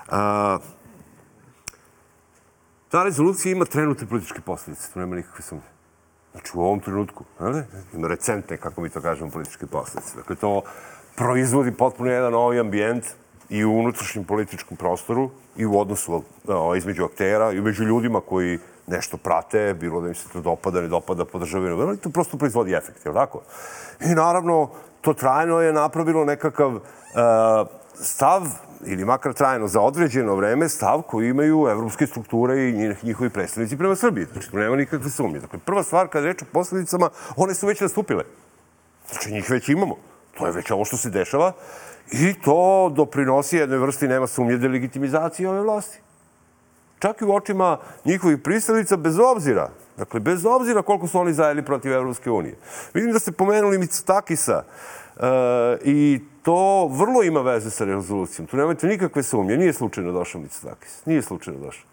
[0.10, 0.58] A,
[2.90, 5.64] ta rezolucija ima trenutne političke posljedice, tu nema nikakve sumnje.
[6.32, 7.24] Znači u ovom trenutku,
[7.94, 10.16] ima recentne, kako mi to kažemo, političke posljedice.
[10.16, 10.62] Dakle, to
[11.18, 13.06] proizvodi potpuno jedan novi ambijent
[13.50, 18.60] i u unutrašnjem političkom prostoru i u odnosu o, između aktera i među ljudima koji
[18.88, 22.74] nešto prate, bilo da im se to dopada, ne dopada, podržavaju, ali to prosto proizvodi
[22.74, 23.42] efekt, je li tako?
[24.02, 24.70] I naravno,
[25.02, 26.82] to trajno je napravilo nekakav uh,
[27.94, 28.42] stav
[28.86, 33.96] ili makar trajno za određeno vreme, stav koji imaju evropske strukture i njihovi predstavnici prema
[33.96, 34.26] Srbiji.
[34.34, 35.40] Znači, tu nema nikakve sumnje.
[35.40, 38.24] Dakle, prva stvar, kada reč o posledicama, one su već nastupile.
[39.12, 39.96] Znači, njih već imamo.
[40.38, 41.52] To je već ovo što se dešava
[42.12, 46.00] i to doprinosi jednoj vrsti, nema sumnje, delegitimizacije ove vlasti.
[47.00, 51.66] Čak i u očima njihovih pristalica, bez obzira, dakle, bez obzira koliko su oni zajeli
[51.66, 52.56] protiv Evropske unije.
[52.94, 54.64] Vidim da ste pomenuli Mitsotakisa
[55.16, 55.24] uh,
[55.84, 58.48] i to vrlo ima veze sa rezolucijom.
[58.48, 59.58] Tu nemojte nikakve sumnje.
[59.58, 61.06] Nije slučajno došao Mitsotakis.
[61.06, 61.86] Nije slučajno došao.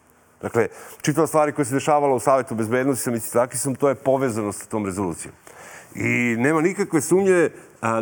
[0.43, 0.69] Dakle,
[1.03, 4.87] čitava stvari koje se dešavala u Savetu bezbednosti sa Mitsotakisom, to je povezano sa tom
[4.87, 5.35] rezolucijom.
[5.95, 7.51] I nema nikakve sumnje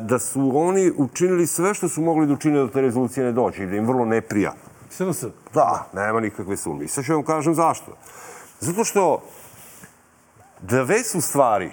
[0.00, 3.64] da su oni učinili sve što su mogli da učine da te rezolucije ne dođe
[3.64, 4.54] i da im vrlo ne prija.
[4.90, 5.24] SNS?
[5.54, 6.84] Da, nema nikakve sumnje.
[6.84, 7.96] I sad ću vam kažem zašto.
[8.60, 9.22] Zato što
[10.60, 11.70] dve su stvari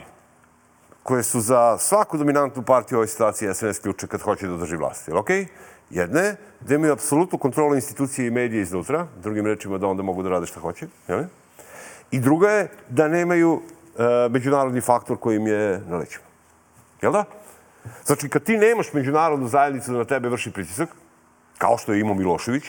[1.04, 4.76] koje su za svaku dominantnu partiju u ovoj situaciji SNS ključe kad hoće da održi
[4.76, 5.08] vlast.
[5.08, 5.38] Jel okej?
[5.38, 5.48] Okay?
[5.90, 10.24] Jedna je da imaju apsolutnu kontrolu institucije i medije iznutra, drugim rečima da onda mogu
[10.24, 10.88] da rade šta hoće.
[11.08, 11.24] Jel?
[12.12, 13.62] I druga je da nemaju
[13.98, 16.26] e, međunarodni faktor koji im je na lećima.
[17.02, 17.24] Jel da?
[18.06, 20.90] Znači, kad ti nemaš međunarodnu zajednicu da na tebe vrši pritisak,
[21.58, 22.64] kao što je imao Milošević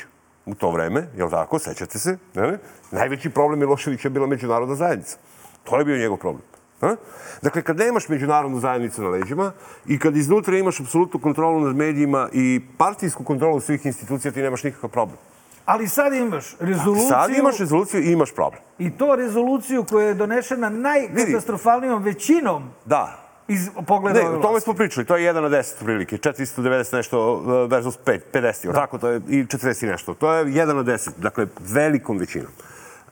[0.47, 2.59] u to vreme, jel tako, sećate se, ne?
[2.91, 5.17] najveći problem Miloševića je bila međunarodna zajednica.
[5.65, 6.43] To je bio njegov problem.
[6.81, 6.97] A?
[7.43, 9.53] Dakle, kad nemaš međunarodnu zajednicu na leđima
[9.87, 14.65] i kad iznutra imaš apsolutnu kontrolu nad medijima i partijsku kontrolu svih institucija, ti nemaš
[14.65, 15.19] nikakav problem.
[15.65, 17.09] Ali sad imaš rezoluciju...
[17.09, 18.63] Sad imaš rezoluciju i imaš problem.
[18.79, 24.75] I to rezoluciju koja je donešena najkatastrofalnijom većinom Da, iz pogleda ne, o tome smo
[24.75, 28.73] pričali, to je 1 na 10 prilike, 490 nešto uh, versus 5, 50, da.
[28.73, 30.15] tako, to je i 40 nešto.
[30.15, 32.51] To je 1 na 10, dakle, velikom većinom.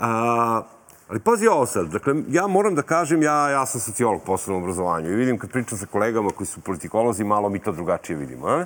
[0.01, 0.63] A,
[1.09, 4.63] ali pazi ovo sad, dakle, ja moram da kažem, ja, ja sam sociolog po osnovnom
[4.63, 8.47] obrazovanju i vidim kad pričam sa kolegama koji su politikolozi, malo mi to drugačije vidimo.
[8.47, 8.65] A?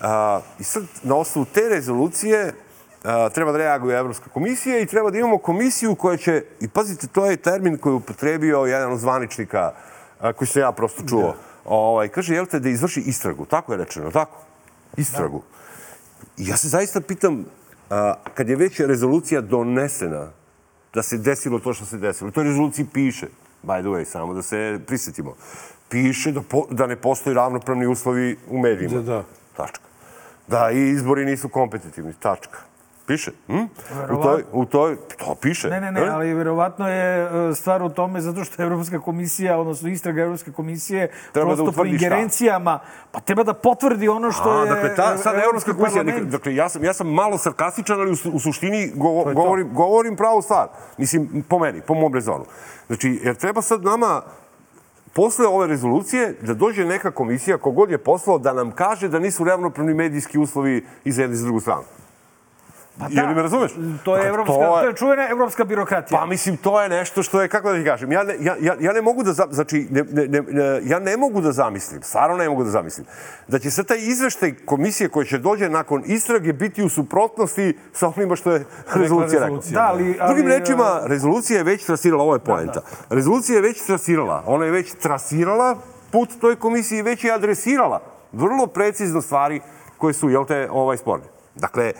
[0.00, 2.52] A, I sad, na osnovu te rezolucije,
[3.04, 7.06] a, treba da reaguje Evropska komisija i treba da imamo komisiju koja će, i pazite,
[7.06, 9.72] to je termin koji je upotrebio jedan od zvaničnika
[10.36, 11.22] koji sam ja prosto čuo.
[11.22, 11.34] Da.
[11.64, 13.46] Ovaj, kaže, jel te da izvrši istragu?
[13.46, 14.38] Tako je rečeno, tako?
[14.96, 15.42] Istragu.
[15.42, 16.44] Da.
[16.44, 17.44] I ja se zaista pitam,
[17.90, 20.30] a, kad je već rezolucija donesena,
[20.94, 23.26] da se desilo to što se desilo, u toj rezoluciji piše,
[23.62, 25.34] by the way, samo da se prisetimo,
[25.88, 28.94] piše da, po, da ne postoji ravnopravni uslovi u medijima.
[28.94, 29.24] Da, da.
[29.56, 29.84] Tačka.
[30.48, 32.12] Da i izbori nisu kompetitivni.
[32.20, 32.58] Tačka.
[33.08, 33.30] Piše.
[33.46, 33.64] Hm?
[34.10, 35.68] U toj, u toj, to piše.
[35.68, 39.88] Ne, ne, ne, ali verovatno je e, stvar u tome zato što Evropska komisija, odnosno
[39.88, 42.78] istraga Evropske komisije, treba prosto da po ingerencijama,
[43.12, 46.30] pa treba da potvrdi ono što A, je dakle, ta, sad Evropska komisija, parlament.
[46.30, 50.42] dakle, ja sam, ja sam malo sarkastičan, ali u, u suštini go, govorim, govorim pravu
[50.42, 50.68] stvar.
[50.98, 52.44] Mislim, po meni, po mom rezonu.
[52.86, 54.22] Znači, jer treba sad nama
[55.12, 59.44] posle ove rezolucije da dođe neka komisija, kogod je poslao, da nam kaže da nisu
[59.44, 61.82] ravnopravni medijski uslovi i za jednu i za drugu stranu.
[62.98, 63.72] Pa da, me razumeš?
[64.04, 66.20] To je, Dakle, evropska, to je- to je čuvena evropska birokratija.
[66.20, 68.74] Pa mislim, to je nešto što je, kako da ti kažem, ja ne, ja, ja,
[68.80, 70.40] ja ne mogu da, znači, ne, ne, ne,
[70.84, 73.06] ja ne mogu da zamislim, stvarno ne mogu da zamislim,
[73.48, 78.08] da će sad taj izveštaj komisije koja će dođe nakon istrage biti u suprotnosti sa
[78.08, 79.46] onima što je rezolucija rekla.
[79.46, 82.80] rezolucija, Da, ali- ali- Drugim rečima, rezolucija je već trasirala, ovo je poenta,
[83.10, 85.76] rezolucija je već trasirala, ona je već trasirala
[86.10, 88.00] put toj komisiji već je adresirala
[88.32, 89.60] vrlo precizno stvari
[89.98, 91.24] koje su, jel te, ovaj sporne.
[91.54, 91.92] Dakle,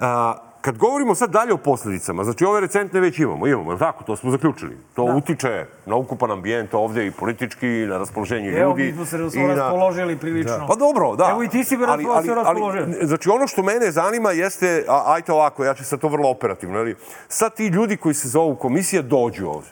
[0.00, 4.16] a, kad govorimo sad dalje o posledicama, znači ove recentne već imamo, imamo, tako, to
[4.16, 4.76] smo zaključili.
[4.94, 5.12] To da.
[5.14, 8.82] utiče na ukupan ambijent ovde i politički, i na raspoloženje Evo, ljudi.
[8.84, 10.66] mi smo se na- raspoložili prilično.
[10.68, 11.28] Pa dobro, da.
[11.30, 12.82] Evo i ti si verovatno Ali- se ali- raspoložio.
[12.82, 16.30] ali, Znači ono što mene zanima jeste, a, ajte ovako, ja ću sad to vrlo
[16.30, 16.96] operativno, ali
[17.28, 19.68] sad ti ljudi koji se zovu komisija dođu ovde.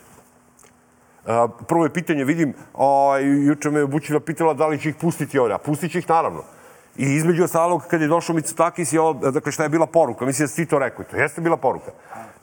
[1.27, 4.95] A, prvo je pitanje, vidim, ovaj, juče me je Bućina pitala da li će ih
[4.97, 6.43] pustiti ovde, a pustit će ih naravno.
[6.99, 10.27] I između ostalog, kad je došao Mitsotakis, je ovo, dakle, šta je bila poruka?
[10.27, 11.05] Mislim da si ti to rekao.
[11.05, 11.91] To jeste bila poruka.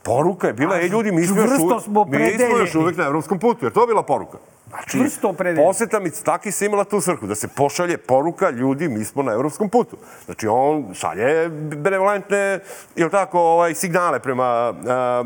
[0.04, 3.40] Poruka je bila, ej ljudi, mi smo još, smo mi smo još uvek na evropskom
[3.40, 4.38] putu, jer to je bila poruka.
[4.70, 5.68] Znači, Čvrsto opredeljeni.
[5.68, 9.70] poseta Mitsotakis je imala tu svrhu, da se pošalje poruka, ljudi, mi smo na evropskom
[9.70, 9.98] putu.
[10.26, 12.60] Znači, on šalje benevolentne,
[12.96, 14.74] ili tako, ovaj, signale prema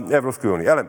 [0.07, 0.67] uh, Evropskoj uniji.
[0.67, 0.87] Elem,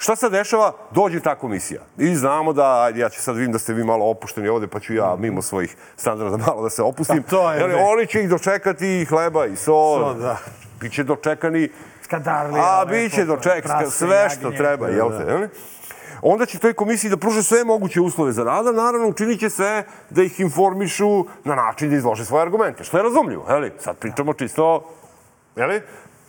[0.00, 0.72] Šta se dešava?
[0.90, 1.80] Dođe ta komisija.
[1.98, 4.80] I znamo da, ajde, ja ću sad vidim da ste vi malo opušteni ovde, pa
[4.80, 7.22] ću ja mimo svojih standarda malo da se opustim.
[7.22, 7.84] Pa to je, ne.
[7.84, 10.14] oni će ih dočekati i hleba i sol.
[10.14, 10.36] So, da.
[10.80, 11.68] Biće dočekani
[12.04, 15.32] Skadarlija, a, biće doček, prase, sve što treba, jel te?
[15.32, 15.48] jel?
[16.22, 19.84] Onda će toj komisiji da pruže sve moguće uslove za rada, naravno učinit će sve
[20.10, 23.70] da ih informišu na način da izlože svoje argumente, što je razumljivo, jel?
[23.78, 24.84] Sad pričamo čisto,
[25.56, 25.80] jel?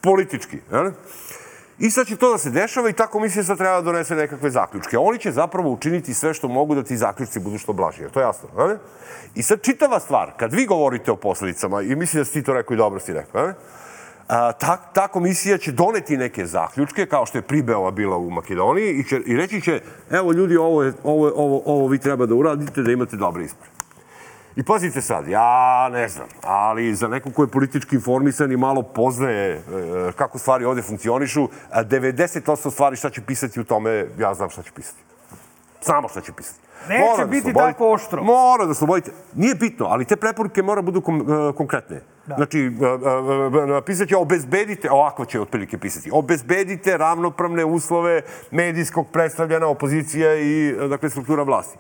[0.02, 0.92] Politički, jel?
[1.82, 4.50] I sad će to da se dešava i ta komisija sad treba da donese nekakve
[4.50, 4.98] zaključke.
[4.98, 8.04] Oni će zapravo učiniti sve što mogu da ti zaključci budu što blaži.
[8.04, 8.50] Je to jasno?
[8.58, 8.78] Ne?
[9.36, 12.54] I sad čitava stvar, kad vi govorite o posledicama, i mislim da si ti to
[12.54, 13.54] rekao i dobro si rekao, ne?
[14.28, 18.90] A, ta, ta komisija će doneti neke zaključke, kao što je Pribeova bila u Makedoniji,
[18.92, 22.26] i, će, i reći će, evo ljudi, ovo, je, ovo, je- ovo, ovo vi treba
[22.26, 23.71] da uradite da imate dobre izbore.
[24.56, 28.82] I pazite sad, ja ne znam, ali za neko ko je politički informisan i malo
[28.84, 29.62] poznaje e,
[30.16, 34.62] kako stvari ovde funkcionišu, a 90% stvari šta će pisati u tome, ja znam šta
[34.62, 35.00] će pisati.
[35.84, 36.60] Znamo šta će pisati.
[36.90, 38.24] Neće Mora da biti slobodite- tako oštro.
[38.24, 39.12] Mora da slobodite.
[39.36, 42.02] Nije bitno, ali te preporuke mora budu kom, e, konkretne.
[42.26, 42.36] Da.
[42.36, 42.72] Znači,
[43.86, 51.10] pisat će obezbedite, ovako će otprilike pisati, obezbedite ravnopravne uslove medijskog predstavljena opozicija i dakle,
[51.10, 51.78] struktura vlasti.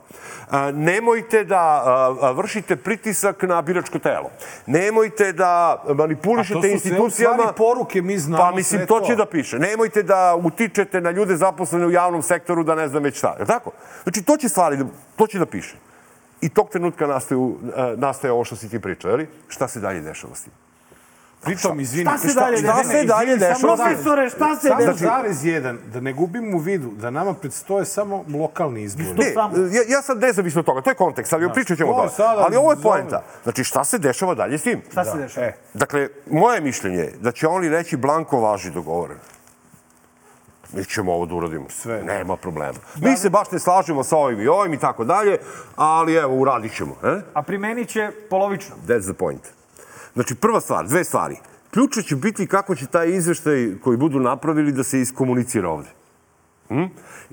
[0.73, 1.83] Nemojte da
[2.35, 4.29] vršite pritisak na biračko telo.
[4.65, 7.53] Nemojte da manipulišete A to su sve institucijama.
[7.53, 9.59] poruke, mi znamo Pa mislim, to će da piše.
[9.59, 13.35] Nemojte da utičete na ljude zaposlene u javnom sektoru da ne znam već šta.
[13.39, 13.71] Je tako?
[14.03, 14.85] Znači, to će stvari, da-
[15.15, 15.75] to će da piše.
[16.41, 19.27] I tog trenutka nastaje, u- e, nastaje ovo što si ti pričao, je li?
[19.47, 20.53] Šta se dalje dešava s tim?
[21.41, 22.83] Pritom, izvini, Šta se dalje šta dešava?
[22.83, 23.55] se dalje dešava?
[23.55, 24.95] samo Profesore, šta se Samo dešava?
[24.97, 29.09] zarez jedan, da ne gubimo u vidu, da nama predstoje samo lokalni izbori.
[29.09, 29.33] Ne,
[29.71, 32.41] ja, ja sad nezavisno od toga, to je kontekst, ali pričat ćemo o to sada
[32.41, 33.23] Ali ovo je poenta.
[33.43, 34.81] Znači, šta se dešava dalje s tim?
[34.91, 35.47] Šta se dešava?
[35.47, 39.19] E, Dakle, moje mišljenje je da će oni reći blanko važi dogovoreno.
[40.73, 41.65] Mi ćemo ovo da uradimo.
[41.69, 42.03] Sve.
[42.03, 42.79] Nema problema.
[43.01, 45.37] Mi se baš ne slažemo sa ovim i ovim i tako dalje,
[45.75, 46.95] ali evo, uradit ćemo.
[47.03, 47.21] E?
[47.33, 48.75] A primenit će polovično.
[48.87, 49.41] That's the point.
[50.13, 51.37] Znači, prva stvar, dve stvari.
[51.71, 55.89] Ključno će biti kako će taj izveštaj koji budu napravili da se iskomunicira ovde.
[56.67, 56.83] Hm?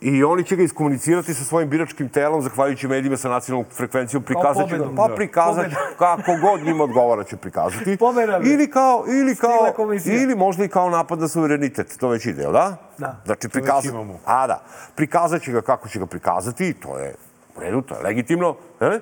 [0.01, 4.69] I oni će ga iskomunicirati sa svojim biračkim telom, zahvaljujući medijima sa nacionalnom frekvencijom, prikazat
[4.69, 4.97] će ga, pobedu.
[4.97, 5.15] pa Da.
[5.15, 5.67] prikazat
[5.99, 7.97] kako god njima odgovara će prikazati.
[8.07, 8.41] Pobeda.
[8.45, 9.75] Ili kao, ili kao,
[10.05, 12.77] ili možda i kao napad na suverenitet, to već ide, jel da?
[12.99, 13.21] Da.
[13.25, 13.95] Znači, prikazat,
[14.25, 14.63] a da,
[14.95, 17.15] prikazat će ga kako će ga prikazati, to je
[17.57, 19.01] u redu, to je legitimno, e?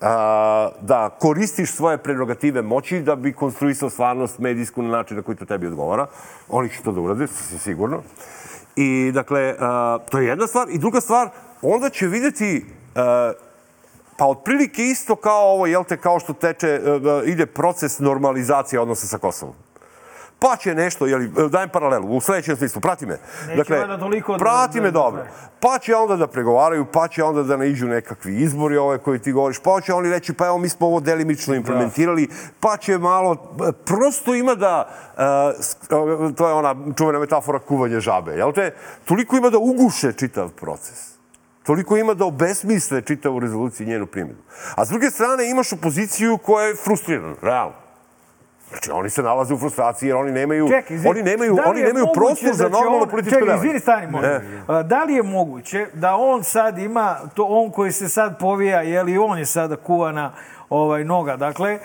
[0.00, 5.36] a, da koristiš svoje prerogative moći da bi konstruisao stvarnost medijsku na način na koji
[5.36, 6.06] to tebi odgovara.
[6.48, 7.26] Oni će to da urade,
[7.58, 8.02] sigurno.
[8.76, 9.54] I, dakle,
[10.10, 10.68] to je jedna stvar.
[10.70, 11.28] I druga stvar,
[11.62, 12.64] onda će videti
[14.20, 16.80] Pa otprilike isto kao ovo, jel te, kao što teče, e,
[17.26, 19.54] ide proces normalizacije odnosa sa Kosovom.
[20.40, 23.18] Pa će nešto, jeli, e, dajem paralelu, u sledećem smislu, prati me.
[23.56, 25.22] Neće valjda toliko da- prati da- me da- dobro.
[25.60, 29.32] Pa će onda da pregovaraju, pa će onda da naiđu nekakvi izbori ove koji ti
[29.32, 32.28] govoriš, pa će oni reći, pa evo mi smo ovo delimično implementirali,
[32.60, 33.32] pa će malo,
[33.68, 34.88] e, prosto ima da,
[35.18, 38.74] e, to je ona čuvena metafora kuvanje žabe, jel te?
[39.04, 41.10] Toliko ima da uguše čitav proces.
[41.62, 44.38] Toliko ima da obesmisle čitavu rezoluciju i njenu primjenu.
[44.74, 47.79] A s druge strane imaš opoziciju koja je frustrirana, realno.
[48.70, 51.82] Znači, oni se nalaze u frustraciji jer oni nemaju, Čekaj, izvini, oni nemaju, da oni
[51.82, 53.60] nemaju prostor da za će normalno on- političko Čekaj, delovanje.
[53.60, 54.30] izvini, stani, molim.
[54.30, 54.40] E.
[54.68, 58.82] A, Da li je moguće da on sad ima, to on koji se sad povija,
[58.82, 60.32] je li on je sada kuvana
[60.70, 61.78] ovaj, noga, dakle,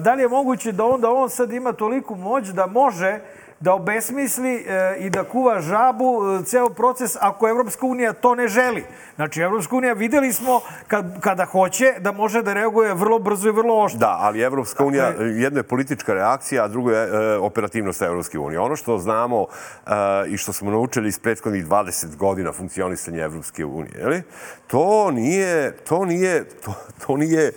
[0.00, 3.18] da li je moguće da onda on sad ima toliku moć da može
[3.64, 8.48] da obesmisli e, i da kuva žabu e, ceo proces ako Evropska unija to ne
[8.48, 8.84] želi.
[9.16, 13.52] Znači, Evropska unija videli smo kad, kada hoće da može da reaguje vrlo brzo i
[13.52, 13.98] vrlo oštro.
[13.98, 18.60] Da, ali Evropska unija, jedno je politička reakcija, a drugo je e, operativnost Evropske unije.
[18.60, 19.90] Ono što znamo e,
[20.28, 24.22] i što smo naučili iz prethodnih 20 godina funkcionisanja Evropske unije, je li?
[24.66, 26.74] to nije, to nije, to,
[27.06, 27.52] to nije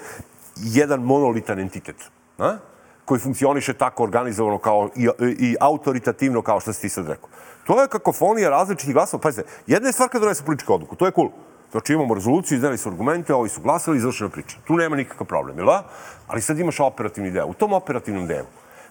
[0.56, 1.96] jedan monolitan entitet.
[2.38, 2.58] A?
[3.08, 5.08] Koji funkcioniše tako organizovano kao i,
[5.40, 7.30] i autoritativno kao što si ti sad rekao.
[7.64, 9.22] To je kakofonija različitih glasova.
[9.22, 11.30] Pazite, jedna je stvar kad donesu političku odluku, to je cool.
[11.72, 14.58] Znači imamo rezoluciju, izdali su argumente, ovi su glasali i završena priča.
[14.68, 15.84] Tu nema nikakav problem, jel da?
[16.28, 17.48] Ali sad imaš operativni deo.
[17.48, 18.48] U tom operativnom delu,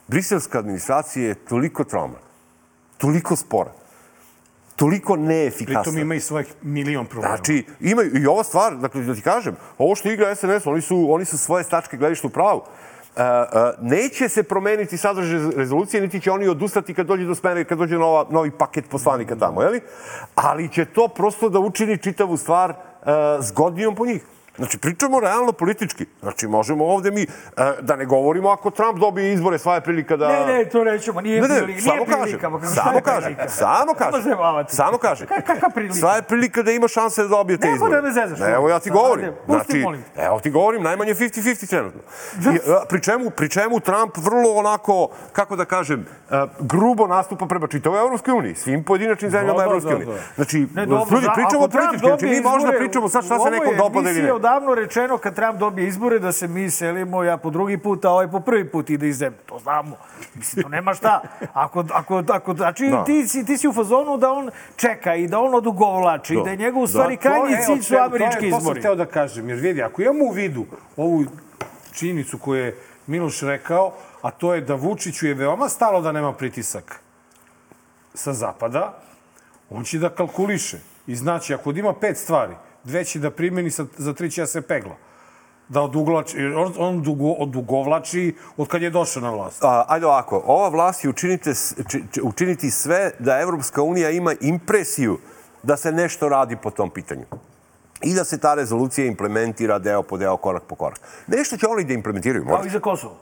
[0.06, 2.18] briselska administracija je toliko troma,
[2.98, 3.72] toliko spora,
[4.76, 5.82] toliko neefikasna.
[5.82, 7.36] Pritom ima i svojih milion problema.
[7.36, 11.06] Znači, imaju i ova stvar, dakle, da ti kažem, ovo što igra SNS, oni su,
[11.12, 12.62] oni su svoje stačke gledišta u pravu.
[13.80, 17.98] Neće se promeniti sadržaj rezolucije, niti će oni odustati kad dođe do smene, kad dođe
[17.98, 19.80] nova, novi paket poslanika tamo, jeli?
[20.34, 22.74] Ali će to prosto da učini čitavu stvar
[23.40, 24.22] zgodnijom po njih.
[24.56, 26.06] Znači, pričamo realno politički.
[26.20, 27.26] Znači, možemo ovde mi, e,
[27.80, 30.28] da ne govorimo ako Trump dobije izbore, sva je prilika da...
[30.28, 31.20] Ne, ne, to nećemo.
[31.20, 32.68] Nije, Ne, ne, prilika, samo nije kažem, prilika.
[32.68, 35.26] šta samo kažem, samo kažem, Samo kažem.
[35.28, 35.94] Ka- Kakva prilika?
[35.94, 37.92] Sva je prilika da ima šanse da dobije te izbore.
[37.92, 39.32] da me zezaš, Ne, Evo ja ti govorim.
[39.46, 42.00] pusti, Znači, evo ti govorim, najmanje 50-50 trenutno.
[42.34, 47.46] I, a, pri, čemu, pri čemu Trump vrlo onako, kako da kažem, a, grubo nastupa
[47.46, 50.06] prema čitavoj Evropskoj uniji, svim pojedinačnim zemljama da, Evropske da, unije.
[50.06, 50.20] da.
[50.34, 54.28] Znači, ljudi, pričamo politički, znači mi možda pričamo sad šta se nekom dopada ili ne.
[54.46, 58.04] Je odavno rečeno kad Trump dobije izbore da se mi selimo, ja po drugi put,
[58.04, 59.38] a ovaj po prvi put ide iz zemlje.
[59.46, 59.96] To znamo.
[60.34, 61.20] Mislim, to nema šta.
[61.52, 63.04] Ako, ako, ako, znači, Da.
[63.04, 66.42] ti, si, ti si u fazonu da on čeka i da on odugovlači i Da.
[66.42, 66.88] da je njegov u Da.
[66.88, 68.64] stvari To krajnji cilj su američki to je, To izbori.
[68.64, 70.64] sam hteo da kažem, jer vidi, ako imamo u vidu
[70.96, 71.24] ovu
[71.92, 72.76] činjenicu koju je
[73.06, 73.92] Miloš rekao,
[74.22, 77.00] a to je da Vučiću je veoma stalo da nema pritisak
[78.14, 78.98] sa zapada,
[79.70, 80.76] on će da kalkuliše
[81.06, 82.54] i znači ako ima pet stvari,
[82.86, 84.96] dve će da primeni, sa, za tri da se pegla.
[85.68, 89.64] Da oduglači, jer on, on dugo, odugovlači od kad je došao na vlast.
[89.64, 91.54] A, ajde ovako, ova vlast je učinite,
[91.90, 95.18] či, či, učiniti sve da Evropska unija ima impresiju
[95.62, 97.24] da se nešto radi po tom pitanju.
[98.02, 101.00] I da se ta rezolucija implementira deo po deo, korak po korak.
[101.26, 103.16] Nešto će oni da implementiraju, Kao i za Kosovo.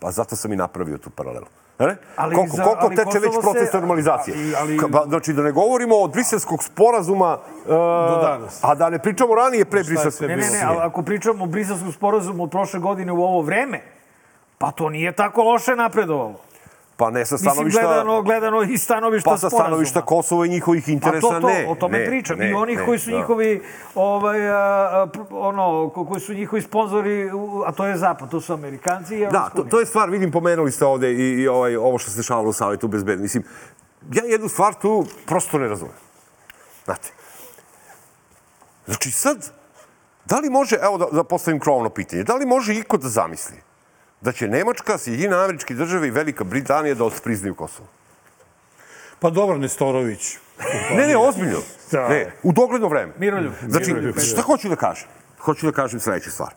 [0.00, 1.46] Pa zato sam i napravio tu paralelu.
[1.78, 1.96] Ne?
[2.16, 4.36] Ali koliko, za- koliko ali teče već Kosovo proces se- normalizacije?
[4.36, 7.32] ali- ali- Znači, da ne govorimo od briselskog sporazuma...
[7.58, 7.68] Uh,
[8.08, 8.58] Do danas.
[8.62, 11.92] A da ne pričamo ranije pre briselskog Ne, ne, ne, ali ako pričamo o briselskom
[11.92, 13.80] sporazumu od prošle godine u ovo vreme,
[14.58, 16.34] pa to nije tako loše napredovalo.
[16.96, 17.80] Pa ne sa Mislim, stanovišta...
[17.80, 19.62] gledano, gledano iz stanovišta Pa sa sporazuma.
[19.62, 21.66] stanovišta Kosova i njihovih interesa to, to, ne.
[21.68, 22.38] o tome ne, pričam.
[22.38, 23.16] ne, I onih ne, koji su da.
[23.16, 23.62] njihovi,
[23.94, 27.30] ovaj, a, ono, ko- koji su njihovi sponzori,
[27.66, 29.70] a to je Zapad, to su Amerikanci i Da, Evropska to, unija.
[29.70, 32.52] to je stvar, vidim, pomenuli ste ovde i, i ovaj, ovo što se dešavalo u
[32.52, 33.38] Savjetu bezbednosti.
[33.38, 33.44] Mislim,
[34.14, 35.94] ja jednu stvar tu prosto ne razumem.
[36.84, 37.10] Znate,
[38.86, 39.50] znači sad,
[40.24, 43.56] da li može, evo da, da postavim krovno pitanje, da li može iko da zamisli
[44.24, 47.88] da će Nemačka, Sjedinjene američke države i Velika Britanija da otpriznaju Kosovo?
[49.20, 50.38] Pa dobro, Nestorović.
[50.96, 51.58] Ne, ne, ozbiljno.
[51.92, 52.08] Da.
[52.08, 53.12] Ne, u dogledno vreme.
[53.18, 53.52] Miroljub.
[53.68, 55.08] Znači, Miroljub, šta hoću da kažem?
[55.40, 56.54] Hoću da kažem sledeću stvar.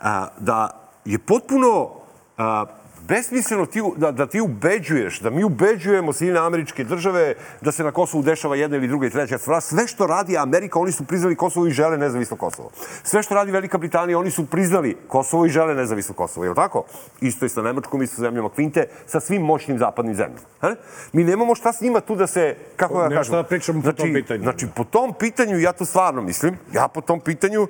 [0.00, 1.90] A, da je potpuno
[2.38, 2.64] a,
[3.08, 7.90] besmisleno ti, da, da ti ubeđuješ, da mi ubeđujemo Sjedinjene američke države da se na
[7.90, 9.62] Kosovu dešava jedna ili druga i treća stvar.
[9.62, 12.70] Sve što radi Amerika, oni su priznali Kosovo i žele nezavisno Kosovo.
[13.02, 16.44] Sve što radi Velika Britanija, oni su priznali Kosovo i žele nezavisno Kosovo.
[16.44, 16.84] Je li tako?
[17.20, 20.40] Isto i sa Nemačkom, isto sa zemljama Kvinte, sa svim moćnim zapadnim zemljama.
[20.62, 20.74] E?
[21.12, 23.82] Mi nemamo šta s njima tu da se, kako da Nema kažem, šta da pričamo
[23.82, 24.42] po tom pitanju.
[24.42, 27.68] Znači, po tom pitanju, ja to stvarno mislim, ja po tom pitanju, uh,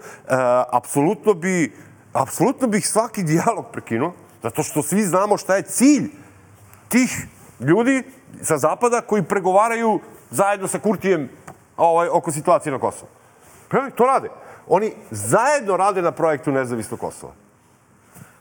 [0.73, 1.73] apsolutno bi,
[2.13, 4.13] apsolutno bih svaki dijalog prekinuo,
[4.47, 6.11] zato što svi znamo šta je cilj
[6.89, 7.27] tih
[7.61, 8.03] ljudi
[8.43, 11.29] sa zapada koji pregovaraju zajedno sa Kurtijem
[11.77, 13.11] ovaj, oko situacije na Kosovu.
[13.69, 14.29] Pa, to rade.
[14.67, 17.33] Oni zajedno rade na projektu Nezavisno Kosova.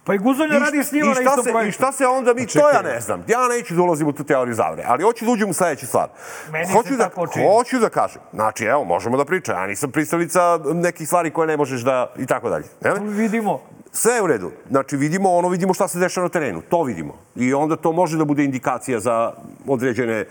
[0.04, 1.70] Pa i Guzonja radi s njima i na šta istom se, projektu.
[1.70, 3.24] I šta se onda mi, to ja ne znam.
[3.28, 6.10] Ja neću da ulazim u tu teoriju zavre, ali hoću da uđem u sledeću stvar.
[6.52, 7.10] Meni se hoću da,
[7.58, 11.58] hoću da kažem, znači evo, možemo da pričamo, ja nisam pristalica nekih stvari koje ne
[11.58, 12.66] možeš da, i tako dalje.
[12.82, 12.94] Ne?
[13.00, 13.62] Vidimo.
[13.96, 14.52] Sve je u redu.
[14.70, 16.62] Znači, vidimo ono, vidimo šta se dešava na terenu.
[16.70, 17.14] To vidimo.
[17.36, 19.34] I onda to može da bude indikacija za
[19.68, 20.26] određene e,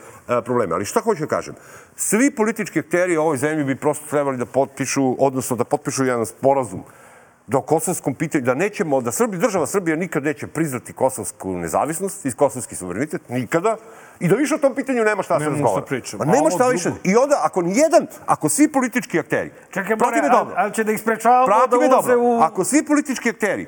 [0.45, 0.75] probleme.
[0.75, 1.55] Ali šta hoću da kažem?
[1.97, 6.27] Svi politički akteri u ovoj zemlji bi prosto trebali da potpišu, odnosno da potpišu jedan
[6.27, 6.85] sporazum
[7.47, 12.27] da o kosovskom pitanju, da nećemo, da Srbi, država Srbija nikad neće priznati kosovsku nezavisnost
[12.27, 13.77] i kosovski suverenitet, nikada,
[14.21, 15.81] i da više o tom pitanju nema šta da se razgovara.
[15.81, 16.25] šta pričamo.
[16.25, 16.91] Pa A nema šta više.
[17.05, 21.01] I onda, ako nijedan, ako svi politički akteri, Čekaj, more, dobro, ali, će da ih
[21.01, 22.21] sprečavamo da ulaze dobro.
[22.21, 22.41] u...
[22.41, 23.67] Ako svi politički akteri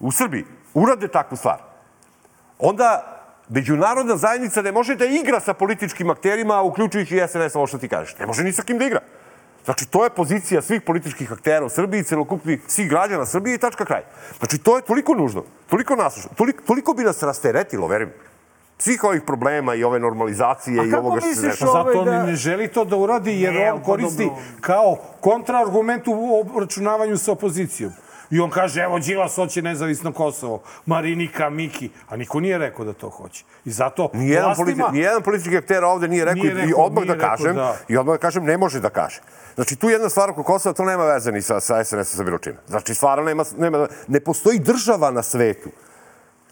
[0.00, 0.44] u Srbiji
[0.74, 1.58] urade takvu stvar,
[2.58, 3.16] onda
[3.48, 7.88] međunarodna zajednica ne može da igra sa političkim akterima, uključujući i SNS, ovo što ti
[7.88, 8.18] kažeš.
[8.18, 9.00] Ne može ni sa kim da igra.
[9.64, 13.84] Znači, to je pozicija svih političkih aktera u Srbiji, celokupnih svih građana Srbije i tačka
[13.84, 14.02] kraj.
[14.38, 18.12] Znači, to je toliko nužno, toliko nasušno, toliko, toliko bi nas rasteretilo, verujem.
[18.78, 22.14] Svih ovih problema i ove normalizacije A i ovoga što se ovaj Zato on da-
[22.14, 24.42] i ne želi to da uradi, jer Ne, on koristi dobro.
[24.60, 27.92] kao kontraargument u obračunavanju sa opozicijom.
[28.30, 32.92] I on kaže, evo, Đilas hoće nezavisno Kosovo, Marinika, Miki, a niko nije rekao da
[32.92, 33.44] to hoće.
[33.64, 34.64] I zato Nijedan, vlastima...
[34.66, 37.76] politi, nijedan politički akter ovde nije rekao, Nije i rekao, odmah da kažem, da.
[37.88, 39.20] i odmah da kažem, ne može da kaže.
[39.54, 42.38] Znači, tu jedna stvar oko Kosova, to nema veze ni sa, sa SNS-om, sa bilo
[42.38, 42.56] čime.
[42.68, 45.70] Znači, stvarno nema, nema, ne postoji država na svetu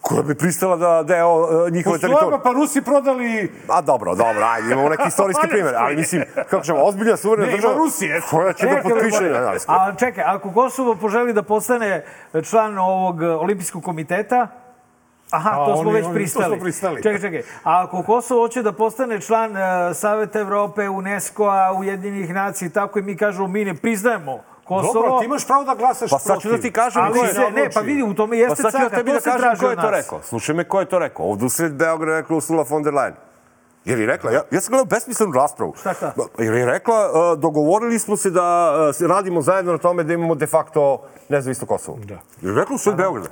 [0.05, 2.43] koja bi pristala da deo uh, njihove Postoje, teritorije.
[2.43, 3.53] pa Rusi prodali...
[3.69, 7.53] A dobro, dobro, ajde, imamo neki istorijski primjer, ali mislim, kako ćemo, ozbiljna suverena Ne,
[7.53, 8.21] ima država Rusije.
[8.31, 9.23] koja će da potpiše...
[9.23, 12.05] Ne, ne, A čekaj, ako Kosovo poželi da postane
[12.43, 14.47] član ovog e, olimpijskog komiteta,
[15.31, 16.47] Aha, A, to smo oni- već oni- to pristali.
[16.47, 17.03] smo pristali.
[17.03, 17.43] Čekaj, čekaj.
[17.65, 19.59] A ako Kosovo hoće da postane član uh,
[19.95, 24.93] Saveta Evrope, UNESCO-a, Ujedinjenih nacija i tako i mi kažemo mi ne priznajemo Kosovo.
[24.93, 27.35] Dobro, ti imaš pravo da glasaš Pa sad ću da ti kažem Ali ko je
[27.35, 29.71] se, ne, pa vidi, u tome jeste Pa caka, tebi to da se traži ko
[29.71, 30.23] je to rekao.
[30.23, 31.27] Slušaj me, ko je to rekao?
[31.27, 33.13] Ovdje u sred Beograda je rekla Ursula von der Leyen.
[33.85, 35.75] Jer je rekla, ja, ja sam gledao besmislenu raspravu.
[35.81, 36.15] Šta ta?
[36.39, 40.35] Jer je rekla, uh, dogovorili smo se da uh, radimo zajedno na tome da imamo
[40.35, 41.99] de facto nezavisno Kosovo.
[42.05, 42.19] Da.
[42.41, 43.29] Jer je rekla u sred Beograda.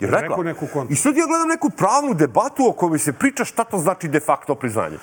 [0.00, 0.42] Je rekla.
[0.42, 0.66] Neku.
[0.88, 4.20] I sad ja gledam neku pravnu debatu o kojoj se priča šta to znači de
[4.20, 4.98] facto priznanje.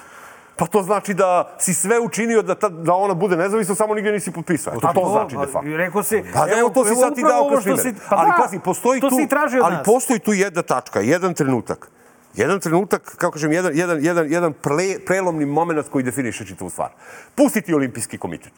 [0.62, 4.12] Pa to znači da si sve učinio da, ta, da ona bude nezavisna, samo nigdje
[4.12, 4.74] nisi potpisao.
[4.74, 5.68] To, A to znači de facto.
[5.68, 7.80] Rekao si, Pa evo, to si sad ti dao kao primjer.
[7.80, 9.28] si- pa ali da, pazi, postoji to tu, si
[9.64, 9.86] ali nas.
[9.86, 11.89] postoji tu jedna tačka, jedan trenutak.
[12.34, 16.89] Jedan trenutak, kako kažem, jedan, jedan, jedan, jedan ple, prelomni moment koji definiše čitavu stvar.
[17.36, 18.53] Pusti ti olimpijski komitet.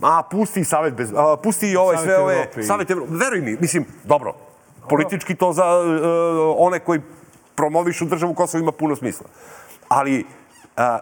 [0.00, 1.12] A, pusti i Savet bez...
[1.16, 2.34] A, pusti i ovaj, Savet sve ove...
[2.34, 3.12] Evrope i- Savet Evrope.
[3.14, 4.34] Veruj mi, mislim, dobro,
[4.88, 5.84] politički to za uh,
[6.58, 7.00] one koji
[7.54, 9.26] promovišu državu Kosovo ima puno smisla.
[9.88, 10.24] Ali
[10.76, 10.98] a,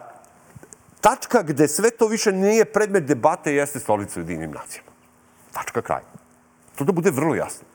[1.07, 4.91] tačka gde sve to više nije predmet debate jeste stolica u jedinim nacijama.
[5.51, 6.01] Tačka kraj.
[6.75, 7.67] To da bude vrlo jasno.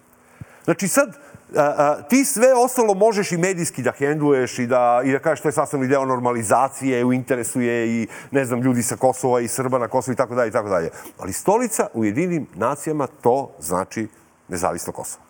[0.65, 1.17] Znači sad,
[1.57, 5.43] a, a, ti sve ostalo možeš i medijski da hendluješ i da, i da kažeš
[5.43, 9.49] to je sastavni deo normalizacije, u interesu je i, ne znam, ljudi sa Kosova i
[9.49, 10.91] Srba na Kosovo i tako dalje i tako dalje.
[11.19, 14.09] Ali stolica u jedinim nacijama to znači
[14.49, 15.25] nezavisno Kosovo.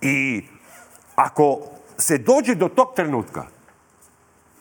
[0.00, 0.44] I
[1.14, 1.60] ako
[1.98, 3.44] se dođe do tog trenutka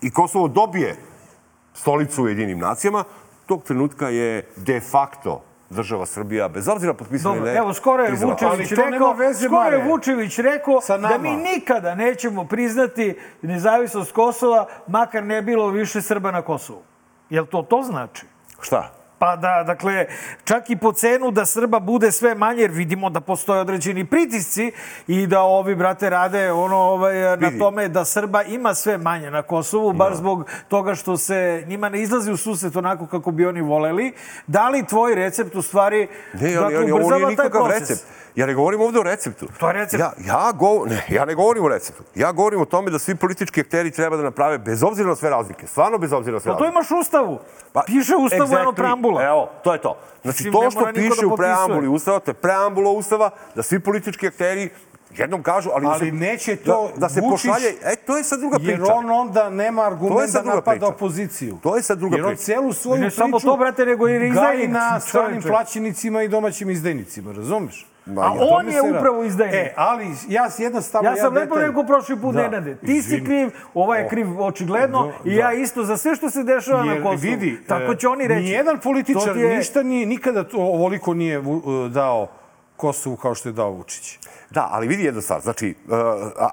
[0.01, 0.95] i Kosovo dobije
[1.75, 3.03] stolicu u jedinim nacijama,
[3.45, 7.57] tog trenutka je de facto država Srbija, bez obzira potpisali Dobro, ne.
[7.57, 8.33] evo, skoro je priznala.
[8.33, 15.23] Vučević rekao, veze, skoro je Vučević rekao da mi nikada nećemo priznati nezavisnost Kosova, makar
[15.23, 16.81] ne bilo više Srba na Kosovu.
[17.29, 18.25] Jel to to znači?
[18.61, 18.91] Šta?
[19.19, 20.05] Pa da, dakle,
[20.43, 24.71] čak i po cenu da Srba bude sve manje, jer vidimo da postoje određeni pritisci
[25.07, 29.41] i da ovi, brate, rade ono, ovaj, na tome da Srba ima sve manje na
[29.41, 33.61] Kosovu, baš zbog toga što se njima ne izlazi u susret onako kako bi oni
[33.61, 34.13] voleli.
[34.47, 37.79] Da li tvoj recept u stvari Ne, ali, dakle, ali ovo ubrzava nije taj proces?
[37.79, 38.01] recept.
[38.35, 39.47] Ja ne govorim ovde o receptu.
[39.59, 39.99] To je recept.
[40.01, 42.03] Ja, ja, go, ne, ja ne govorim o receptu.
[42.15, 45.29] Ja govorim o tome da svi politički akteri treba da naprave, bez obzira na sve
[45.29, 46.75] razlike, stvarno bez obzira na sve Pa to razlike.
[46.75, 47.39] imaš u Ustavu.
[47.85, 48.61] Piše u Ustavu exactly.
[48.61, 48.71] eno
[49.07, 49.23] preambula.
[49.23, 49.97] Evo, to je to.
[50.21, 53.63] Znači, Mislim, to što niko piše da u preambuli Ustava, to je preambula Ustava, da
[53.63, 54.69] svi politički akteri
[55.11, 58.17] jednom kažu, ali, da Ali se, neće to da, da se Vučić- pošalje, e, to
[58.17, 58.71] je sad druga priča.
[58.71, 60.87] Jer on onda nema To je argument sad da napada priča.
[60.87, 61.57] opoziciju.
[61.63, 62.43] To je sad druga Jer on priča.
[62.43, 66.69] celu svoju Ne priču samo to, brate, nego i gaji na stranim plaćenicima i domaćim
[66.69, 67.87] izdajnicima, razumeš?
[68.07, 69.55] A o on je upravo izdajnik.
[69.55, 71.09] E, ali ja jednostavno...
[71.09, 72.75] Ja sam lepo detalj- rekao prošli put, Da, Nenade.
[72.75, 73.25] Ti si izvini.
[73.25, 76.93] kriv, ovaj je kriv očigledno Da, i ja isto za sve što se dešava na
[76.93, 77.19] Jer Kosovu.
[77.21, 78.41] vidi, Tako e, će oni reći.
[78.41, 82.27] Nijedan političar ti je- ništa nije, nikada to, ovoliko nije vu- dao
[82.77, 84.19] Kosovu kao što je dao Vučić.
[84.49, 85.95] Da, ali vidi jedna stvar, znači, uh,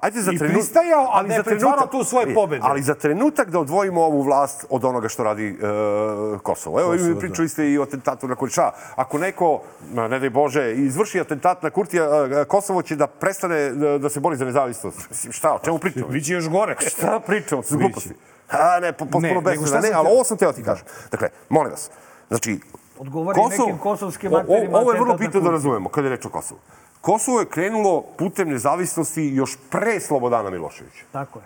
[0.01, 0.61] ajde za I trenutak...
[0.61, 2.63] pristajao, a ne pretvarao tu svoje vidi, pobede.
[2.65, 6.81] Ali za trenutak da odvojimo ovu vlast od onoga što radi uh, Kosovo.
[6.81, 8.71] Evo, Kosovo, pričali ste i o atentatu na Kurša.
[8.97, 9.61] Ako neko,
[9.93, 14.21] ne daj Bože, izvrši atentat na Kurtija, uh, Kosovo će da prestane uh, da se
[14.21, 15.11] bori za nezavisnost.
[15.11, 16.09] Mislim, šta, o čemu pričamo?
[16.15, 16.77] Biće još gore.
[16.97, 17.63] Šta pričamo?
[17.63, 18.15] Su gluposti.
[18.51, 20.87] A, ne, po- Ne, potpuno šta Ne, sam ali ovo sam teo ti kažem.
[21.11, 21.91] Dakle, molim vas,
[22.29, 22.61] znači,
[22.99, 26.61] Odgovori nekim kosovskim akterima Ovo je vrlo bitno da razumemo kada je reč o Kosovu.
[27.01, 31.05] Kosovo je krenulo putem nezavisnosti još pre Slobodana Miloševića.
[31.13, 31.45] Tako je.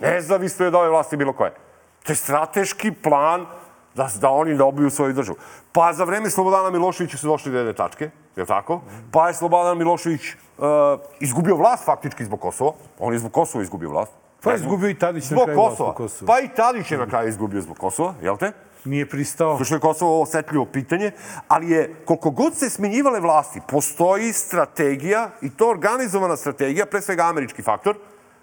[0.00, 1.54] Nezavisno je od ove vlasti bilo koje.
[2.02, 3.46] To je strateški plan
[3.94, 5.38] da, da oni dobiju svoju državu.
[5.72, 8.80] Pa za vreme Slobodana Miloševića su došli do jedne tačke, je li tako?
[9.12, 10.66] Pa je Slobodan Milošević uh,
[11.20, 12.72] izgubio vlast faktički zbog Kosova.
[12.98, 14.12] On je zbog Kosova izgubio vlast.
[14.42, 16.26] Pa je izgubio i Tadić na Zbog kraju vlast Kosova.
[16.26, 18.52] Pa i Tadić je na kraju izgubio zbog Kosova, jel te?
[18.84, 19.64] Nije pristao.
[19.64, 21.10] Što je Kosovo osetljivo pitanje,
[21.48, 27.22] ali je, koliko god se smenjivale vlasti, postoji strategija, i to organizovana strategija, pre svega
[27.22, 27.96] američki faktor,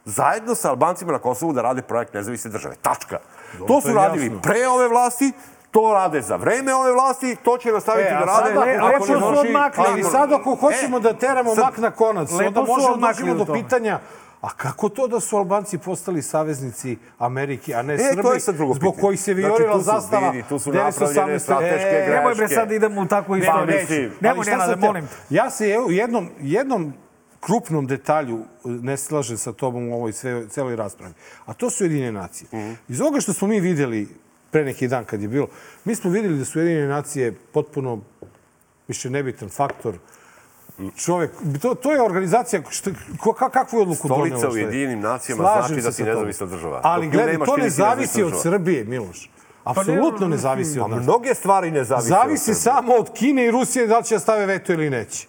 [0.06, 2.76] zajedno sa Albancima na Kosovu da rade projekt nezavisne države.
[2.78, 3.18] Tačka.
[3.52, 4.42] Dobro, to to su je radili jasno.
[4.42, 5.32] pre ove vlasti,
[5.72, 8.28] to rade za vreme ove vlasti, to će nastaviti E, da rade.
[8.46, 9.84] sad ako- ako ako ne su dođe- odmakli.
[9.88, 12.94] Ali sad ako hoćemo E, da teramo sad- mak na konac, Lepo onda su možemo
[12.94, 14.00] odmakli dođemo do pitanja
[14.42, 18.40] a kako to da su Albanci postali saveznici Amerike, a ne E, Srbi, to je
[18.40, 19.02] sad drugo zbog pitanje.
[19.02, 21.02] kojih se Znači, viorila tu su, zastava vidi, tu su 1918.
[21.02, 22.12] napravljene strateške E, greške.
[22.12, 24.12] Nemoj bre sad idemo u takvu istoriju.
[24.22, 25.08] Nemoj, sam te- molim.
[25.30, 26.94] Ja se evo, u jednom, jednom
[27.40, 31.14] krupnom detalju e, ne slažem sa tobom u ovoj sve, celoj raspravi.
[31.46, 32.48] A to su Jedine nacije.
[32.54, 32.72] Mhm.
[32.88, 34.08] Iz ovoga što smo mi videli
[34.52, 35.48] pre neki dan kad je bilo,
[35.86, 38.00] mi smo videli da su Jedine nacije potpuno
[38.88, 39.96] više nebitan faktor.
[40.98, 44.28] Čovek, to, to je organizacija, što, ka- kakvu je odluku donela?
[44.30, 44.58] Stolica u?
[44.58, 46.82] Jedinim nacijama Slažem znači da si nezavisna država.
[46.84, 48.42] Ali gledaj, to ne zavisi od.
[48.42, 49.30] Srbije, Miloš.
[49.64, 51.04] Apsolutno ne zavisi od Pa nas.
[51.04, 52.08] mnoge stvari ne zavise.
[52.10, 55.28] Zavisi od samo od Kine i Rusije da li će da stave veto ili neće.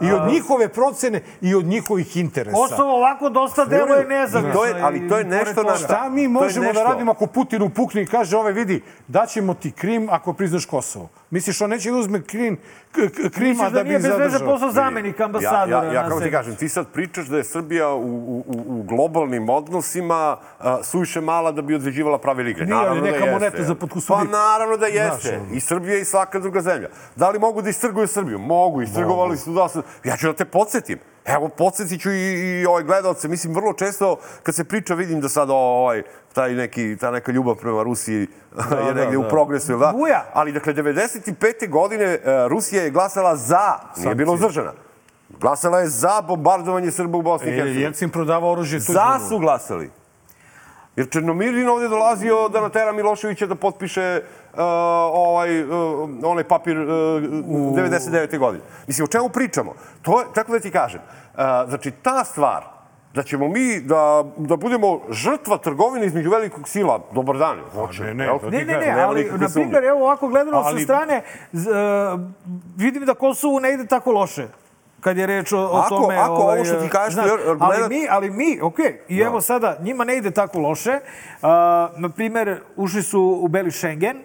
[0.00, 2.56] I od njihove procene i od njihovih interesa.
[2.58, 4.52] Kosovo ovako dosta deluje nezavisno.
[4.52, 5.76] To je- ali to je nešto na.
[5.76, 10.08] Šta mi možemo da radimo ako Putin upukne i kaže ove vidi, daćemo ti Krim
[10.10, 11.08] ako priznaš Kosovo.
[11.30, 12.56] Misliš on neće da uzme Krim,
[12.92, 14.46] k- k- Krima Misliš da da bi nije bez veze zadržao?
[14.46, 17.88] posao zamenika ambasadora Ja, ja, ja kako ti kažem, ti sad pričaš da je Srbija
[17.88, 22.64] u, u, u- globalnim odnosima a, suviše mala da bi određivala pravila igre.
[22.64, 25.38] Nije, ali Naravno neka da moneta za potku Pa naravno da Znaš, jeste.
[25.38, 25.54] ono.
[25.54, 26.88] I Srbija i svaka druga zemlja.
[27.16, 28.38] Da li mogu da istrguju Srbiju?
[28.38, 28.82] Mogu.
[28.82, 29.82] Istrgovali su da se...
[30.04, 30.98] Ja ću da te podsjetim.
[31.26, 33.28] Evo, podsjetit ću i, i ovaj gledalce.
[33.28, 36.02] Mislim, vrlo često kad se priča, vidim da sad ovaj,
[36.32, 38.20] taj neki, ta neka ljubav prema Rusiji
[38.86, 39.28] je da, negde u da.
[39.28, 39.92] progresu, jel da?
[39.96, 40.24] Buja.
[40.32, 41.70] Ali, dakle, 95.
[41.70, 44.72] godine e, Rusija je glasala za, nije bilo uzdržana.
[45.40, 47.82] Glasala je za bombardovanje Srba u Bosni i E, Hercegovini.
[47.82, 49.28] Jelcin prodava oružje Za Tuđmanu.
[49.28, 49.90] su glasali.
[50.96, 54.20] Jer Černomirdin ovde dolazio da natera Miloševića da potpiše
[54.58, 54.62] uh,
[55.12, 55.68] ovaj, uh,
[56.22, 58.38] onaj papir uh, 99.
[58.38, 58.64] godine.
[58.86, 59.72] Mislim, o čemu pričamo?
[60.02, 62.64] To je, tako da ti kažem, uh, znači ta stvar,
[63.14, 67.00] da ćemo mi da, da budemo žrtva trgovine između velikog sila.
[67.12, 67.58] Dobar dan.
[67.72, 70.82] Hoće, ne, ne, Ne, ne, ne, nema ali, na primjer, evo ovako gledano sa Ali-
[70.82, 71.72] strane, z- e,
[72.76, 74.46] vidim da Kosovu ne ide tako loše
[75.00, 76.16] kad je reč o, o Ako- tome...
[76.16, 79.40] ako ovo što ti kažeš, znaš, jer ali gledat- mi, ali mi, okej, i evo
[79.40, 80.90] sada, njima ne ide tako loše.
[80.92, 81.48] Uh,
[81.96, 84.16] na primjer, ušli su u Beli Schengen,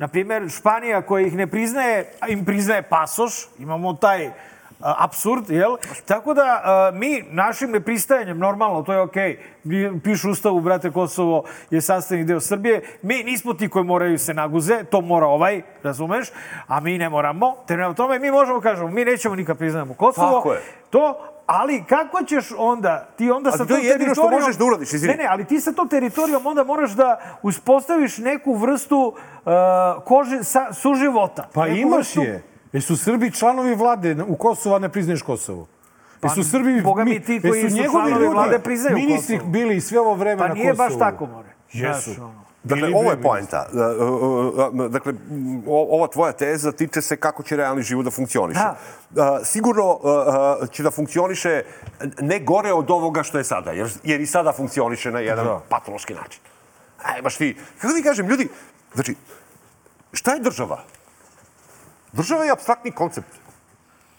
[0.00, 5.76] na primjer, Španija koja ih ne priznaje, im priznaje pasoš, imamo taj a, apsurd, jel?
[6.06, 10.00] Tako da a, mi našim nepristajanjem, normalno, to je okej, okay.
[10.00, 14.34] pišu u ustavu, brate, Kosovo je sastavni deo Srbije, mi nismo ti koji moraju se
[14.34, 16.28] naguze, to mora ovaj, razumeš,
[16.66, 17.56] a mi ne moramo.
[17.66, 20.56] Te na tome mi možemo kažemo, mi nećemo nikad priznajemo Kosovo.
[20.90, 21.14] To,
[21.50, 24.40] ali kako ćeš onda, ti onda sa to je tom jedino što teritorijom...
[24.42, 25.14] možeš da uradiš, izvini.
[25.16, 29.52] Ne, ne, ali ti sa tom teritorijom onda moraš da uspostaviš neku vrstu uh,
[30.04, 31.48] kože, sa, suživota.
[31.54, 32.42] Pa Neku imaš vrstu- je.
[32.72, 35.66] Jesu Srbi članovi vlade u Kosovu, a ne priznaješ Kosovo?
[36.22, 36.76] Jesu Srbi...
[36.78, 39.52] Pa, Boga mi ti koji jesu su njegovi članovi ljudi, vlade priznaju Ministri Kosovo.
[39.52, 40.88] bili i sve ovo vreme Pa na nije Kosovu.
[40.88, 41.48] baš tako, more.
[41.72, 42.10] Jesu.
[42.10, 42.39] Znaš, ono.
[42.62, 43.66] Dakle, Bili ovo je poenta.
[43.72, 45.12] E, e, e, Dakle,
[45.66, 48.60] ova tvoja teza tiče se kako će realni život da funkcioniše.
[49.10, 49.38] Da.
[49.40, 51.62] E, Sigurno e, e, će da funkcioniše
[52.20, 55.60] ne gore od ovoga što je sada, jer, jer i sada funkcioniše na jedan Da.
[55.68, 56.40] patološki način.
[57.02, 58.48] Aj, baš ti, kako ti kažem, ljudi,
[58.94, 59.14] znači,
[60.12, 60.84] šta je država?
[62.12, 63.28] Država je abstraktni koncept.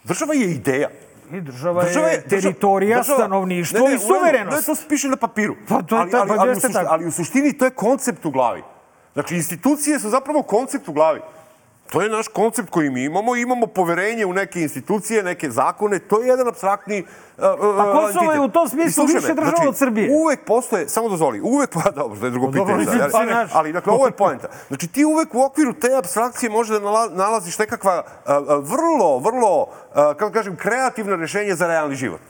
[0.04, 0.88] Država je ideja.
[1.28, 4.56] I država, je teritorija, država- stanovništvo Ne, ne, i u suverenost.
[4.58, 5.56] Ne, to se piše na papiru.
[5.68, 6.88] Pa to ali, ta- ali, pa ali, u jeste sušti- tako.
[6.90, 8.62] ali u suštini to je koncept u glavi.
[9.12, 11.20] Znači, institucije su zapravo koncept u glavi.
[11.92, 13.36] To je naš koncept koji mi imamo.
[13.36, 15.98] Imamo poverenje u neke institucije, neke zakone.
[15.98, 17.44] To je jedan abstraktni uh,
[17.78, 20.08] Pa Kosovo je u tom smislu više država od Srbije.
[20.12, 22.98] Uvek postoje, samo dozvoli, uvek, pa dobro, to je drugo Pa dobro, pitanje.
[22.98, 23.50] sad, mislim, ali- znaš.
[23.54, 24.48] ali, dakle, ovo je poenta.
[24.68, 29.66] Znači, ti uvek u okviru te abstrakcije može da nala- nalaziš nekakva a, vrlo, vrlo,
[29.94, 32.20] kako kažem, kreativna rešenja za realni život.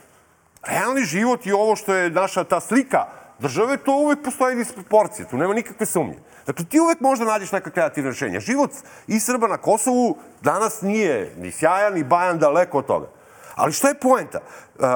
[0.63, 3.05] Realni život i ovo što je naša ta slika
[3.43, 6.17] države, to uvek postoji disproporcije, tu nema nikakve sumnje.
[6.47, 8.39] Dakle, ti uvek možda nađeš neka kreativna rešenja.
[8.39, 8.71] Život
[9.07, 13.07] i Srba na Kosovu danas nije ni sjajan, ni bajan, daleko od toga.
[13.55, 14.39] Ali šta je poenta?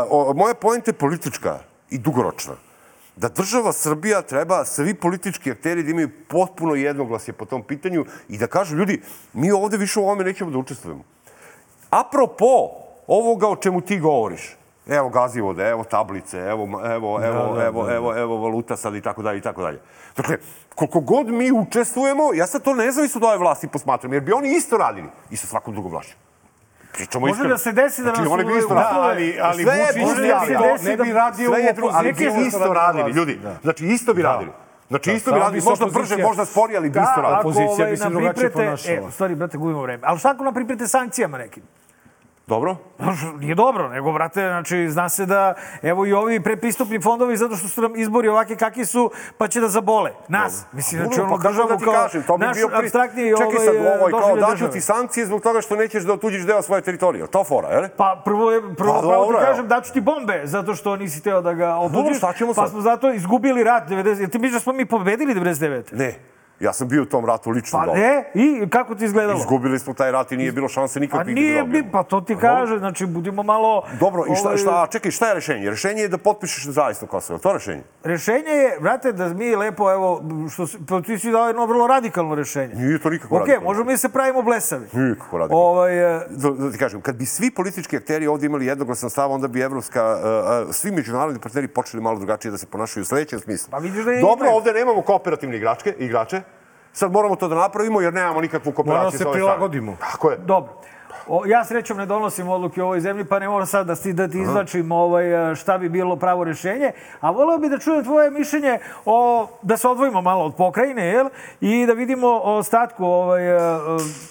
[0.10, 2.56] O, moja poenta je politička i dugoročna.
[3.16, 8.38] Da država Srbija treba, svi politički akteri da imaju potpuno jednoglasje po tom pitanju i
[8.38, 9.02] da kažu, ljudi,
[9.34, 11.04] mi ovde više u ovome nećemo da učestvujemo.
[11.90, 12.70] Apropo
[13.08, 14.56] ovoga o čemu ti govoriš,
[14.90, 17.96] evo gazivode, evo tablice, evo, evo, evo, da, evo, da, da.
[17.96, 19.80] evo, evo valuta sad i tako dalje i tako dalje.
[20.18, 20.38] Dakle,
[20.70, 24.50] koliko god mi učestvujemo, ja sad to nezavisno od ove vlasti posmatram, jer bi oni
[24.50, 26.16] isto radili i sa svakom drugom vlašću.
[26.94, 27.50] Pričamo Može iskreno.
[27.50, 29.04] da se desi da znači, nas oni bi u- isto da, radili.
[29.04, 32.26] ali- ali Sve je Vučić ne radio- ne bi radio Sve je drugo, ali bi
[32.48, 33.36] isto radili, ljudi.
[33.36, 33.56] Da.
[33.62, 34.28] Znači, isto bi Da.
[34.28, 34.52] radili.
[34.88, 35.62] Znači, Da, isto bi radili.
[35.64, 37.34] Možda brže, možda sporije, ali bi Da, isto radili.
[37.34, 39.08] ako Opozicija ovaj, bi se nam drugačije priprete- ponašala.
[39.08, 40.04] E, stvari, brate, gubimo vreme.
[40.06, 41.64] Ali šta ako nam priprete sankcijama nekim?
[42.48, 42.76] Dobro?
[43.42, 47.68] Nije dobro, nego, brate, znači, zna se da, evo i ovi prepristupni fondovi, zato što
[47.68, 50.12] su nam izbori ovakvi kakvi su, pa će da zabole.
[50.28, 50.66] Nas.
[50.72, 53.46] Mislim, znači, Dobro, ono, pa državu da kao kažem, to bi naš bio abstraktni Čekaj
[53.46, 56.62] ovaj, sad, ovo je kao daću ti sankcije zbog toga što nećeš da otuđiš deo
[56.62, 57.28] svoje teritorije.
[57.28, 57.90] To fora, je li?
[57.98, 61.24] Pa prvo je prvo Pa pravo dobro, ti kažem daću ti bombe zato što nisi
[61.24, 62.18] teo da ga dobro, otuđiš.
[62.18, 62.70] šta ćemo Pa sad?
[62.70, 64.20] smo zato izgubili rat 90.
[64.20, 65.84] Jel Ti misliš da smo mi pobedili 99.
[65.92, 66.37] Ne.
[66.60, 68.00] Ja sam bio u tom ratu lično Pa dole.
[68.00, 69.40] ne, i kako ti izgledalo?
[69.40, 71.86] Izgubili smo taj rat i nije bilo šanse Pa nikakvih da nije, dobijemo.
[71.86, 73.84] bi, pa to ti kaže, znači budimo malo...
[74.00, 75.70] Dobro, i šta, ovaj, šta, čekaj, šta je rešenje?
[75.70, 77.40] Rešenje je da potpišeš nezavisno Kosovo.
[77.40, 77.84] To rešenje?
[78.04, 82.36] Rešenje je, brate, da mi lepo, evo, što pa ti si dao jedno vrlo radikalno
[82.36, 82.76] rešenje.
[82.76, 83.64] Nije to nikako Ok, radikalno.
[83.64, 84.86] možemo mi da se pravimo blesavi.
[84.94, 85.64] Nikako radikalno.
[85.64, 89.32] Ovaj, e, Da, da ti kažem, kad bi svi politički akteri ovdje imali jednoglasan stav,
[89.32, 90.18] onda bi evropska,
[90.66, 93.68] uh, svi međunarodni partneri počeli malo drugačije da se ponašaju u sledećem smislu.
[93.72, 96.42] Pa vidiš da je Dobro, ovdje nemamo kooperativne igračke, igrače.
[96.98, 99.98] Sad moramo to da napravimo jer nemamo nikakvu kooperaciju Moramo se prilagodimo.
[100.00, 100.38] Tako je.
[100.38, 100.74] Dobro.
[101.28, 104.14] O, ja srećom ne donosim odluke u ovoj zemlji, pa ne moram sad da ti,
[104.14, 106.92] da ti izlačim ovaj, šta bi bilo pravo rešenje.
[107.20, 111.30] A voleo bi da čujem tvoje mišljenje o, da se odvojimo malo od pokrajine, jel?
[111.62, 113.60] I da vidimo o ostatku ovaj, eh,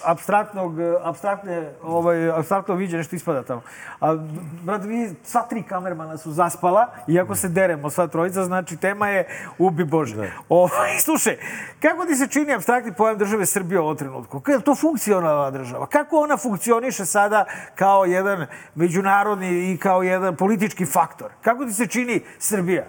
[0.05, 3.61] abstraktnog, eh, abstraktne, ovaj, abstraktno viđenje što ispada tamo.
[3.99, 4.15] A,
[4.63, 9.27] brat, vi, sva tri kamermana su zaspala, iako se deremo sva trojica, znači tema je
[9.57, 10.31] ubi Bože.
[10.49, 11.37] Ovaj, slušaj,
[11.81, 14.41] kako ti se čini abstraktni pojam države Srbije u ovom trenutku?
[14.47, 15.85] Je to funkcionalna država?
[15.85, 16.37] Kako ona
[16.77, 21.31] funkcioniše sada kao jedan međunarodni i kao jedan politički faktor?
[21.41, 22.85] Kako ti se čini Srbija?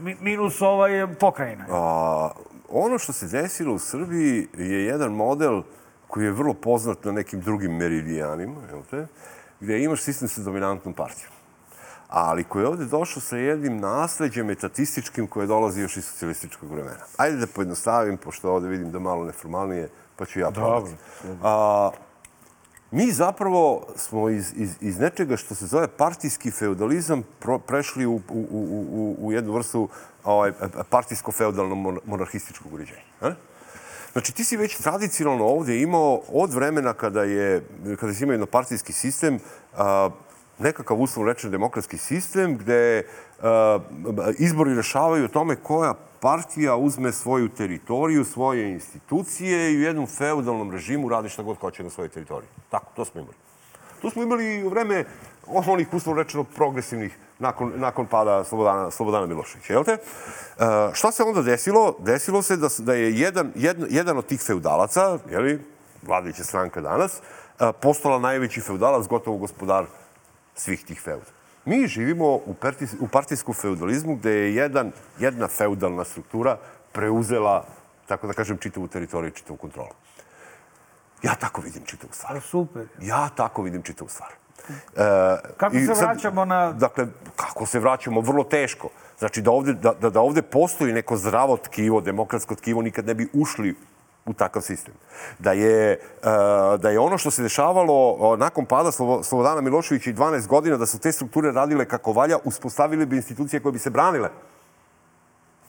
[0.00, 1.64] Mi- Minus ovaj pokrajina.
[1.70, 2.30] A,
[2.68, 5.62] ono što se desilo u Srbiji je jedan model
[6.06, 9.06] koji je vrlo poznat na nekim drugim meridijanima, jel te?
[9.60, 11.32] gde imaš sistem sa dominantnom partijom.
[12.08, 17.04] Ali koji je ovde došao sa jednim nasleđem etatističkim koje dolazi još iz socijalističkog vremena.
[17.16, 20.90] Ajde da pojednostavim, pošto ovde vidim da malo neformalnije, pa ću ja probati.
[21.42, 21.90] A,
[22.90, 28.14] mi zapravo smo iz, iz, iz nečega što se zove partijski feudalizam pro, prešli u,
[28.14, 29.88] u, u, u, jednu vrstu
[30.24, 30.52] ovaj,
[30.90, 33.02] partijsko-feudalno-monarhističkog uređenja.
[33.20, 33.32] A?
[34.12, 37.64] Znači, ti si već tradicionalno ovdje imao od vremena kada je,
[38.00, 39.38] kada si imao jednopartijski sistem,
[39.76, 40.10] a,
[40.60, 43.02] nekakav uslovno rečen demokratski sistem gde
[43.42, 43.78] a,
[44.38, 50.70] izbori rešavaju o tome koja partija uzme svoju teritoriju, svoje institucije i u jednom feudalnom
[50.70, 52.48] režimu radi šta god hoće na svojoj teritoriji.
[52.70, 53.36] Tako, to smo imali.
[54.02, 55.04] To smo imali u vreme
[55.46, 59.72] onih uslovno rečeno progresivnih nakon, nakon pada Slobodana, Slobodana Miloševića.
[59.72, 59.92] Jel te?
[59.92, 59.98] E,
[60.92, 61.96] šta se onda desilo?
[61.98, 65.60] Desilo se da, da je jedan, jedan, jedan od tih feudalaca, jeli,
[66.02, 69.84] vladajuća stranka danas, e, postala najveći feudalac, gotovo gospodar
[70.54, 71.30] svih tih feuda.
[71.64, 76.58] Mi živimo u, partijs, u partijskom feudalizmu gde je jedan, jedna feudalna struktura
[76.92, 77.66] preuzela,
[78.06, 79.94] tako da kažem, čitavu teritoriju i čitavu kontrolu.
[81.22, 82.40] Ja tako vidim čitavu stvar.
[82.40, 82.86] Super.
[83.00, 84.30] Ja tako vidim čitavu stvar.
[84.96, 85.04] E,
[85.56, 86.72] kako se sad, vraćamo na...
[86.72, 88.20] Dakle, kako se vraćamo?
[88.20, 88.88] Vrlo teško.
[89.18, 93.14] Znači, da ovde, da, da, da ovde postoji neko zdravo tkivo, demokratsko tkivo, nikad ne
[93.14, 93.74] bi ušli
[94.30, 94.94] u takav sistem.
[95.38, 95.98] Da je,
[96.78, 100.98] da je ono što se dešavalo nakon pada Slobodana Miloševića i 12 godina, da su
[100.98, 104.30] te strukture radile kako valja, uspostavili bi institucije koje bi se branile.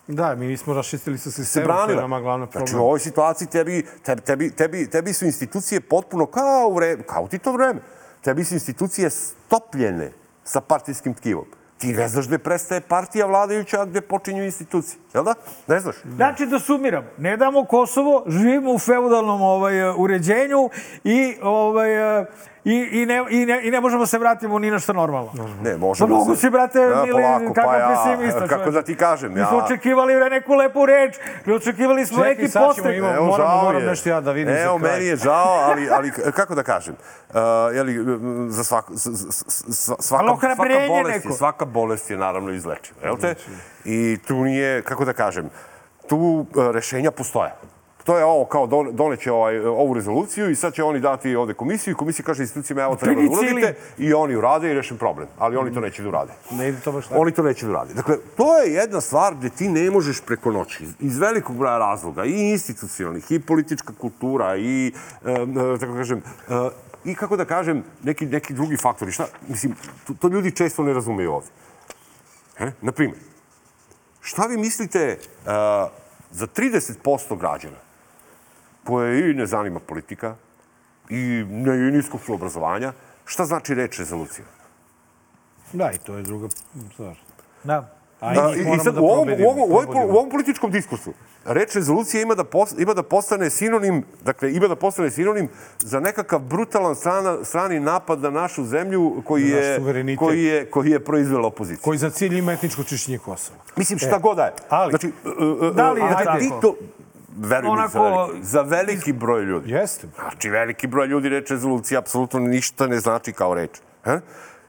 [0.07, 2.67] Da, mi nismo raščistili sa sistemom, to je nama glavna problem.
[2.67, 7.03] Znači, u ovoj situaciji tebi, tebi, tebi, tebi, tebi su institucije potpuno kao u, vreme,
[7.03, 7.81] kao u ti to vreme.
[8.21, 10.11] Tebi su institucije stopljene
[10.43, 11.45] sa partijskim tkivom
[11.81, 15.00] ti ne znaš gde prestaje partija vladajuća, a gde počinju institucije.
[15.13, 15.33] Jel da?
[15.67, 15.95] Ne znaš?
[16.15, 17.03] Znači, da sumiram.
[17.17, 20.69] Ne damo Kosovo, živimo u feudalnom ovaj, uređenju
[21.03, 21.89] i ovaj,
[22.65, 25.31] I, i, ne, i, ne, I ne možemo se vratimo ni na što normalno.
[25.63, 26.41] Ne, možemo pa mogu se...
[26.41, 28.47] si, brate, ja, ili polako, kako pa ja, pesimista.
[28.47, 29.43] Kako da ti kažem, ja...
[29.43, 32.97] Mi smo očekivali neku lepu reč, mi očekivali smo Čekaj, neki postek.
[32.97, 33.87] imamo, Evo, moram, žao moram je.
[33.87, 34.93] nešto ja da vidim Evo, za kraj.
[34.93, 36.95] meni je žao, ali, ali kako da kažem,
[37.29, 37.35] uh,
[37.73, 38.05] jeli,
[38.49, 43.35] za svako, svaka, svaka ohrabrenje bolest je, svaka bolest je naravno izlečiva, jel te?
[43.85, 45.49] I tu nije, kako da kažem,
[46.07, 47.51] tu uh, rešenja postoje.
[48.03, 51.53] To je ovo, kao don- doneće ovaj, ovu rezoluciju i sad će oni dati ovde
[51.53, 55.27] komisiju i komisija kaže institucijama evo treba da uradite i oni urade i rešen problem.
[55.37, 56.33] Ali oni to neće da urade.
[56.51, 57.21] Ne ide to baš tako.
[57.21, 57.93] Oni to neće da urade.
[57.93, 62.25] Dakle, to je jedna stvar gde ti ne možeš preko noći, iz velikog broja razloga,
[62.25, 64.93] i institucionalnih, i politička kultura, i,
[65.25, 65.35] e,
[65.79, 66.69] tako kažem, e,
[67.05, 69.11] i kako da kažem, neki, neki drugi faktori.
[69.11, 69.75] Šta, mislim,
[70.07, 71.47] to, to ljudi često ne razumeju ovde.
[72.59, 72.71] E?
[72.81, 73.30] Naprimjer,
[74.21, 75.17] šta vi mislite e,
[76.31, 77.77] za 30% građana
[78.83, 80.35] koje i ne zanima politika,
[81.09, 82.93] i, ne, i niskog su obrazovanja,
[83.25, 84.45] šta znači reč rezolucija?
[85.73, 86.47] Da, i to je druga
[86.93, 87.15] stvar.
[87.63, 88.00] Da.
[88.21, 91.13] Da, i, i, sad, da u, ovom, u, ovom, u, ovom, u ovom političkom diskursu
[91.45, 95.49] reč rezolucija ima da, pos, ima da postane sinonim, dakle, ima da postane sinonim
[95.79, 100.19] za nekakav brutalan strana, strani napad na našu zemlju koji Na naš je, suverenitet.
[100.19, 101.83] koji je, koji je proizvela opozicija.
[101.83, 103.59] Koji za cilj ima etničko čišćenje Kosova.
[103.75, 104.53] Mislim, šta god da je.
[104.69, 106.59] ali- znači, uh, uh, Da li je uh, tako?
[106.61, 106.75] to,
[107.39, 109.71] veruj mi, za Onako- veliki, za veliki broj ljudi.
[109.71, 110.07] Jeste.
[110.21, 113.71] Znači, veliki broj ljudi reč rezolucija apsolutno ništa ne znači kao reč.
[114.03, 114.19] He?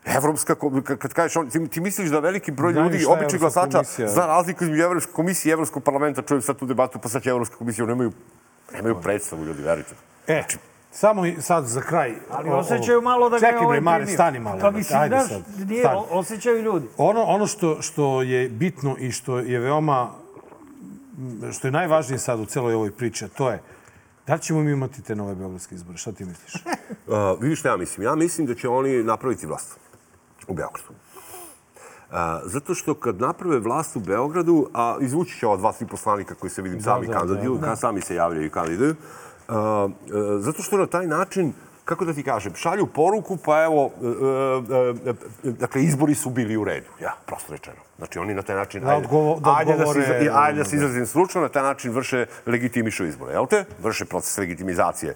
[0.06, 3.70] Evropska, kad kad kažeš, on- ti, ti misliš da veliki broj Znaju ljudi, običnih glasača,
[3.72, 4.08] komisija.
[4.08, 7.30] zna razliku između Evropske komisije i Evropskog parlamenta, čujem sad tu debatu, pa sad će
[7.30, 8.12] Evropska komisija, nemaju,
[8.72, 9.94] nemaju predstavu ljudi, verujte.
[10.26, 10.44] E,
[10.90, 12.14] samo i sad za kraj.
[12.30, 14.16] Ali osjećaju malo da ga je Čekaj, ovaj Mare, primio.
[14.16, 14.58] stani malo.
[14.60, 16.00] Pa bre, mislim, Ajde znaš, sad, nije, stani.
[16.10, 16.86] osjećaju ljudi.
[16.96, 20.10] Ono, ono što, što je bitno i što je veoma,
[21.52, 23.60] što je najvažnije sad u celoj ovoj priči, to je
[24.26, 25.98] da li ćemo mi imati te nove beogradske izbore?
[25.98, 26.52] Šta ti misliš?
[27.04, 28.06] Uh, vidiš šta ja mislim?
[28.06, 29.78] Ja mislim da će oni napraviti vlast
[30.48, 30.88] u Beogradu.
[32.44, 36.50] Zato što kad naprave vlast u Beogradu, a izvući će ova dva, tri poslanika koji
[36.50, 38.90] se vidim sami da, kandiduju, da, ka- sami se javljaju i kandiduju,
[39.48, 39.90] uh, uh,
[40.38, 41.52] zato što na taj način
[41.84, 44.06] kako da ti kažem, šalju poruku, pa evo, e,
[45.06, 45.10] e,
[45.44, 47.76] e, dakle, izbori su bili u redu, ja, prosto rečeno.
[47.98, 50.64] Znači, oni na taj način, Da odgovo- da ajde, da se, odgovore- izra- ajde da
[50.64, 53.64] se izrazim stručno, na taj način vrše legitimišu izbore, jel te?
[53.80, 55.14] Vrše proces legitimizacije e,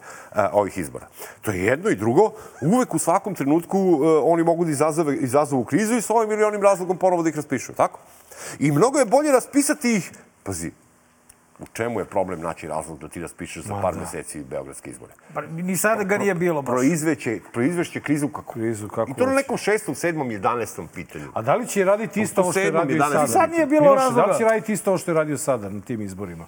[0.53, 1.07] ovih izbora.
[1.43, 2.31] To je jedno i drugo.
[2.63, 6.45] Uvek u svakom trenutku e, oni mogu da izazove, izazovu krizu i s ovim ili
[6.45, 7.99] onim razlogom ponovo da ih raspišu, tako?
[8.59, 10.11] I mnogo je bolje raspisati ih,
[10.43, 10.71] pazi,
[11.59, 14.01] u čemu je problem naći razlog da ti raspišeš za Ma par da.
[14.01, 15.13] meseci beogradske izbore?
[15.35, 16.73] Pa, ni sada ga nije bilo baš.
[16.73, 18.53] Proizveće, proizvešće krizu kako...
[18.53, 21.25] Krizu kako I to na nekom šestom, sedmom, jedanestom pitanju.
[21.35, 23.29] A da li će raditi isto ovo što je radio i jedanaestom.
[23.29, 23.41] sada?
[23.41, 24.33] Sad nije bilo Miloše, Da razloga.
[24.33, 26.47] li će raditi isto ovo što je radio sada na tim izborima?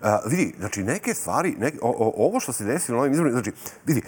[0.00, 3.32] A, vidi, znači neke stvari, neke, o, o, ovo što se desilo na ovim izborima,
[3.32, 3.52] znači,
[3.86, 4.02] vidi,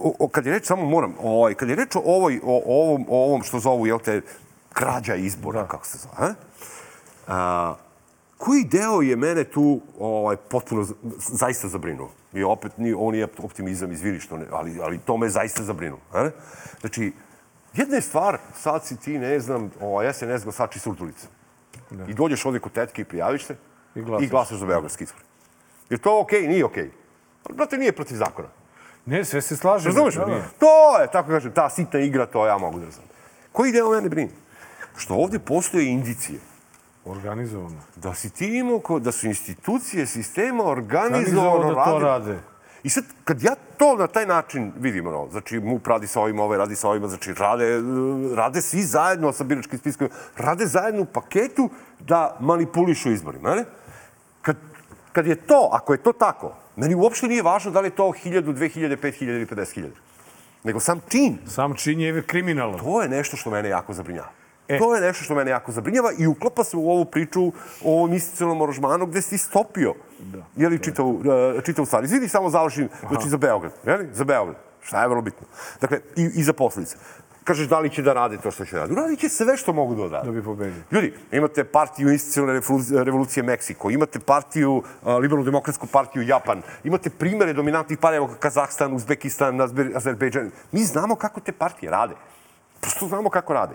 [0.00, 2.82] o, o, kad je reč, samo moram, ovaj, kad je reč o, ovoj, o, o
[2.82, 4.20] ovom, o ovom što zovu, jel te,
[4.72, 5.68] krađa izbora, Da.
[5.68, 6.34] kako se zove, a?
[7.28, 7.74] a?
[8.38, 10.86] Koji deo je mene tu ovaj, potpuno
[11.18, 12.10] zaista zabrinuo?
[12.32, 16.00] I opet, nije, ovo nije optimizam, izvini što ne, ali, ali to me zaista zabrinulo.
[16.14, 16.30] Ne?
[16.80, 17.12] Znači,
[17.74, 21.26] jedna je stvar, sad si ti, ne znam, ovaj SNS glasači Surdulica.
[21.90, 22.04] Da.
[22.04, 23.56] I dođeš ovde kod tetke i prijaviš se
[23.94, 25.22] I glasaš, i glasaš za Beogradski izbor.
[25.90, 26.40] Je to okej?
[26.40, 26.48] Okay?
[26.48, 26.84] Nije okej.
[26.84, 26.90] Okay.
[27.44, 28.48] Ali, brate, nije protiv zakona.
[29.06, 29.88] Ne, sve se slaže.
[29.88, 30.14] Razumeš?
[30.14, 30.42] Da, da.
[30.58, 33.08] To je, tako kažem, ta sitna igra, to ja mogu da razumem.
[33.52, 34.30] Koji deo mene brini?
[34.96, 36.40] Što ovde postoje indicije
[37.06, 37.76] Organizovano.
[37.96, 42.38] da si ti imao, ko- da su institucije sistema Organizovano da to rade.
[42.82, 46.42] I sad, kad ja to na taj način vidim, ono, znači MUP radi sa ovima,
[46.42, 47.82] ovaj radi sa ovima, znači rade,
[48.34, 51.70] rade svi zajedno sa biračkim spiskom, rade zajedno u paketu
[52.00, 53.64] da manipulišu izborima, ne?
[54.42, 54.56] Kad,
[55.12, 58.12] kad je to, ako je to tako, meni uopšte nije važno da li je to
[58.24, 59.88] 1000, 2000, 5000 ili 50.000.
[60.64, 61.38] Nego sam čin.
[61.46, 62.78] Sam čin je kriminalan.
[62.78, 64.28] To je nešto što mene jako zabrinjava.
[64.68, 64.78] E.
[64.78, 67.52] To je nešto što mene jako zabrinjava i uklapa se u ovu priču o
[67.84, 70.38] ovom institucionalnom aranžmanu gde si stopio da.
[70.56, 72.04] jeli, čitavu, uh, čitavu stvar.
[72.04, 73.72] Izvini, samo završim, znači za Beograd.
[73.86, 74.08] Jeli?
[74.12, 74.56] Za Beograd.
[74.82, 75.46] Šta je vrlo bitno.
[75.80, 76.96] Dakle, i, i za posledice.
[77.44, 78.92] Kažeš da li će da rade to što će da rade.
[78.92, 80.26] Uradit će sve što mogu da odrade.
[80.26, 80.82] Da bi pobedio.
[80.90, 82.60] Ljudi, imate partiju institucionalne
[83.04, 84.82] revolucije, Meksiko, imate partiju,
[85.20, 89.60] liberalno-demokratsku partiju Japan, imate primere dominantnih partija evo Kazahstan, Uzbekistan,
[89.94, 90.50] Azerbejdžan.
[90.72, 92.14] Mi znamo kako te partije rade.
[92.80, 93.74] Prosto znamo kako rade.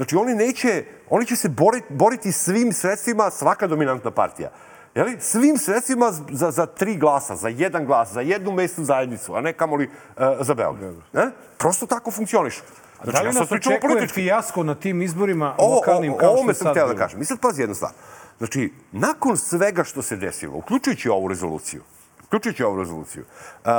[0.00, 4.50] Znači, oni neće, oni će se boriti, boriti svim sredstvima, svaka dominantna partija.
[4.94, 5.16] Jeli?
[5.20, 9.52] Svim sredstvima za, za tri glasa, za jedan glas, za jednu mesnu zajednicu, a ne
[9.52, 10.94] kamoli uh, za Beograd.
[11.12, 11.30] Ne?
[11.58, 12.62] Prosto tako funkcioniš.
[13.02, 14.22] Znači, da li ja nas o očekuje političkim.
[14.22, 17.22] fijasko na tim izborima Ovo, lokalnim o, kao što je sam sad htio da kažem.
[17.22, 17.92] I sad pazi jednu stvar.
[18.38, 21.82] Znači, nakon svega što se desilo, uključujući ovu rezoluciju,
[22.30, 23.70] uključujući ovu rezoluciju, uh,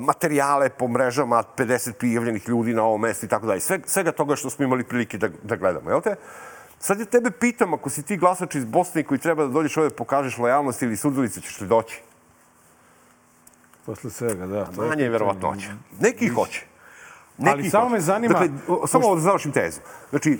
[0.00, 4.36] materijale po mrežama, 50 prijavljenih ljudi na ovom mestu i tako dalje, sve, svega toga
[4.36, 6.16] što smo imali prilike da, da gledamo, jel te?
[6.80, 9.90] Sad ja tebe pitam, ako si ti glasač iz Bosne koji treba da dođeš ovde
[9.90, 12.02] pokažeš lojalnost ili sudilicu, ćeš li doći?
[13.86, 14.64] Posle svega, da.
[14.66, 15.68] to je Manje je verovatnoća.
[16.00, 16.66] Neki hoće.
[17.46, 17.92] Ali samo hoće.
[17.92, 19.80] me zanima- Dakle, o- samo da završim tezu.
[20.10, 20.38] Znači,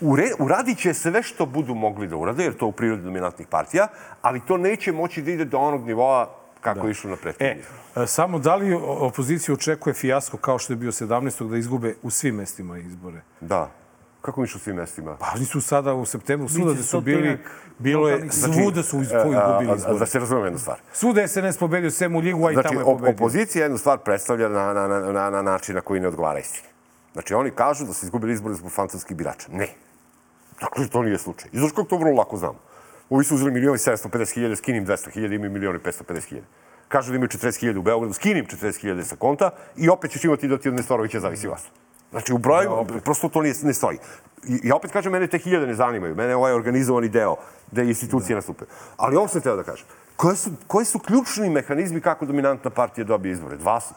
[0.00, 3.88] ure, uradit će sve što budu mogli da urade, jer to u prirodi dominantnih partija,
[4.22, 6.90] ali to neće moći da ide do onog nivoa kako da.
[6.90, 7.62] išlo na prethodni.
[7.96, 11.50] E, samo da li opozicija očekuje fijasko kao što je bio 17.
[11.50, 13.20] da izgube u svim mestima izbore?
[13.40, 13.70] Da.
[14.22, 15.16] Kako miš u svim mestima?
[15.16, 17.38] Pa oni su sada u septembru, svuda gde su bili,
[17.78, 19.98] bilo je, lokalnih svuda su e, izgubili izbore.
[19.98, 20.78] Da se razumem jednu stvar.
[20.92, 23.14] Svuda je SNS pobedio, sem u Ligu, a i Znači, tamo je pobedio.
[23.14, 26.68] opozicija jednu stvar predstavlja na, na, na, na, na način na koji ne odgovara istini.
[27.12, 29.48] Znači, oni kažu da su izgubili izbore zbog fantomskih birača.
[29.52, 29.68] Ne.
[30.60, 31.50] Dakle, to nije slučaj.
[31.52, 32.58] I znaš kako to vrlo lako znamo?
[33.10, 36.46] Ovi su uzeli milijon i 750 hiljada, skinim 200 hiljada, imaju milijon i 550 hiljada.
[36.88, 40.24] Kažu da imaju 40 hiljada u Beogradu, skinim 40 hiljada sa konta i opet ćeš
[40.24, 41.62] imati da ti od Nestorovića zavisi vas.
[42.10, 43.98] Znači, u broju, prosto to nije, ne stoji.
[44.62, 46.14] Ja opet kažem, mene te hiljade ne zanimaju.
[46.14, 47.36] Mene ovaj organizovani deo
[47.70, 48.34] gde institucije da.
[48.34, 48.64] nastupe.
[48.96, 49.86] Ali ovo sam teo da kažem.
[50.16, 53.56] Koje su, koji su ključni mehanizmi kako dominantna partija dobije izbore?
[53.56, 53.94] Dva su.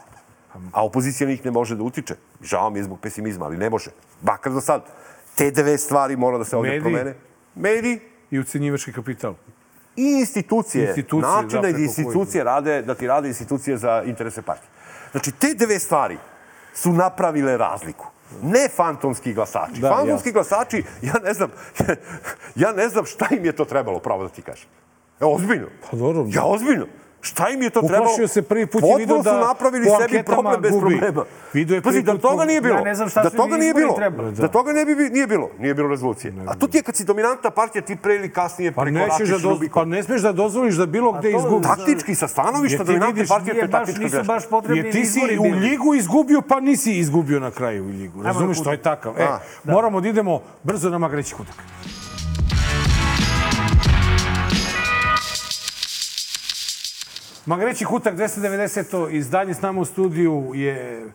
[0.72, 2.16] A opozicija njih ne može da utiče.
[2.42, 3.92] Žao mi je zbog pesimizma, ali ne može.
[4.22, 4.82] Bakar do sad.
[5.36, 6.94] Te dve stvari mora da se ovdje Mediji.
[6.94, 7.16] promene.
[7.56, 8.00] Mediji
[8.32, 9.34] I ucenjivački kapital.
[9.96, 10.88] i institucije.
[10.88, 14.70] Institucije, Način da, da, institucije rade, da ti rade institucije za interese partije.
[15.12, 16.18] Znači, te dve stvari
[16.74, 18.06] su napravile razliku.
[18.42, 19.82] Ne fantomski glasači.
[19.82, 21.50] Da, fantomski glasači, ja ne znam,
[22.64, 24.68] ja ne znam šta im je to trebalo, pravo da ti kažem.
[25.20, 25.68] Evo, ozbiljno.
[25.92, 26.26] Pa dobro.
[26.28, 26.86] Ja ozbiljno.
[27.22, 28.04] Šta im je to trebalo?
[28.04, 30.98] Uplašio se prvi put i video Potpuno da su napravili po sebi problem bez gubi.
[30.98, 31.26] problema.
[31.54, 32.76] Video je Pazi, da toga nije bilo.
[32.76, 33.94] Ja ne znam šta da toga nije bilo.
[33.94, 34.32] trebali.
[34.34, 35.50] Da toga ne bi nije bilo.
[35.60, 36.34] Nije bilo rezolucije.
[36.48, 39.34] A to ti je kad si dominantna partija, ti pre ili kasnije Pa, prekoračiš da
[39.34, 39.44] doz...
[39.46, 39.82] Rubikon.
[39.82, 41.68] pa ne smeš da dozvoliš da bilo gde to- izgubiš.
[41.68, 44.34] Taktički, sa stanovišta dominantne partije, to je baš, taktička nisu greška.
[44.34, 48.24] baš potrebni Jer ti si u ligu izgubio, pa nisi izgubio na kraju u ligu.
[48.24, 49.14] Razumeš, na to je takav.
[49.14, 51.56] E, A, moramo da idemo brzo na Magreći kutak.
[57.46, 59.10] Magreći kutak 290.
[59.12, 61.06] izdanje s nama u studiju je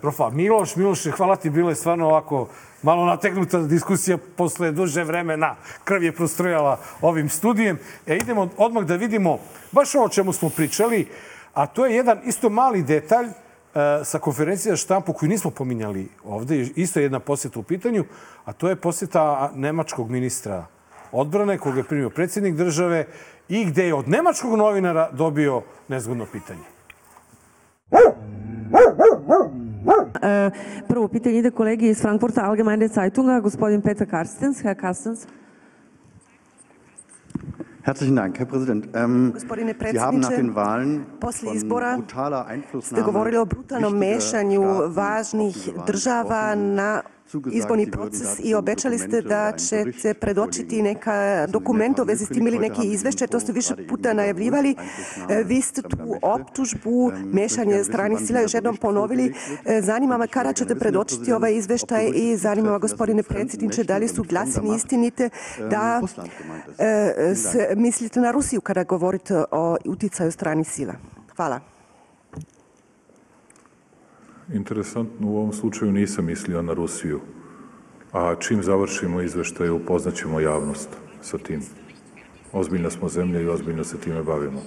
[0.00, 0.76] profa Miloš.
[0.76, 2.48] Miloše, hvala ti, bilo je stvarno ovako
[2.82, 5.56] malo nategnuta diskusija posle duže vremena.
[5.84, 7.78] Krv je prostrojala ovim studijem.
[8.06, 9.38] E, idemo odmah da vidimo
[9.72, 11.08] baš ovo o čemu smo pričali,
[11.54, 13.32] a to je jedan isto mali detalj e,
[14.04, 18.04] sa konferencije za štampu koju nismo pominjali ovde, isto je jedna posjeta u pitanju,
[18.44, 20.66] a to je posjeta nemačkog ministra
[21.12, 23.06] odbrane, koga je primio predsjednik države
[23.50, 26.64] i gde je od nemačkog novinara dobio nezgodno pitanje.
[30.22, 30.50] E,
[30.88, 34.62] Prvo pitanje ide kolegi iz Frankfurta Allgemeine Zeitunga, gospodin Peter Karstens.
[34.62, 35.26] Herr Karstens.
[37.82, 38.88] Herzlichen Dank, Herr Präsident.
[38.94, 42.44] Ähm, Gospodine Sie haben nach den Wahlen poslije von izbora brutaler
[42.82, 45.56] ste govorili o brutalnom mešanju važnih
[45.86, 47.02] država na
[47.52, 52.58] izborni proces i obećali ste da ćete predočiti neka dokument u vezi s tim ili
[52.58, 54.76] neke izvešće, to ste više puta najavljivali.
[55.44, 59.34] Vi ste tu optužbu, mešanje stranih sila još jednom ponovili.
[59.82, 64.22] Zanima me kada ćete predočiti ovaj izveštaj i zanima me, gospodine predsjedniče, da li su
[64.22, 65.30] glasine istinite
[65.70, 66.00] da
[66.78, 70.94] e, se, mislite na Rusiju kada govorite o uticaju stranih sila.
[71.36, 71.69] Hvala.
[74.52, 77.20] Interesantno, u ovom slučaju nisam mislio na Rusiju.
[78.12, 80.88] A čim završimo izveštaj, upoznaćemo javnost
[81.22, 81.62] sa tim.
[82.52, 84.60] Ozbiljna smo zemlja i ozbiljno se time bavimo.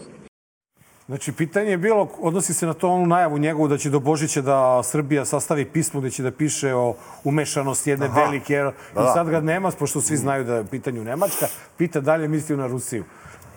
[1.06, 4.42] Znači, pitanje je bilo, odnosi se na to onu najavu njegovu da će do Božića
[4.42, 8.22] da Srbija sastavi pismo gde će da piše o umešanosti jedne Aha.
[8.22, 8.58] velike...
[8.58, 9.14] Da, I da.
[9.14, 11.48] sad ga nema, pošto svi znaju da je u pitanju Nemačka,
[11.78, 13.04] pita dalje mislio na Rusiju.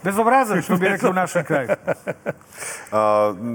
[0.03, 1.69] Bezobrazan, što bi rekli u našem kraju.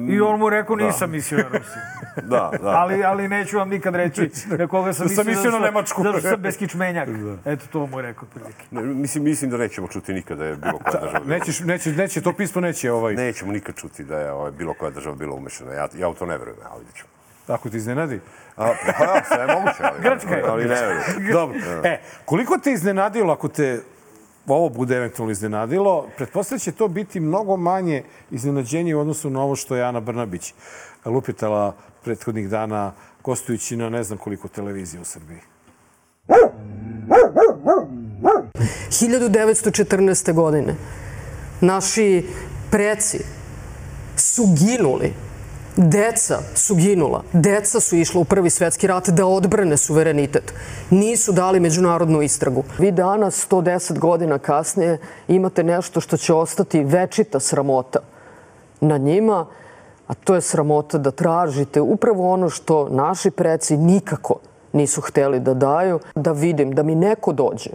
[0.09, 0.85] I on mu rekao, Da.
[0.85, 1.81] nisam mislio na Rusiju.
[2.23, 2.67] Da, da.
[2.69, 5.35] ali, ali neću vam nikad reći na koga sam Da sam mislio.
[5.35, 6.03] mislio na Nemačku.
[6.03, 7.09] Zato što sam beskičmenjak.
[7.45, 8.23] Eto, to mu je rekao.
[8.23, 8.63] otprilike.
[8.71, 11.19] Ne, mislim, mislim da nećemo čuti nikada da je bilo koja država.
[11.19, 13.13] bila- Nećeš, neće, neće, to pismo neće ovaj...
[13.13, 15.73] Nećemo nikad čuti da je ovaj, bilo koja država bila umešana.
[15.73, 17.09] Ja, ja u to ne verujem, ali vidjet ćemo.
[17.47, 18.19] Tako ti iznenadi?
[18.57, 18.65] A,
[18.97, 20.43] pa ja, sve je moguće, ali, Grčka je.
[20.47, 21.31] ali ne verujem.
[21.31, 21.57] Dobro.
[21.83, 23.81] E, koliko te iznenadilo ako te
[24.47, 29.55] ovo bude eventualno iznenadilo, pretpostavljam će to biti mnogo manje iznenađenje u odnosu na ovo
[29.55, 30.53] što je Ana Brnabić
[31.05, 32.93] lupitala prethodnih dana
[33.23, 35.39] gostujući na ne znam koliko televizije u Srbiji.
[38.89, 40.33] 1914.
[40.33, 40.75] godine
[41.61, 42.25] naši
[42.71, 43.19] preci
[44.17, 45.13] su ginuli.
[45.75, 47.23] Deca su ginula.
[47.33, 50.53] Deca su išla u prvi svetski rat da odbrane suverenitet.
[50.89, 52.63] Nisu dali međunarodnu istragu.
[52.79, 57.99] Vi danas, 110 godina kasnije, imate nešto što će ostati večita sramota
[58.81, 59.45] na njima,
[60.07, 64.35] a to je sramota da tražite upravo ono što naši preci nikako
[64.73, 67.69] nisu hteli da daju, da vidim, da mi neko dođe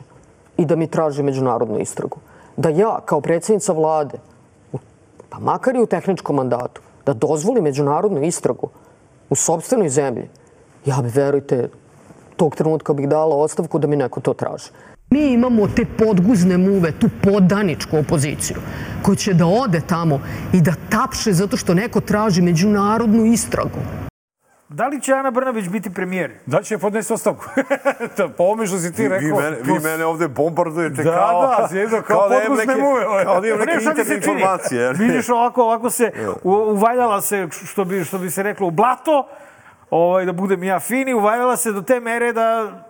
[0.57, 2.19] i da mi traži međunarodnu istragu.
[2.57, 4.19] Da ja, kao predsjednica vlade,
[5.29, 8.69] pa makar i u tehničkom mandatu, da dozvoli međunarodnu istragu
[9.31, 10.29] u sobstvenoj zemlji,
[10.87, 11.69] ja bi, verujte,
[12.37, 14.71] tog trenutka bih dala ostavku da mi neko to traži.
[15.11, 18.57] Mi imamo te podguzne muve, tu podaničku opoziciju,
[19.03, 20.21] koja će da ode tamo
[20.53, 24.06] i da tapše zato što neko traži međunarodnu istragu.
[24.69, 26.33] Da li će Ana Brnabić biti premijer?
[26.47, 27.45] Da će podneti ostavku?
[28.17, 29.27] Da, po ovome što si ti Vi, rekao...
[29.29, 31.43] vi, mene, vi mene ovde bombardujete Da, kao...
[31.43, 33.05] da, zjedno, kao da imam podguzne neke- muve.
[33.25, 34.81] Kao da imam neke ne, interne informacije.
[34.83, 34.93] jel?
[34.95, 36.13] Vidiš ovako, ovako se
[36.43, 39.29] u- uvaljala se, što bi, što bi se reklo, u blato,
[39.91, 42.47] ovaj, da budem ja fini, uvaljala se do te mere da...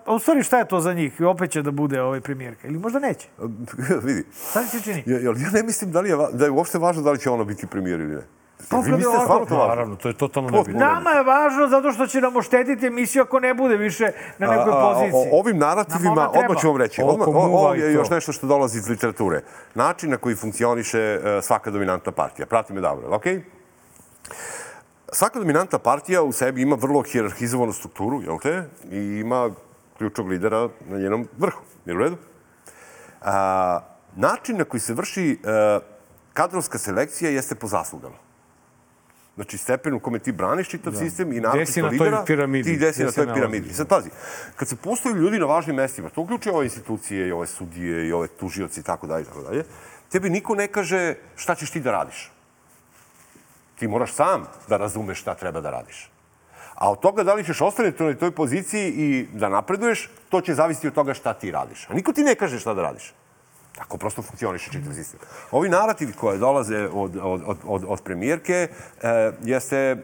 [0.06, 1.20] A u stvari šta je to za njih?
[1.20, 2.68] I opet će da bude ovaj premijerka.
[2.68, 3.28] Ili možda neće.
[4.04, 4.24] Vidi.
[4.50, 5.02] Šta ti se čini?
[5.06, 7.30] Ja, ja, ja ne mislim da, li je, da je uopšte važno da li će
[7.30, 8.22] ona biti premijer ili ne.
[8.70, 9.68] Pa Vi ovako- stvarno to važno?
[9.68, 10.78] Naravno, to je totalno nebitno.
[10.78, 14.04] Nama je važno zato što će nam oštetiti emisiju ako ne bude više
[14.38, 15.30] na nekoj A, a, poziciji.
[15.32, 17.86] o- ovim narativima, odmah ću vam reći, odmah, ovo je to.
[17.90, 19.40] još nešto što dolazi iz literature.
[19.74, 22.46] Način na koji funkcioniše e, svaka dominantna partija.
[22.46, 23.44] Prati me dobro, okej?
[25.08, 28.62] Svaka dominantna partija u sebi ima vrlo hjerarhizovanu strukturu, jel te?
[28.90, 29.50] I ima
[29.98, 31.62] ključnog lidera na njenom vrhu.
[31.84, 32.16] Je u redu?
[33.22, 33.80] A,
[34.16, 35.78] način na koji se vrši e,
[36.32, 38.14] kadrovska selekcija jeste po zaslugama.
[39.36, 40.98] Znači, stepen u kome ti braniš čitav Da.
[40.98, 42.70] sistem i naročito na lidera, piramidi?
[42.70, 43.74] ti gde si Gde na toj piramidi.
[43.74, 44.10] Sad pazi,
[44.56, 48.12] kad se postoji ljudi na važnim mestima, to uključuje ove institucije i ove sudije i
[48.12, 49.64] ove tužioci i tako dalje, tako dalje,
[50.12, 52.32] tebi niko ne kaže šta ćeš ti da radiš.
[53.78, 56.10] Ti moraš sam da razumeš šta treba da radiš.
[56.74, 60.54] A od toga da li ćeš ostati na toj poziciji i da napreduješ, to će
[60.54, 61.90] zavisiti od toga šta ti radiš.
[61.90, 63.14] A niko ti ne kaže šta da radiš.
[63.76, 65.20] Tako prosto funkcioniše čitav sistem.
[65.50, 68.68] Ovi narativi koje dolaze od, od, od, od, premijerke
[69.02, 69.96] e, jeste e,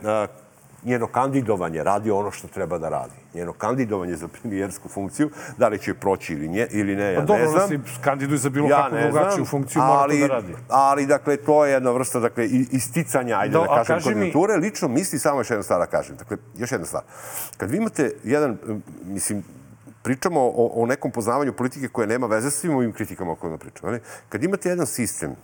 [0.85, 3.13] njeno kandidovanje, radi ono što treba da radi.
[3.35, 7.27] Njeno kandidovanje za premijersku funkciju, da li će proći ili, nje, ili ne, ja Pa
[7.27, 7.69] dobro, ne znam.
[7.69, 10.55] se kandiduje za bilo Ja kakvu drugačiju funkciju, mora to da radi.
[10.69, 14.57] Ali, dakle, to je jedna vrsta dakle, isticanja, ajde Da, da, kažem, kaži mi- konjunkture.
[14.57, 16.17] Lično misli, samo još jedna stvar da kažem.
[16.17, 17.03] Dakle, još jedna stvar.
[17.57, 18.59] Kad vi imate jedan,
[19.05, 19.43] mislim,
[20.03, 23.59] pričamo o, o nekom poznavanju politike koje nema veze sa svim ovim kritikama o kojima
[23.59, 23.89] pričamo.
[23.89, 25.37] ali Kad imate jedan sistem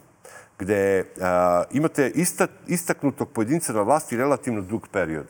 [0.58, 5.26] gde a, imate ista, istaknutog pojedinca na vlasti relativno dug period,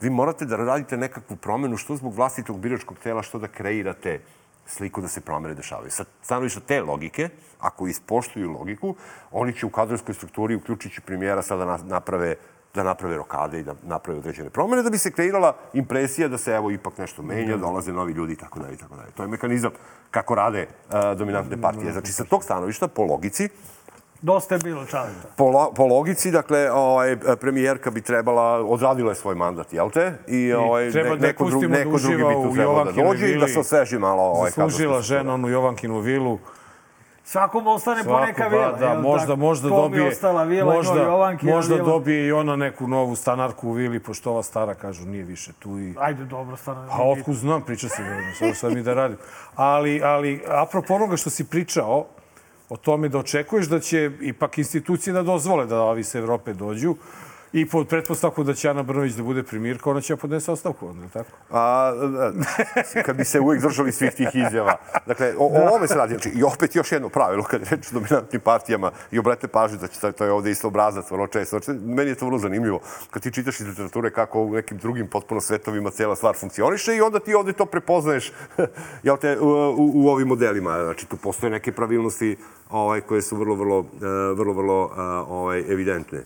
[0.00, 4.20] vi morate da radite nekakvu promenu, što zbog vlastitog biračkog tela, što da kreirate
[4.66, 5.90] sliku da se promene dešavaju.
[5.90, 8.94] Sa stanovišta te logike, ako ispoštuju logiku,
[9.30, 12.36] oni će u kadrovskoj strukturi, uključujući premijera, sada na- naprave
[12.74, 16.52] da naprave rokade i da naprave određene promene, da bi se kreirala impresija da se
[16.52, 19.10] evo ipak nešto menja, dolaze novi ljudi i tako dalje i tako dalje.
[19.10, 19.70] To je mehanizam
[20.10, 21.92] kako rade uh, dominantne partije.
[21.92, 23.48] Znači, sa tog stanovišta, po logici,
[24.22, 25.28] Dosta je bilo čaleta.
[25.36, 30.12] Po, lo, po logici, dakle, ovaj, premijerka bi trebala, odradila je svoj mandat, jel te?
[30.28, 32.92] I, ovaj, treba ne, da neko, dru, pustimo da neko drugi bi tu trebalo da
[32.92, 36.38] dođe i da se osveži malo ovaj, Zaslužila žena onu Jovankinu vilu.
[37.24, 38.72] Svakom ostane po neka Svako, vila.
[38.72, 39.40] Da, da, možda, tako?
[39.40, 41.86] možda dobije, ostala vila, možda, njoj Jovankina možda vila.
[41.86, 45.78] dobije i ona neku novu stanarku u vili, pošto ova stara, kažu, nije više tu
[45.78, 45.94] i...
[45.98, 46.88] Ajde, dobro, stvarno.
[46.88, 49.18] Pa otkud znam, priča se, ne znam šta mi da radim.
[49.54, 52.06] Ali, ali, apropo onoga što si pričao,
[52.68, 56.94] o tome da očekuješ da će ipak institucije da dozvole da ovi sa Evrope dođu,
[57.52, 60.88] I pod pretpostavku da će Ana Brnović da bude primirka, ona će da podnese ostavku,
[60.88, 61.30] onda, tako?
[61.50, 62.32] A, da,
[63.02, 64.76] kad bi se uvijek držali svih tih izjava.
[65.06, 66.14] Dakle, o, o ovome se radi.
[66.14, 69.78] Znači, I opet još jedno pravilo, kad je reč o dominantnim partijama, i obrate pažnju
[69.78, 71.58] da će to, je ovde isto obrazac, vrlo često.
[71.58, 72.80] Znači, meni je to vrlo zanimljivo.
[73.10, 77.00] Kad ti čitaš iz literature kako u nekim drugim potpuno svetovima cijela stvar funkcioniše i
[77.00, 78.32] onda ti ovde to prepoznaješ
[79.02, 80.84] jel te, u, u, u ovim modelima.
[80.84, 82.36] Znači, tu postoje neke pravilnosti
[82.70, 84.90] ovaj, koje su vrlo, vrlo, eh, vrlo, vrlo
[85.28, 86.24] ovaj, evidentne.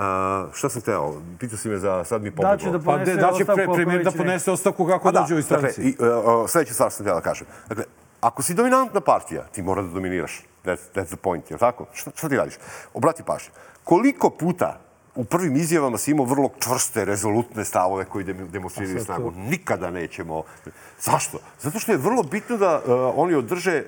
[0.00, 1.14] A, šta sam teo?
[1.38, 2.56] Pitao si me za sad mi pobeglo.
[2.56, 5.04] Da će da Pa ponese de, da će pre, premijer da već podnese ostavku kako
[5.04, 5.82] Pa da, dođe u dakle, stranci.
[5.82, 7.46] i, uh, sledeća stvar sam teo da kažem.
[7.68, 7.84] Dakle,
[8.20, 10.42] ako si dominantna partija, ti mora da dominiraš.
[10.64, 11.86] That's, that's the point, je tako?
[11.92, 12.54] Šta, šta ti radiš?
[12.94, 13.50] Obrati pažnju.
[13.84, 14.80] Koliko puta
[15.14, 19.32] u prvim izjavama si imao vrlo čvrste, rezolutne stavove koji dem- demonstriraju A snagu.
[19.36, 20.42] Nikada nećemo.
[21.00, 21.38] Zašto?
[21.60, 22.82] Zato što je vrlo bitno da uh,
[23.16, 23.82] oni održe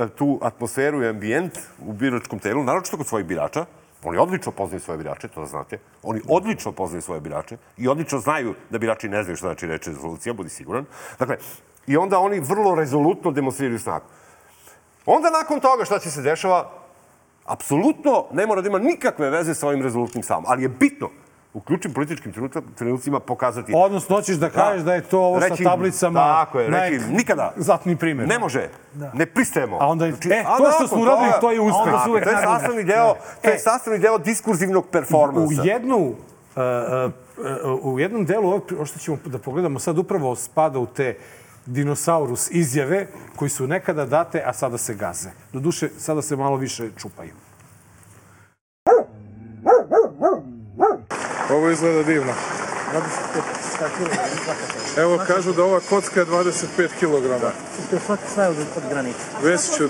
[0.00, 3.64] uh, tu atmosferu i ambijent u biračkom telu, naročito kod svojih birača.
[4.06, 5.78] Oni odlično poznaju svoje birače, to da znate.
[6.02, 9.86] Oni odlično poznaju svoje birače i odlično znaju da birači ne znaju šta znači reč
[9.86, 10.84] rezolucija, budi siguran.
[11.18, 11.36] Dakle,
[11.86, 14.04] i onda oni vrlo rezolutno demonstriraju snagu.
[15.06, 16.70] Onda nakon toga šta će se dešava,
[17.44, 20.44] apsolutno ne mora da ima nikakve veze sa ovim rezolutnim stavom.
[20.46, 21.10] Ali je bitno
[21.56, 22.32] u ključnim političkim
[22.74, 23.72] trenucima pokazati...
[23.76, 27.52] Odnosno, hoćeš da kažeš da je to ovo sa Reći- tablicama Tako je, reći, nikada.
[27.56, 28.28] Zlatni primjer.
[28.28, 28.68] Ne može.
[29.12, 29.76] Ne pristajemo.
[29.80, 31.92] A onda, e, Znači, a to što smo uradili, to je uspeh.
[31.92, 35.62] Tako, to je sastavni deo, to je E, sastavni deo diskurzivnog performansa.
[35.62, 36.14] U jednu, uh,
[37.64, 41.16] uh, uh, u jednom delu, ovo što ćemo da pogledamo sad, upravo spada u te
[41.66, 43.06] dinosaurus izjave
[43.36, 45.30] koji su nekada date, a sada se gaze.
[45.52, 47.45] Doduše, sada se malo više čupaju.
[51.56, 52.32] Ovo izgleda divno.
[54.96, 56.56] Evo kažu da ova kocka je 25
[57.00, 57.40] kg.
[57.90, 59.18] To je svaki sve od, od granita.
[59.42, 59.88] Vesiću,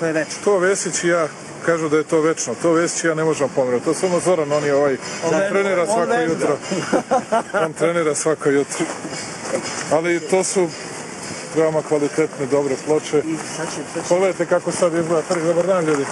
[0.00, 0.34] To je večno.
[0.44, 1.28] to Vesić i ja
[1.66, 2.54] kažu da je to večno.
[2.54, 3.84] To Vesić i ja ne možemo pomreti.
[3.84, 5.48] To samo Zoran, on je ovaj, on Da.
[5.48, 6.22] trenira On svako vežba.
[6.24, 6.56] jutro.
[7.64, 8.86] On trenira svako jutro.
[9.92, 10.68] Ali to su
[11.56, 13.22] veoma kvalitetne, dobre ploče.
[14.08, 15.42] Pogledajte kako sad izgleda trg.
[15.42, 16.04] Dobar dan, ljudi.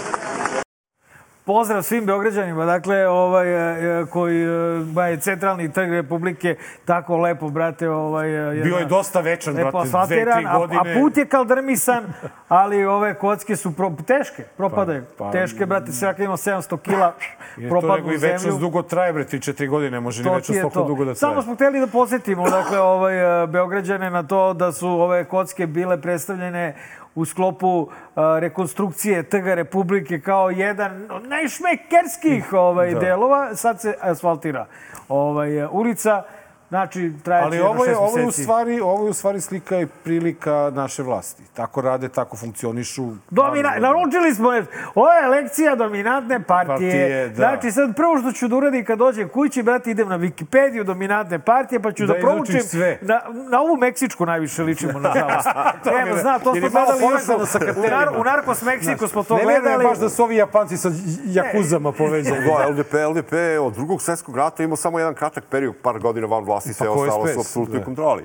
[1.46, 4.48] Pozdrav svim Beograđanima, dakle, ovaj, e, e, koji e,
[4.84, 8.58] ba, je centralni trg Republike tako lepo, brate, ovaj...
[8.58, 10.80] e, Bio je dosta večan, brate, dve, tri godine.
[10.84, 12.04] A, a put je kaldrmisan,
[12.48, 15.04] ali ove kocke su pro, teške, propadaju.
[15.18, 17.06] Pa- pa- teške, brate, svaka ima 700 kila,
[17.56, 18.34] Je to nego propadnu i u zemlju.
[18.34, 20.84] večnost dugo traje, bre, 3-4 godine, može ni večnost toliko to.
[20.84, 21.16] dugo da traje.
[21.16, 23.14] Samo smo hteli da podsjetimo, dakle, ovaj,
[23.46, 26.74] Beograđane na to da su ove kocke bile predstavljene
[27.16, 33.00] u sklopu a, rekonstrukcije Trga Republike kao jedan od najšmekerskih ovaj, Da.
[33.00, 33.54] delova.
[33.54, 34.66] Sad se asfaltira
[35.08, 36.22] ovaj, ulica.
[36.68, 39.86] Znači, trajeće Ali ovo je, ovo, je u stvari, ovo je u stvari slika i
[39.86, 41.42] prilika naše vlasti.
[41.54, 43.06] Tako rade, tako funkcionišu.
[43.30, 44.48] Domina, naručili smo.
[44.94, 46.66] Ovo je lekcija dominantne partije.
[46.76, 47.34] Partije, da.
[47.34, 51.38] Znači, sad prvo što ću da uradim kad dođem kući, brate, idem na Wikipediju dominantne
[51.38, 52.60] partije, pa ću Da da, proučim.
[52.60, 52.98] sve.
[53.02, 53.20] Na,
[53.50, 55.48] na ovu Meksičku najviše ličimo, nažalost.
[55.84, 58.24] To mi Evo, ne- zna, to smo je malo gledali još sa u, nar, u
[58.24, 59.64] Narkos Meksiku smo to ne gledali.
[59.64, 60.90] vjerujem baš da su ovi Japanci sa
[61.26, 62.46] jakuzama povezani.
[62.46, 66.26] Da, LDP, LDP je od drugog svetskog rata imao samo jedan kratak period, par godina
[66.26, 67.84] van vlasti, sve Pa ko ostalo su SPS, apsolutnoj da.
[67.84, 68.24] kontroli.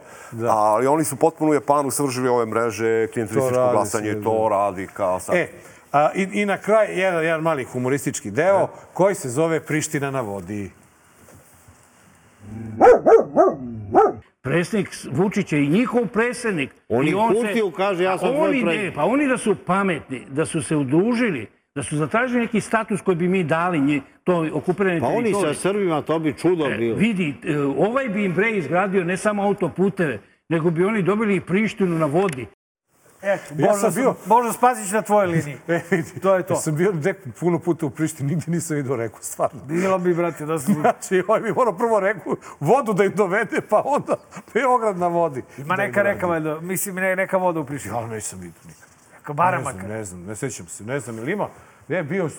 [0.49, 5.19] Ali oni su potpuno u Japanu savržili ove mreže, klijentelističko glasanje, se, to radi kao
[5.19, 5.35] sad.
[5.35, 5.47] E,
[5.91, 10.21] a, i, i na kraj jedan, jedan mali humoristički deo koji se zove Priština na
[10.21, 10.71] vodi.
[14.41, 16.71] Predsjednik Vučić je i njihov predsjednik.
[16.89, 18.89] On I ih pustio, kaže, ja sam tvoj oni, predsjednik.
[18.91, 23.01] ne, Pa oni da su pametni, da su se udružili, da su zatražili neki status
[23.01, 26.95] koji bi mi dali nji, to okupirane Pa oni sa Srbima, to bi čudo bilo.
[26.95, 30.19] Vidi, e, ovaj bi im bre izgradio ne samo autoputeve,
[30.49, 32.47] nego bi oni dobili i Prištinu na vodi.
[33.23, 35.57] Eto, Ja sam bio- Božo Spasić na tvojoj liniji.
[35.67, 36.53] E, vidi, To je to.
[36.53, 39.59] Ja sam bio nek, puno puta u Prištini, nigdje nisam vidio reku, stvarno.
[39.63, 40.73] Bilo bi, brate, da su...
[40.73, 44.15] Znači, ovaj bi morao prvo reku, vodu da im dovede, pa onda
[44.53, 45.43] Beograd na vodi.
[45.57, 47.95] Ima im neka reka, valjda, mislim, ne, neka voda u Prištini.
[47.95, 48.90] Ja nisam vidio nikad.
[49.21, 49.77] Neka Ne baramaka.
[49.77, 51.47] znam, ne znam, ne sjećam se, ne znam, ili ima?
[51.87, 52.29] Ne, bio,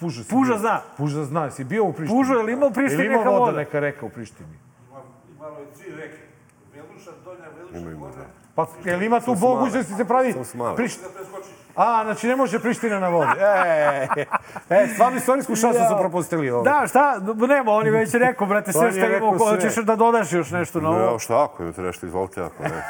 [0.00, 0.58] Puža si Puža bio.
[0.58, 0.80] zna.
[0.96, 2.18] Puža zna, jesi bio u Prištini?
[2.18, 3.58] Puža, je li ima u Prištini ima neka voda, voda?
[3.58, 4.58] neka reka u Prištini?
[5.40, 6.16] Malo je tri reke.
[7.74, 8.26] Ima, ima, da.
[8.54, 10.32] Pa, jel ima tu mogućnosti da se pravi...
[10.32, 10.76] Samo su male.
[11.76, 13.30] A, znači ne može Priština na vodi.
[13.40, 14.06] E,
[14.70, 16.62] e, stvarno istorijsku šansu su propustili ovo.
[16.62, 17.20] Da, šta?
[17.48, 19.60] Nema, on je već rekao, brate, sve što imamo, ko sve.
[19.60, 21.04] ćeš da dodaš još nešto na Ne, ovo.
[21.04, 22.82] evo šta ako imate nešto, izvolite ako ne.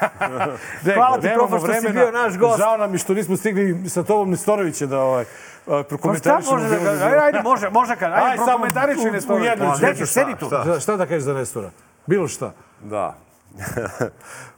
[0.94, 2.59] Hvala ti, profa, što si bio naš gost.
[2.59, 5.24] Žao nam je što nismo stigli sa tobom Nestorovića da ovaj,
[5.66, 6.52] Pa šta prokomentarišemo.
[6.52, 6.90] može da dobro.
[7.05, 8.12] Ajde, ajde, može, može kad.
[8.12, 9.35] Ajde, Ajde, samo prokomentariši u- nešto.
[9.35, 9.39] u
[9.97, 10.47] ćeš, sedi tu.
[10.47, 11.70] Šta, šta da kažeš za Nestora?
[12.07, 12.52] Bilo šta.
[12.82, 13.15] Da.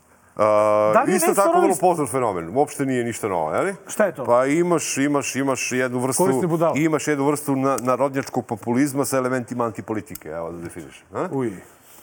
[0.94, 2.56] Da li je isto tako vrlo poznat fenomen.
[2.56, 3.74] Uopšte nije ništa novo, je li?
[3.86, 4.24] Šta je to?
[4.24, 6.81] Pa imaš, imaš, imaš jednu vrstu, Korisne budale.
[6.81, 11.05] imaš jednu vrstu na, narodnjačkog populizma sa elementima antipolitike, evo da definiš.
[11.14, 11.28] A?
[11.32, 11.52] Uj.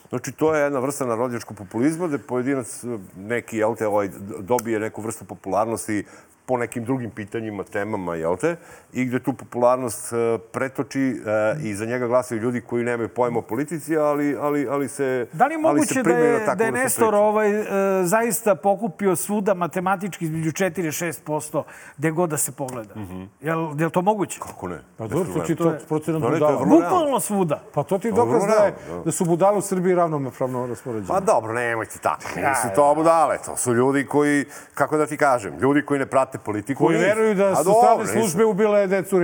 [0.09, 2.83] Znači, to je jedna vrsta narodnjačkog populizma gde pojedinac
[3.17, 4.09] neki, jel te, ovaj,
[4.39, 6.05] dobije neku vrstu popularnosti
[6.49, 8.55] po nekim drugim pitanjima, temama, jel te,
[8.93, 13.39] i gde tu popularnost eh, pretoči eh, i za njega glasaju ljudi koji nemaju pojma
[13.39, 16.71] o politici, ali, ali, ali se Da li je moguće da na je, da je
[16.71, 17.63] Nestor ovaj, e,
[18.03, 21.63] zaista pokupio svuda matematički između 4 i 6%
[21.97, 22.93] gde god da se pogleda?
[23.41, 24.39] Jel, jel to moguće?
[24.39, 24.79] Kako ne?
[24.97, 26.65] Pa dobro, to ti To procenat budala.
[26.65, 27.61] Bukvalno svuda.
[27.73, 29.03] Pa to ti je dokaz da, je, da.
[29.05, 31.07] da su budale u Srbiji ravnopravno raspoređene.
[31.07, 32.23] Pa dobro, nemojte tako.
[32.35, 33.37] Nisu to budale.
[33.45, 36.85] To su ljudi koji, kako da ti kažem, ljudi koji ne prate politiku.
[36.85, 39.19] Koji veruju da su strane službe ubile decu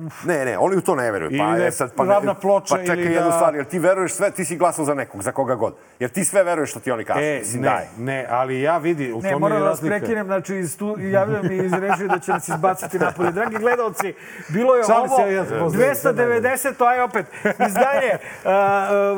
[0.00, 0.28] ribnikaru.
[0.28, 1.30] Ne, ne, oni u to ne veruju.
[1.30, 3.32] Ili Pa, da je je sad, pa, ne- ravna ploča pa čekaj ili jednu da-
[3.32, 5.74] stvar, jer ti veruješ sve, ti si glasao za nekog, za koga god.
[5.98, 7.20] Jer ti sve veruješ što ti oni kažu.
[7.20, 7.84] E, Mislim, ne, daj.
[7.98, 9.96] ne, ali ja vidi, u Ne, tome moram je da vas razlika.
[9.96, 13.30] prekinem, znači iz tu, javljam mi iz režije da će nas izbaciti napolje.
[13.30, 14.14] Dragi gledalci,
[14.48, 17.26] bilo je Šalim ovo se, ja sam pozdravio, 290, to aj opet
[17.68, 18.50] izdanje uh,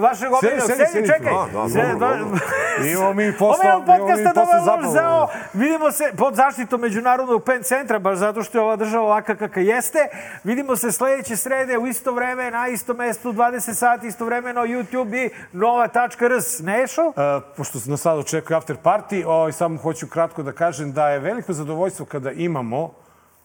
[0.03, 0.67] vašeg omiljenog.
[0.67, 1.33] sedi, Sedi, čekaj.
[1.33, 2.39] Da, dobro, dobro.
[2.87, 4.93] Imamo mi posla- Omiljenog imamo mi podcasta zabavu.
[4.93, 5.29] zao.
[5.55, 9.63] Vidimo se pod zaštitom Međunarodnog pen centra, baš zato što je ova država ovaka kakva
[9.63, 9.99] jeste.
[10.45, 15.31] Vidimo se sledeće srede u isto vreme, na istom mestu, 20 sati, istovremeno, YouTube i
[15.53, 16.59] nova.rs.
[16.59, 17.03] Nešo?
[17.03, 21.19] E, pošto nas sad očekuje after party, ovaj, samo hoću kratko da kažem da je
[21.19, 22.93] veliko zadovoljstvo kada imamo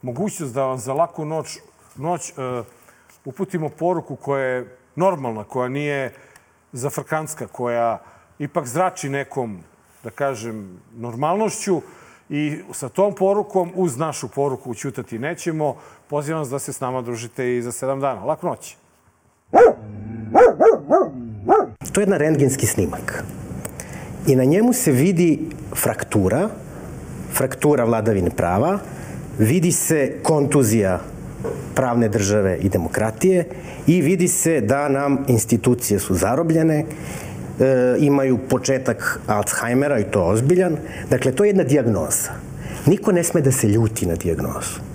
[0.01, 1.59] mogućnost da vam za laku noć,
[1.95, 2.33] noć e,
[3.25, 6.13] uputimo poruku koja je normalna, koja nije
[6.71, 8.01] zafrkanska, koja
[8.39, 9.59] ipak zrači nekom,
[10.03, 11.81] da kažem, normalnošću
[12.29, 15.75] i sa tom porukom, uz našu poruku Ćutati nećemo,
[16.09, 18.23] pozivam vas da se s nama družite i za sedam dana.
[18.25, 18.75] Laku noć!
[21.91, 23.23] To je jedan rentgenski snimak.
[24.27, 26.49] I na njemu se vidi fraktura,
[27.33, 28.79] fraktura vladavine prava,
[29.39, 30.99] vidi se kontuzija
[31.75, 33.45] pravne države i demokratije
[33.87, 36.85] i vidi se da nam institucije su zarobljene, e,
[37.99, 40.77] imaju početak Alzheimera i to ozbiljan.
[41.09, 42.31] Dakle, to je jedna dijagnoza.
[42.85, 44.94] Niko ne sme da se ljuti na dijagnozu.